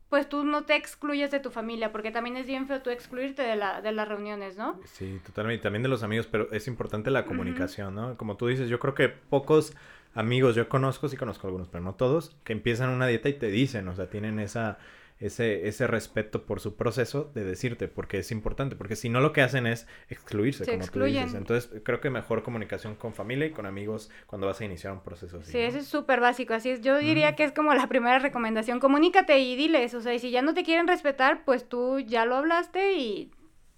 pues 0.08 0.28
tú 0.28 0.42
no 0.42 0.64
te 0.64 0.74
excluyes 0.74 1.30
de 1.30 1.38
tu 1.38 1.52
familia, 1.52 1.92
porque 1.92 2.10
también 2.10 2.36
es 2.36 2.46
bien 2.46 2.66
feo 2.66 2.82
tú 2.82 2.90
excluirte 2.90 3.42
de, 3.42 3.54
la, 3.54 3.80
de 3.80 3.92
las 3.92 4.08
reuniones, 4.08 4.56
¿no? 4.56 4.80
Sí, 4.86 5.20
totalmente, 5.24 5.62
también 5.62 5.84
de 5.84 5.88
los 5.88 6.02
amigos, 6.02 6.26
pero 6.26 6.50
es 6.50 6.66
importante 6.66 7.12
la 7.12 7.26
comunicación, 7.26 7.94
¿no? 7.94 8.16
Como 8.16 8.36
tú 8.36 8.48
dices, 8.48 8.68
yo 8.68 8.80
creo 8.80 8.94
que 8.94 9.08
pocos 9.08 9.76
amigos, 10.14 10.54
yo 10.54 10.68
conozco, 10.68 11.08
sí 11.08 11.16
conozco 11.16 11.46
algunos, 11.46 11.68
pero 11.68 11.82
no 11.82 11.94
todos, 11.94 12.36
que 12.44 12.52
empiezan 12.52 12.90
una 12.90 13.06
dieta 13.06 13.28
y 13.28 13.34
te 13.34 13.48
dicen, 13.48 13.88
o 13.88 13.94
sea, 13.94 14.08
tienen 14.08 14.38
esa 14.38 14.78
ese, 15.20 15.68
ese 15.68 15.86
respeto 15.86 16.44
por 16.44 16.60
su 16.60 16.76
proceso 16.76 17.30
de 17.34 17.44
decirte, 17.44 17.88
porque 17.88 18.18
es 18.18 18.30
importante, 18.32 18.76
porque 18.76 18.96
si 18.96 19.08
no 19.08 19.20
lo 19.20 19.32
que 19.32 19.42
hacen 19.42 19.66
es 19.66 19.86
excluirse, 20.08 20.64
como 20.64 20.86
tú 20.86 21.04
dices. 21.04 21.34
Entonces, 21.34 21.70
creo 21.84 22.00
que 22.00 22.10
mejor 22.10 22.42
comunicación 22.42 22.94
con 22.96 23.14
familia 23.14 23.46
y 23.46 23.50
con 23.50 23.66
amigos 23.66 24.10
cuando 24.26 24.46
vas 24.46 24.60
a 24.60 24.64
iniciar 24.64 24.92
un 24.92 25.00
proceso 25.00 25.38
así. 25.38 25.52
Sí, 25.52 25.58
eso 25.58 25.78
es 25.78 25.86
súper 25.86 26.20
básico, 26.20 26.54
así 26.54 26.70
es. 26.70 26.80
Yo 26.80 26.98
diría 26.98 27.36
que 27.36 27.44
es 27.44 27.52
como 27.52 27.72
la 27.74 27.86
primera 27.88 28.18
recomendación, 28.18 28.80
comunícate 28.80 29.38
y 29.38 29.56
diles, 29.56 29.94
o 29.94 30.00
sea, 30.00 30.14
y 30.14 30.18
si 30.18 30.30
ya 30.30 30.42
no 30.42 30.52
te 30.52 30.64
quieren 30.64 30.88
respetar, 30.88 31.44
pues 31.44 31.68
tú 31.68 32.00
ya 32.00 32.24
lo 32.24 32.36
hablaste 32.36 32.94
y 32.94 33.30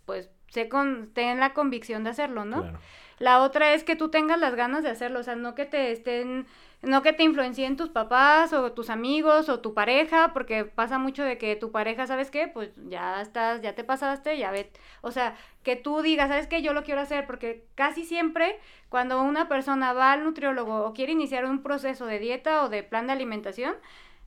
pues 0.05 0.31
sé 0.49 0.69
con, 0.69 1.11
ten 1.13 1.39
la 1.39 1.53
convicción 1.53 2.05
de 2.05 2.11
hacerlo, 2.11 2.45
¿no? 2.45 2.79
La 3.19 3.43
otra 3.43 3.73
es 3.73 3.85
que 3.85 3.97
tú 3.97 4.11
tengas 4.11 4.39
las 4.39 4.55
ganas 4.55 4.83
de 4.83 4.91
hacerlo, 4.91 5.21
o 5.21 5.23
sea, 5.23 5.37
no 5.37 5.55
que 5.55 5.67
te 5.67 5.93
estén 5.93 6.47
no 6.83 7.03
que 7.03 7.13
te 7.13 7.23
influencien 7.23 7.77
tus 7.77 7.89
papás 7.89 8.53
o 8.53 8.73
tus 8.73 8.91
amigos 8.91 9.49
o 9.49 9.61
tu 9.61 9.75
pareja, 9.75 10.33
porque 10.33 10.65
pasa 10.65 10.99
mucho 10.99 11.25
de 11.25 11.39
que 11.39 11.57
tu 11.57 11.73
pareja, 11.73 12.07
¿sabes 12.07 12.31
qué? 12.31 12.49
Pues 12.49 12.71
ya 12.89 13.21
estás, 13.23 13.63
ya 13.63 13.75
te 13.75 13.83
pasaste, 13.85 14.39
ya 14.39 14.51
ve, 14.51 14.71
o 15.01 15.11
sea, 15.11 15.37
que 15.63 15.77
tú 15.77 16.03
digas, 16.03 16.29
¿sabes 16.29 16.47
qué? 16.47 16.63
Yo 16.63 16.73
lo 16.75 16.85
quiero 16.85 17.01
hacer, 17.01 17.27
porque 17.27 17.67
casi 17.75 18.05
siempre 18.05 18.59
cuando 18.89 19.23
una 19.23 19.49
persona 19.49 19.93
va 19.93 20.13
al 20.13 20.25
nutriólogo 20.25 20.85
o 20.85 20.93
quiere 20.95 21.13
iniciar 21.13 21.45
un 21.47 21.63
proceso 21.63 22.07
de 22.07 22.19
dieta 22.19 22.63
o 22.63 22.69
de 22.69 22.83
plan 22.83 23.07
de 23.07 23.15
alimentación, 23.15 23.75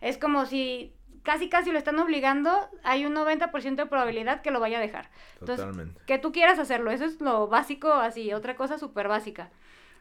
es 0.01 0.17
como 0.17 0.45
si 0.45 0.93
casi 1.29 1.47
casi 1.47 1.71
lo 1.71 1.77
están 1.77 1.99
obligando, 1.99 2.49
hay 2.81 3.05
un 3.05 3.13
90% 3.13 3.75
de 3.75 3.85
probabilidad 3.85 4.41
que 4.41 4.49
lo 4.49 4.59
vaya 4.59 4.79
a 4.79 4.81
dejar. 4.81 5.11
Entonces, 5.39 5.67
que 6.07 6.17
tú 6.17 6.31
quieras 6.31 6.57
hacerlo, 6.57 6.89
eso 6.89 7.05
es 7.05 7.21
lo 7.21 7.47
básico, 7.47 7.93
así, 7.93 8.33
otra 8.33 8.55
cosa 8.55 8.79
súper 8.79 9.07
básica. 9.07 9.51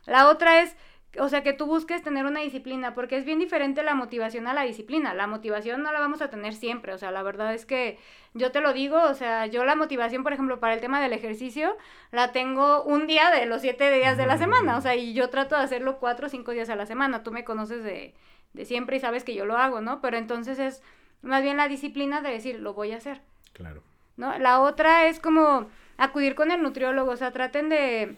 La 0.06 0.30
otra 0.30 0.62
es 0.62 0.74
o 1.18 1.28
sea, 1.28 1.42
que 1.42 1.52
tú 1.52 1.66
busques 1.66 2.02
tener 2.02 2.24
una 2.24 2.40
disciplina, 2.40 2.94
porque 2.94 3.18
es 3.18 3.26
bien 3.26 3.38
diferente 3.38 3.82
la 3.82 3.94
motivación 3.94 4.46
a 4.46 4.54
la 4.54 4.62
disciplina. 4.62 5.12
La 5.12 5.26
motivación 5.26 5.82
no 5.82 5.92
la 5.92 6.00
vamos 6.00 6.22
a 6.22 6.30
tener 6.30 6.54
siempre, 6.54 6.94
o 6.94 6.98
sea, 6.98 7.10
la 7.10 7.22
verdad 7.22 7.52
es 7.52 7.66
que 7.66 7.98
yo 8.32 8.52
te 8.52 8.62
lo 8.62 8.72
digo, 8.72 9.02
o 9.02 9.14
sea, 9.14 9.44
yo 9.44 9.66
la 9.66 9.76
motivación, 9.76 10.22
por 10.22 10.32
ejemplo, 10.32 10.60
para 10.60 10.72
el 10.72 10.80
tema 10.80 11.02
del 11.02 11.12
ejercicio, 11.12 11.76
la 12.10 12.32
tengo 12.32 12.84
un 12.84 13.06
día 13.06 13.30
de 13.30 13.44
los 13.44 13.60
siete 13.60 13.92
días 13.92 14.16
de 14.16 14.24
la 14.24 14.38
semana, 14.38 14.78
o 14.78 14.80
sea, 14.80 14.96
y 14.96 15.12
yo 15.12 15.28
trato 15.28 15.56
de 15.56 15.62
hacerlo 15.62 15.98
cuatro 15.98 16.28
o 16.28 16.30
cinco 16.30 16.52
días 16.52 16.70
a 16.70 16.76
la 16.76 16.86
semana. 16.86 17.22
Tú 17.22 17.32
me 17.32 17.44
conoces 17.44 17.84
de, 17.84 18.14
de 18.54 18.64
siempre 18.64 18.96
y 18.96 19.00
sabes 19.00 19.24
que 19.24 19.34
yo 19.34 19.44
lo 19.44 19.56
hago, 19.56 19.80
¿no? 19.80 20.00
Pero 20.00 20.16
entonces 20.16 20.58
es 20.58 20.82
más 21.22 21.42
bien 21.42 21.56
la 21.56 21.68
disciplina 21.68 22.20
de 22.20 22.30
decir, 22.30 22.60
lo 22.60 22.74
voy 22.74 22.92
a 22.92 22.96
hacer. 22.96 23.20
Claro. 23.52 23.82
¿No? 24.16 24.38
La 24.38 24.60
otra 24.60 25.06
es 25.06 25.20
como 25.20 25.68
acudir 25.96 26.34
con 26.34 26.50
el 26.50 26.62
nutriólogo, 26.62 27.12
o 27.12 27.16
sea, 27.16 27.32
traten 27.32 27.68
de 27.68 28.16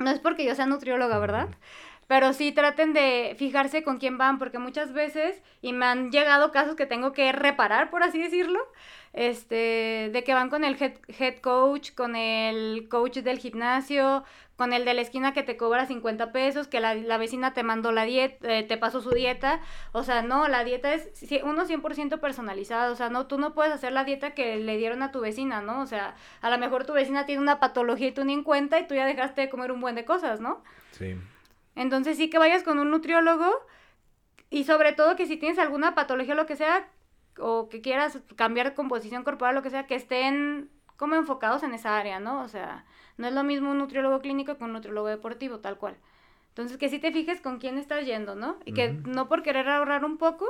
no 0.00 0.10
es 0.10 0.18
porque 0.18 0.44
yo 0.44 0.54
sea 0.54 0.66
nutrióloga, 0.66 1.18
¿verdad? 1.18 1.48
Pero 2.06 2.32
sí 2.32 2.50
traten 2.50 2.92
de 2.92 3.36
fijarse 3.38 3.84
con 3.84 3.98
quién 3.98 4.18
van, 4.18 4.38
porque 4.38 4.58
muchas 4.58 4.92
veces, 4.92 5.40
y 5.60 5.72
me 5.72 5.86
han 5.86 6.10
llegado 6.10 6.50
casos 6.50 6.74
que 6.74 6.86
tengo 6.86 7.12
que 7.12 7.30
reparar, 7.30 7.90
por 7.90 8.02
así 8.02 8.20
decirlo, 8.20 8.58
este, 9.12 10.10
de 10.12 10.24
que 10.24 10.34
van 10.34 10.50
con 10.50 10.64
el 10.64 10.80
head, 10.80 10.94
head 11.08 11.40
coach, 11.40 11.92
con 11.94 12.14
el 12.14 12.88
coach 12.88 13.18
del 13.18 13.38
gimnasio, 13.38 14.24
con 14.56 14.72
el 14.72 14.84
de 14.84 14.94
la 14.94 15.00
esquina 15.00 15.32
que 15.32 15.42
te 15.42 15.56
cobra 15.56 15.86
50 15.86 16.32
pesos, 16.32 16.68
que 16.68 16.80
la, 16.80 16.94
la 16.94 17.16
vecina 17.16 17.54
te 17.54 17.62
mandó 17.62 17.92
la 17.92 18.04
dieta, 18.04 18.58
eh, 18.58 18.62
te 18.62 18.76
pasó 18.76 19.00
su 19.00 19.10
dieta. 19.10 19.60
O 19.92 20.04
sea, 20.04 20.22
no, 20.22 20.48
la 20.48 20.64
dieta 20.64 20.92
es 20.92 21.08
uno 21.42 21.64
100% 21.64 22.20
personalizado. 22.20 22.92
O 22.92 22.96
sea, 22.96 23.08
no, 23.08 23.26
tú 23.26 23.38
no 23.38 23.54
puedes 23.54 23.72
hacer 23.72 23.92
la 23.92 24.04
dieta 24.04 24.32
que 24.32 24.56
le 24.56 24.76
dieron 24.76 25.02
a 25.02 25.12
tu 25.12 25.20
vecina, 25.20 25.62
¿no? 25.62 25.80
O 25.80 25.86
sea, 25.86 26.14
a 26.42 26.50
lo 26.50 26.58
mejor 26.58 26.84
tu 26.84 26.92
vecina 26.92 27.24
tiene 27.26 27.40
una 27.40 27.58
patología 27.58 28.08
y 28.08 28.12
tú 28.12 28.24
ni 28.24 28.34
en 28.34 28.44
cuenta 28.44 28.78
y 28.78 28.86
tú 28.86 28.94
ya 28.94 29.06
dejaste 29.06 29.40
de 29.40 29.48
comer 29.48 29.72
un 29.72 29.80
buen 29.80 29.94
de 29.94 30.04
cosas, 30.04 30.40
¿no? 30.40 30.62
Sí. 30.92 31.16
Entonces 31.74 32.18
sí 32.18 32.28
que 32.28 32.38
vayas 32.38 32.62
con 32.62 32.78
un 32.78 32.90
nutriólogo 32.90 33.50
y 34.50 34.64
sobre 34.64 34.92
todo 34.92 35.16
que 35.16 35.26
si 35.26 35.36
tienes 35.38 35.58
alguna 35.58 35.94
patología 35.94 36.34
o 36.34 36.36
lo 36.36 36.46
que 36.46 36.56
sea, 36.56 36.86
o 37.38 37.68
que 37.68 37.80
quieras 37.80 38.18
cambiar 38.36 38.74
composición 38.74 39.24
corporal, 39.24 39.54
lo 39.54 39.62
que 39.62 39.70
sea, 39.70 39.86
que 39.86 39.94
estén 39.94 40.70
como 40.96 41.14
enfocados 41.14 41.62
en 41.62 41.72
esa 41.74 41.96
área, 41.96 42.20
¿no? 42.20 42.42
O 42.42 42.48
sea, 42.48 42.84
no 43.16 43.26
es 43.26 43.32
lo 43.32 43.42
mismo 43.42 43.70
un 43.70 43.78
nutriólogo 43.78 44.20
clínico 44.20 44.56
que 44.56 44.64
un 44.64 44.72
nutriólogo 44.72 45.08
deportivo, 45.08 45.60
tal 45.60 45.78
cual. 45.78 45.96
Entonces, 46.48 46.76
que 46.76 46.88
sí 46.88 46.98
te 46.98 47.12
fijes 47.12 47.40
con 47.40 47.58
quién 47.58 47.78
estás 47.78 48.04
yendo, 48.04 48.34
¿no? 48.34 48.58
Y 48.64 48.72
que 48.72 48.92
no 48.92 49.28
por 49.28 49.42
querer 49.42 49.68
ahorrar 49.68 50.04
un 50.04 50.18
poco, 50.18 50.46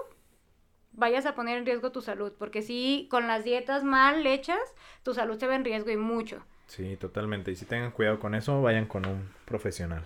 vayas 0.92 1.26
a 1.26 1.34
poner 1.34 1.58
en 1.58 1.66
riesgo 1.66 1.92
tu 1.92 2.00
salud, 2.00 2.32
porque 2.38 2.62
si 2.62 3.06
con 3.10 3.26
las 3.26 3.44
dietas 3.44 3.84
mal 3.84 4.26
hechas, 4.26 4.60
tu 5.02 5.14
salud 5.14 5.38
se 5.38 5.46
ve 5.46 5.54
en 5.54 5.64
riesgo 5.64 5.90
y 5.90 5.96
mucho. 5.96 6.42
Sí, 6.66 6.96
totalmente. 6.96 7.50
Y 7.50 7.56
si 7.56 7.64
tengan 7.64 7.90
cuidado 7.90 8.18
con 8.18 8.34
eso, 8.34 8.62
vayan 8.62 8.86
con 8.86 9.06
un 9.06 9.28
profesional. 9.44 10.04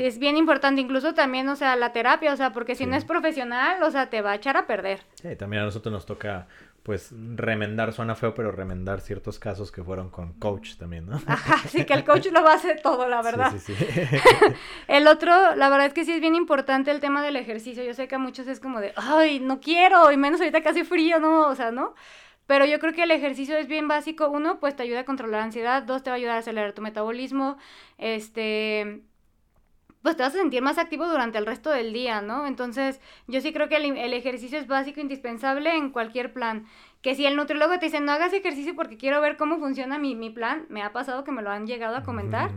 Sí, 0.00 0.06
es 0.06 0.18
bien 0.18 0.38
importante, 0.38 0.80
incluso 0.80 1.12
también, 1.12 1.46
o 1.50 1.56
sea, 1.56 1.76
la 1.76 1.92
terapia, 1.92 2.32
o 2.32 2.36
sea, 2.36 2.54
porque 2.54 2.74
si 2.74 2.86
no 2.86 2.96
es 2.96 3.04
profesional, 3.04 3.82
o 3.82 3.90
sea, 3.90 4.08
te 4.08 4.22
va 4.22 4.30
a 4.30 4.36
echar 4.36 4.56
a 4.56 4.66
perder. 4.66 5.00
Sí, 5.20 5.36
también 5.36 5.60
a 5.60 5.66
nosotros 5.66 5.92
nos 5.92 6.06
toca 6.06 6.46
pues 6.82 7.12
remendar 7.34 7.92
suena 7.92 8.14
feo, 8.14 8.34
pero 8.34 8.50
remendar 8.50 9.02
ciertos 9.02 9.38
casos 9.38 9.70
que 9.70 9.84
fueron 9.84 10.08
con 10.08 10.32
coach 10.32 10.76
también, 10.76 11.04
¿no? 11.04 11.20
Ajá, 11.26 11.68
sí, 11.68 11.84
que 11.84 11.92
el 11.92 12.04
coach 12.06 12.28
lo 12.32 12.42
va 12.42 12.52
a 12.52 12.54
hacer 12.54 12.80
todo, 12.80 13.06
la 13.08 13.20
verdad. 13.30 13.52
Sí, 13.52 13.58
sí, 13.58 13.74
sí. 13.74 13.84
el 14.88 15.06
otro, 15.06 15.54
la 15.56 15.68
verdad 15.68 15.88
es 15.88 15.92
que 15.92 16.06
sí 16.06 16.12
es 16.12 16.20
bien 16.22 16.34
importante 16.34 16.90
el 16.90 17.00
tema 17.00 17.22
del 17.22 17.36
ejercicio. 17.36 17.84
Yo 17.84 17.92
sé 17.92 18.08
que 18.08 18.14
a 18.14 18.18
muchos 18.18 18.48
es 18.48 18.58
como 18.58 18.80
de, 18.80 18.94
ay, 18.96 19.38
no 19.38 19.60
quiero, 19.60 20.10
y 20.10 20.16
menos 20.16 20.40
ahorita 20.40 20.62
que 20.62 20.68
hace 20.70 20.84
frío, 20.86 21.20
¿no? 21.20 21.46
O 21.48 21.54
sea, 21.54 21.72
¿no? 21.72 21.94
Pero 22.46 22.64
yo 22.64 22.78
creo 22.78 22.94
que 22.94 23.02
el 23.02 23.10
ejercicio 23.10 23.54
es 23.58 23.68
bien 23.68 23.86
básico. 23.86 24.30
Uno, 24.30 24.60
pues 24.60 24.74
te 24.74 24.82
ayuda 24.82 25.00
a 25.00 25.04
controlar 25.04 25.40
la 25.40 25.44
ansiedad. 25.44 25.82
Dos, 25.82 26.02
te 26.02 26.08
va 26.08 26.14
a 26.14 26.16
ayudar 26.16 26.36
a 26.36 26.38
acelerar 26.38 26.72
tu 26.72 26.80
metabolismo. 26.80 27.58
Este, 27.98 29.02
pues 30.02 30.16
te 30.16 30.22
vas 30.22 30.34
a 30.34 30.38
sentir 30.38 30.62
más 30.62 30.78
activo 30.78 31.06
durante 31.06 31.38
el 31.38 31.46
resto 31.46 31.70
del 31.70 31.92
día, 31.92 32.22
¿no? 32.22 32.46
Entonces, 32.46 33.00
yo 33.26 33.40
sí 33.40 33.52
creo 33.52 33.68
que 33.68 33.76
el, 33.76 34.14
ejercicio 34.14 34.58
es 34.58 34.66
básico, 34.66 35.00
indispensable 35.00 35.74
en 35.76 35.90
cualquier 35.90 36.32
plan. 36.32 36.66
Que 37.02 37.14
si 37.14 37.26
el 37.26 37.36
nutriólogo 37.36 37.78
te 37.78 37.86
dice, 37.86 38.00
no 38.00 38.12
hagas 38.12 38.32
ejercicio 38.32 38.74
porque 38.74 38.96
quiero 38.96 39.20
ver 39.20 39.36
cómo 39.36 39.58
funciona 39.58 39.98
mi, 39.98 40.14
mi 40.14 40.30
plan, 40.30 40.66
me 40.68 40.82
ha 40.82 40.92
pasado 40.92 41.24
que 41.24 41.32
me 41.32 41.42
lo 41.42 41.50
han 41.50 41.66
llegado 41.66 41.96
a 41.96 42.02
comentar, 42.02 42.50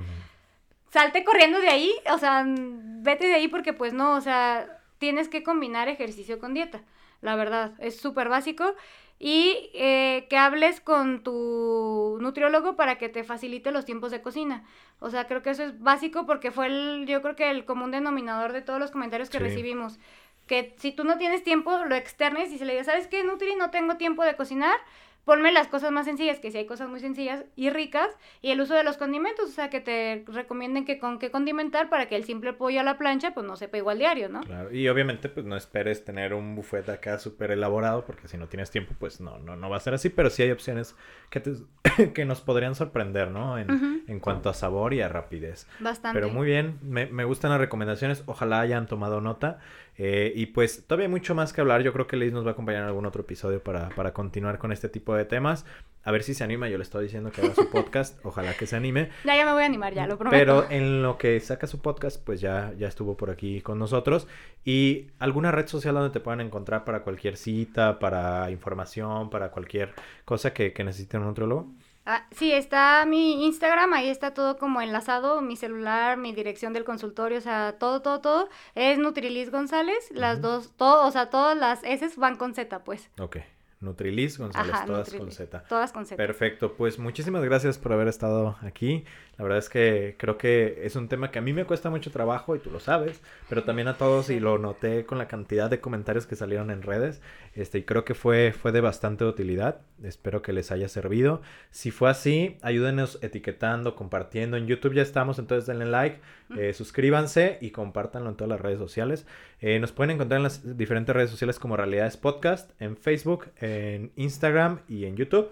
salte 0.91 1.23
corriendo 1.23 1.59
de 1.59 1.69
ahí, 1.69 1.93
o 2.13 2.17
sea, 2.17 2.45
vete 2.45 3.27
de 3.27 3.35
ahí 3.35 3.47
porque 3.47 3.73
pues 3.73 3.93
no, 3.93 4.15
o 4.15 4.21
sea, 4.21 4.79
tienes 4.97 5.27
que 5.27 5.43
combinar 5.43 5.89
ejercicio 5.89 6.39
con 6.39 6.53
dieta, 6.53 6.81
la 7.21 7.35
verdad, 7.35 7.73
es 7.79 7.97
súper 7.99 8.29
básico 8.29 8.75
y 9.19 9.69
eh, 9.73 10.27
que 10.29 10.37
hables 10.37 10.81
con 10.81 11.23
tu 11.23 12.17
nutriólogo 12.19 12.75
para 12.75 12.97
que 12.97 13.09
te 13.09 13.23
facilite 13.23 13.71
los 13.71 13.85
tiempos 13.85 14.11
de 14.11 14.21
cocina. 14.21 14.65
O 14.99 15.09
sea, 15.09 15.27
creo 15.27 15.41
que 15.41 15.51
eso 15.51 15.63
es 15.63 15.79
básico 15.79 16.25
porque 16.25 16.51
fue 16.51 16.67
el, 16.67 17.05
yo 17.07 17.21
creo 17.21 17.35
que 17.35 17.49
el 17.49 17.65
común 17.65 17.91
denominador 17.91 18.53
de 18.53 18.61
todos 18.61 18.79
los 18.79 18.91
comentarios 18.91 19.29
que 19.29 19.39
recibimos. 19.39 19.99
Que 20.47 20.75
si 20.77 20.91
tú 20.91 21.03
no 21.05 21.17
tienes 21.17 21.43
tiempo, 21.43 21.85
lo 21.85 21.95
externes 21.95 22.51
y 22.51 22.57
se 22.57 22.65
le 22.65 22.73
diga, 22.73 22.83
¿sabes 22.83 23.07
qué, 23.07 23.23
Nutri? 23.23 23.55
No 23.55 23.69
tengo 23.69 23.95
tiempo 23.95 24.23
de 24.23 24.35
cocinar, 24.35 24.77
ponme 25.25 25.51
las 25.51 25.67
cosas 25.67 25.91
más 25.91 26.05
sencillas, 26.05 26.39
que 26.39 26.51
si 26.51 26.57
hay 26.57 26.65
cosas 26.65 26.89
muy 26.89 26.99
sencillas 26.99 27.45
y 27.55 27.69
ricas, 27.69 28.09
y 28.41 28.51
el 28.51 28.61
uso 28.61 28.73
de 28.73 28.83
los 28.83 28.97
condimentos, 28.97 29.49
o 29.49 29.53
sea, 29.53 29.69
que 29.69 29.79
te 29.79 30.23
recomienden 30.27 30.85
que 30.85 30.99
con 30.99 31.19
qué 31.19 31.31
condimentar 31.31 31.89
para 31.89 32.07
que 32.07 32.15
el 32.15 32.23
simple 32.23 32.53
pollo 32.53 32.81
a 32.81 32.83
la 32.83 32.97
plancha, 32.97 33.33
pues 33.33 33.45
no 33.45 33.55
sepa 33.55 33.77
igual 33.77 33.99
diario, 33.99 34.29
¿no? 34.29 34.41
Claro, 34.41 34.73
y 34.73 34.87
obviamente, 34.89 35.29
pues 35.29 35.45
no 35.45 35.55
esperes 35.55 36.03
tener 36.03 36.33
un 36.33 36.55
buffet 36.55 36.87
acá 36.89 37.19
súper 37.19 37.51
elaborado, 37.51 38.05
porque 38.05 38.27
si 38.27 38.37
no 38.37 38.47
tienes 38.47 38.71
tiempo, 38.71 38.93
pues 38.99 39.21
no, 39.21 39.39
no, 39.39 39.55
no 39.55 39.69
va 39.69 39.77
a 39.77 39.79
ser 39.79 39.93
así, 39.93 40.09
pero 40.09 40.29
sí 40.29 40.43
hay 40.43 40.51
opciones 40.51 40.95
que, 41.29 41.39
te, 41.39 41.53
que 42.13 42.25
nos 42.25 42.41
podrían 42.41 42.75
sorprender, 42.75 43.31
¿no? 43.31 43.57
En, 43.57 44.03
en, 44.07 44.19
cuanto 44.19 44.49
a 44.49 44.53
sabor 44.53 44.93
y 44.93 45.01
a 45.01 45.07
rapidez. 45.07 45.67
Bastante. 45.79 46.19
Pero 46.19 46.33
muy 46.33 46.45
bien, 46.45 46.79
me, 46.81 47.05
me 47.05 47.23
gustan 47.23 47.51
las 47.51 47.59
recomendaciones, 47.59 48.23
ojalá 48.25 48.59
hayan 48.59 48.87
tomado 48.87 49.21
nota. 49.21 49.59
Eh, 49.97 50.33
y 50.35 50.47
pues 50.47 50.85
todavía 50.87 51.05
hay 51.05 51.11
mucho 51.11 51.35
más 51.35 51.53
que 51.53 51.61
hablar. 51.61 51.83
Yo 51.83 51.93
creo 51.93 52.07
que 52.07 52.17
Liz 52.17 52.33
nos 52.33 52.45
va 52.45 52.49
a 52.49 52.53
acompañar 52.53 52.81
en 52.81 52.87
algún 52.87 53.05
otro 53.05 53.21
episodio 53.21 53.61
para, 53.61 53.89
para 53.89 54.13
continuar 54.13 54.57
con 54.57 54.71
este 54.71 54.89
tipo 54.89 55.15
de 55.15 55.25
temas. 55.25 55.65
A 56.03 56.11
ver 56.11 56.23
si 56.23 56.33
se 56.33 56.43
anima. 56.43 56.67
Yo 56.67 56.77
le 56.77 56.83
estoy 56.83 57.03
diciendo 57.03 57.31
que 57.31 57.41
haga 57.41 57.53
su 57.53 57.69
podcast. 57.69 58.19
Ojalá 58.25 58.53
que 58.55 58.65
se 58.65 58.75
anime. 58.75 59.09
Ya, 59.23 59.35
ya 59.35 59.45
me 59.45 59.53
voy 59.53 59.63
a 59.63 59.65
animar, 59.65 59.93
ya 59.93 60.07
lo 60.07 60.17
prometo. 60.17 60.37
Pero 60.37 60.69
en 60.69 61.03
lo 61.03 61.17
que 61.17 61.39
saca 61.39 61.67
su 61.67 61.79
podcast, 61.81 62.23
pues 62.23 62.41
ya, 62.41 62.73
ya 62.77 62.87
estuvo 62.87 63.15
por 63.15 63.29
aquí 63.29 63.61
con 63.61 63.77
nosotros. 63.77 64.27
Y 64.65 65.07
alguna 65.19 65.51
red 65.51 65.67
social 65.67 65.93
donde 65.93 66.09
te 66.09 66.19
puedan 66.19 66.41
encontrar 66.41 66.85
para 66.85 67.03
cualquier 67.03 67.37
cita, 67.37 67.99
para 67.99 68.49
información, 68.49 69.29
para 69.29 69.51
cualquier 69.51 69.93
cosa 70.25 70.53
que, 70.53 70.73
que 70.73 70.83
necesiten 70.83 71.21
un 71.21 71.27
nutriólogo. 71.27 71.71
Ah, 72.05 72.27
sí, 72.31 72.51
está 72.51 73.05
mi 73.05 73.45
Instagram, 73.45 73.93
ahí 73.93 74.09
está 74.09 74.33
todo 74.33 74.57
como 74.57 74.81
enlazado, 74.81 75.41
mi 75.41 75.55
celular, 75.55 76.17
mi 76.17 76.33
dirección 76.33 76.73
del 76.73 76.83
consultorio, 76.83 77.37
o 77.37 77.41
sea, 77.41 77.77
todo, 77.79 78.01
todo, 78.01 78.19
todo. 78.19 78.49
Es 78.75 78.97
Nutrilis 78.97 79.51
González, 79.51 80.11
las 80.11 80.41
dos, 80.41 80.73
todo, 80.75 81.07
o 81.07 81.11
sea, 81.11 81.29
todas 81.29 81.57
las 81.57 81.81
S 81.83 82.11
van 82.17 82.35
con 82.35 82.53
Z, 82.53 82.83
pues. 82.83 83.09
Ok. 83.19 83.37
Nutrilis 83.83 84.37
González, 84.37 84.75
todas 84.85 85.13
con 85.13 85.31
Z. 85.31 85.63
Todas 85.67 85.91
con 85.91 86.05
Z. 86.05 86.15
Perfecto, 86.15 86.73
pues 86.73 86.97
muchísimas 86.97 87.43
gracias 87.43 87.77
por 87.77 87.93
haber 87.93 88.07
estado 88.07 88.55
aquí. 88.61 89.03
La 89.37 89.43
verdad 89.43 89.59
es 89.59 89.69
que 89.69 90.15
creo 90.17 90.37
que 90.37 90.81
es 90.83 90.95
un 90.95 91.09
tema 91.09 91.31
que 91.31 91.39
a 91.39 91.41
mí 91.41 91.53
me 91.53 91.65
cuesta 91.65 91.89
mucho 91.89 92.11
trabajo 92.11 92.55
y 92.55 92.59
tú 92.59 92.71
lo 92.71 92.79
sabes, 92.79 93.21
pero 93.49 93.63
también 93.63 93.87
a 93.87 93.97
todos 93.97 94.29
y 94.29 94.39
lo 94.39 94.57
noté 94.57 95.05
con 95.05 95.17
la 95.17 95.27
cantidad 95.27 95.69
de 95.69 95.81
comentarios 95.81 96.25
que 96.25 96.35
salieron 96.35 96.71
en 96.71 96.81
redes. 96.81 97.21
Este, 97.55 97.79
y 97.79 97.83
creo 97.83 98.03
que 98.03 98.15
fue, 98.15 98.51
fue 98.51 98.71
de 98.71 98.81
bastante 98.81 99.25
utilidad. 99.25 99.81
Espero 100.03 100.41
que 100.41 100.53
les 100.53 100.71
haya 100.71 100.87
servido. 100.87 101.41
Si 101.69 101.91
fue 101.91 102.09
así, 102.09 102.57
ayúdenos 102.61 103.19
etiquetando, 103.21 103.95
compartiendo. 103.95 104.57
En 104.57 104.65
YouTube 104.65 104.93
ya 104.93 105.03
estamos, 105.03 105.37
entonces 105.37 105.67
denle 105.67 105.85
like, 105.85 106.19
eh, 106.57 106.73
suscríbanse 106.73 107.59
y 107.61 107.71
compártanlo 107.71 108.29
en 108.29 108.35
todas 108.35 108.49
las 108.49 108.61
redes 108.61 108.79
sociales. 108.79 109.27
Eh, 109.61 109.79
nos 109.79 109.91
pueden 109.91 110.11
encontrar 110.11 110.37
en 110.37 110.43
las 110.43 110.77
diferentes 110.77 111.15
redes 111.15 111.29
sociales 111.29 111.59
como 111.59 111.77
Realidades 111.77 112.17
Podcast, 112.17 112.71
en 112.81 112.97
Facebook, 112.97 113.45
en 113.57 114.11
Instagram 114.15 114.79
y 114.87 115.05
en 115.05 115.15
YouTube. 115.15 115.49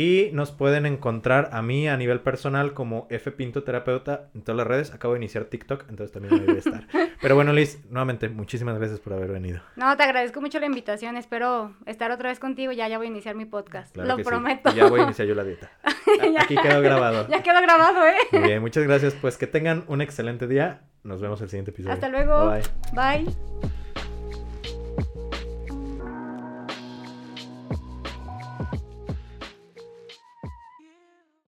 Y 0.00 0.30
nos 0.32 0.50
pueden 0.50 0.86
encontrar 0.86 1.50
a 1.52 1.60
mí 1.60 1.86
a 1.86 1.94
nivel 1.98 2.20
personal 2.20 2.72
como 2.72 3.06
F 3.10 3.32
Pinto 3.32 3.64
Terapeuta 3.64 4.30
en 4.34 4.40
todas 4.40 4.56
las 4.56 4.66
redes. 4.66 4.94
Acabo 4.94 5.12
de 5.12 5.20
iniciar 5.20 5.44
TikTok, 5.44 5.84
entonces 5.90 6.10
también 6.10 6.42
ahí 6.48 6.56
estar. 6.56 6.86
Pero 7.20 7.34
bueno, 7.34 7.52
Liz, 7.52 7.84
nuevamente, 7.90 8.30
muchísimas 8.30 8.78
gracias 8.78 8.98
por 8.98 9.12
haber 9.12 9.30
venido. 9.30 9.60
No, 9.76 9.94
te 9.98 10.04
agradezco 10.04 10.40
mucho 10.40 10.58
la 10.58 10.64
invitación. 10.64 11.18
Espero 11.18 11.74
estar 11.84 12.10
otra 12.12 12.30
vez 12.30 12.38
contigo. 12.38 12.72
Ya, 12.72 12.88
ya 12.88 12.96
voy 12.96 13.08
a 13.08 13.10
iniciar 13.10 13.34
mi 13.34 13.44
podcast. 13.44 13.94
Lo 13.94 14.16
prometo. 14.16 14.74
Ya 14.74 14.86
voy 14.86 15.00
a 15.00 15.02
iniciar 15.02 15.28
yo 15.28 15.34
la 15.34 15.44
dieta. 15.44 15.70
Aquí 16.38 16.56
quedó 16.56 16.80
grabado. 16.80 17.28
Ya 17.28 17.42
quedó 17.42 17.60
grabado, 17.60 18.06
¿eh? 18.06 18.16
Muy 18.32 18.42
bien, 18.44 18.62
muchas 18.62 18.84
gracias. 18.84 19.12
Pues 19.20 19.36
que 19.36 19.46
tengan 19.46 19.84
un 19.86 20.00
excelente 20.00 20.46
día. 20.46 20.80
Nos 21.04 21.20
vemos 21.20 21.42
el 21.42 21.50
siguiente 21.50 21.72
episodio. 21.72 21.92
Hasta 21.92 22.08
luego. 22.08 22.50
Bye. 22.50 22.62
Bye. 22.94 23.70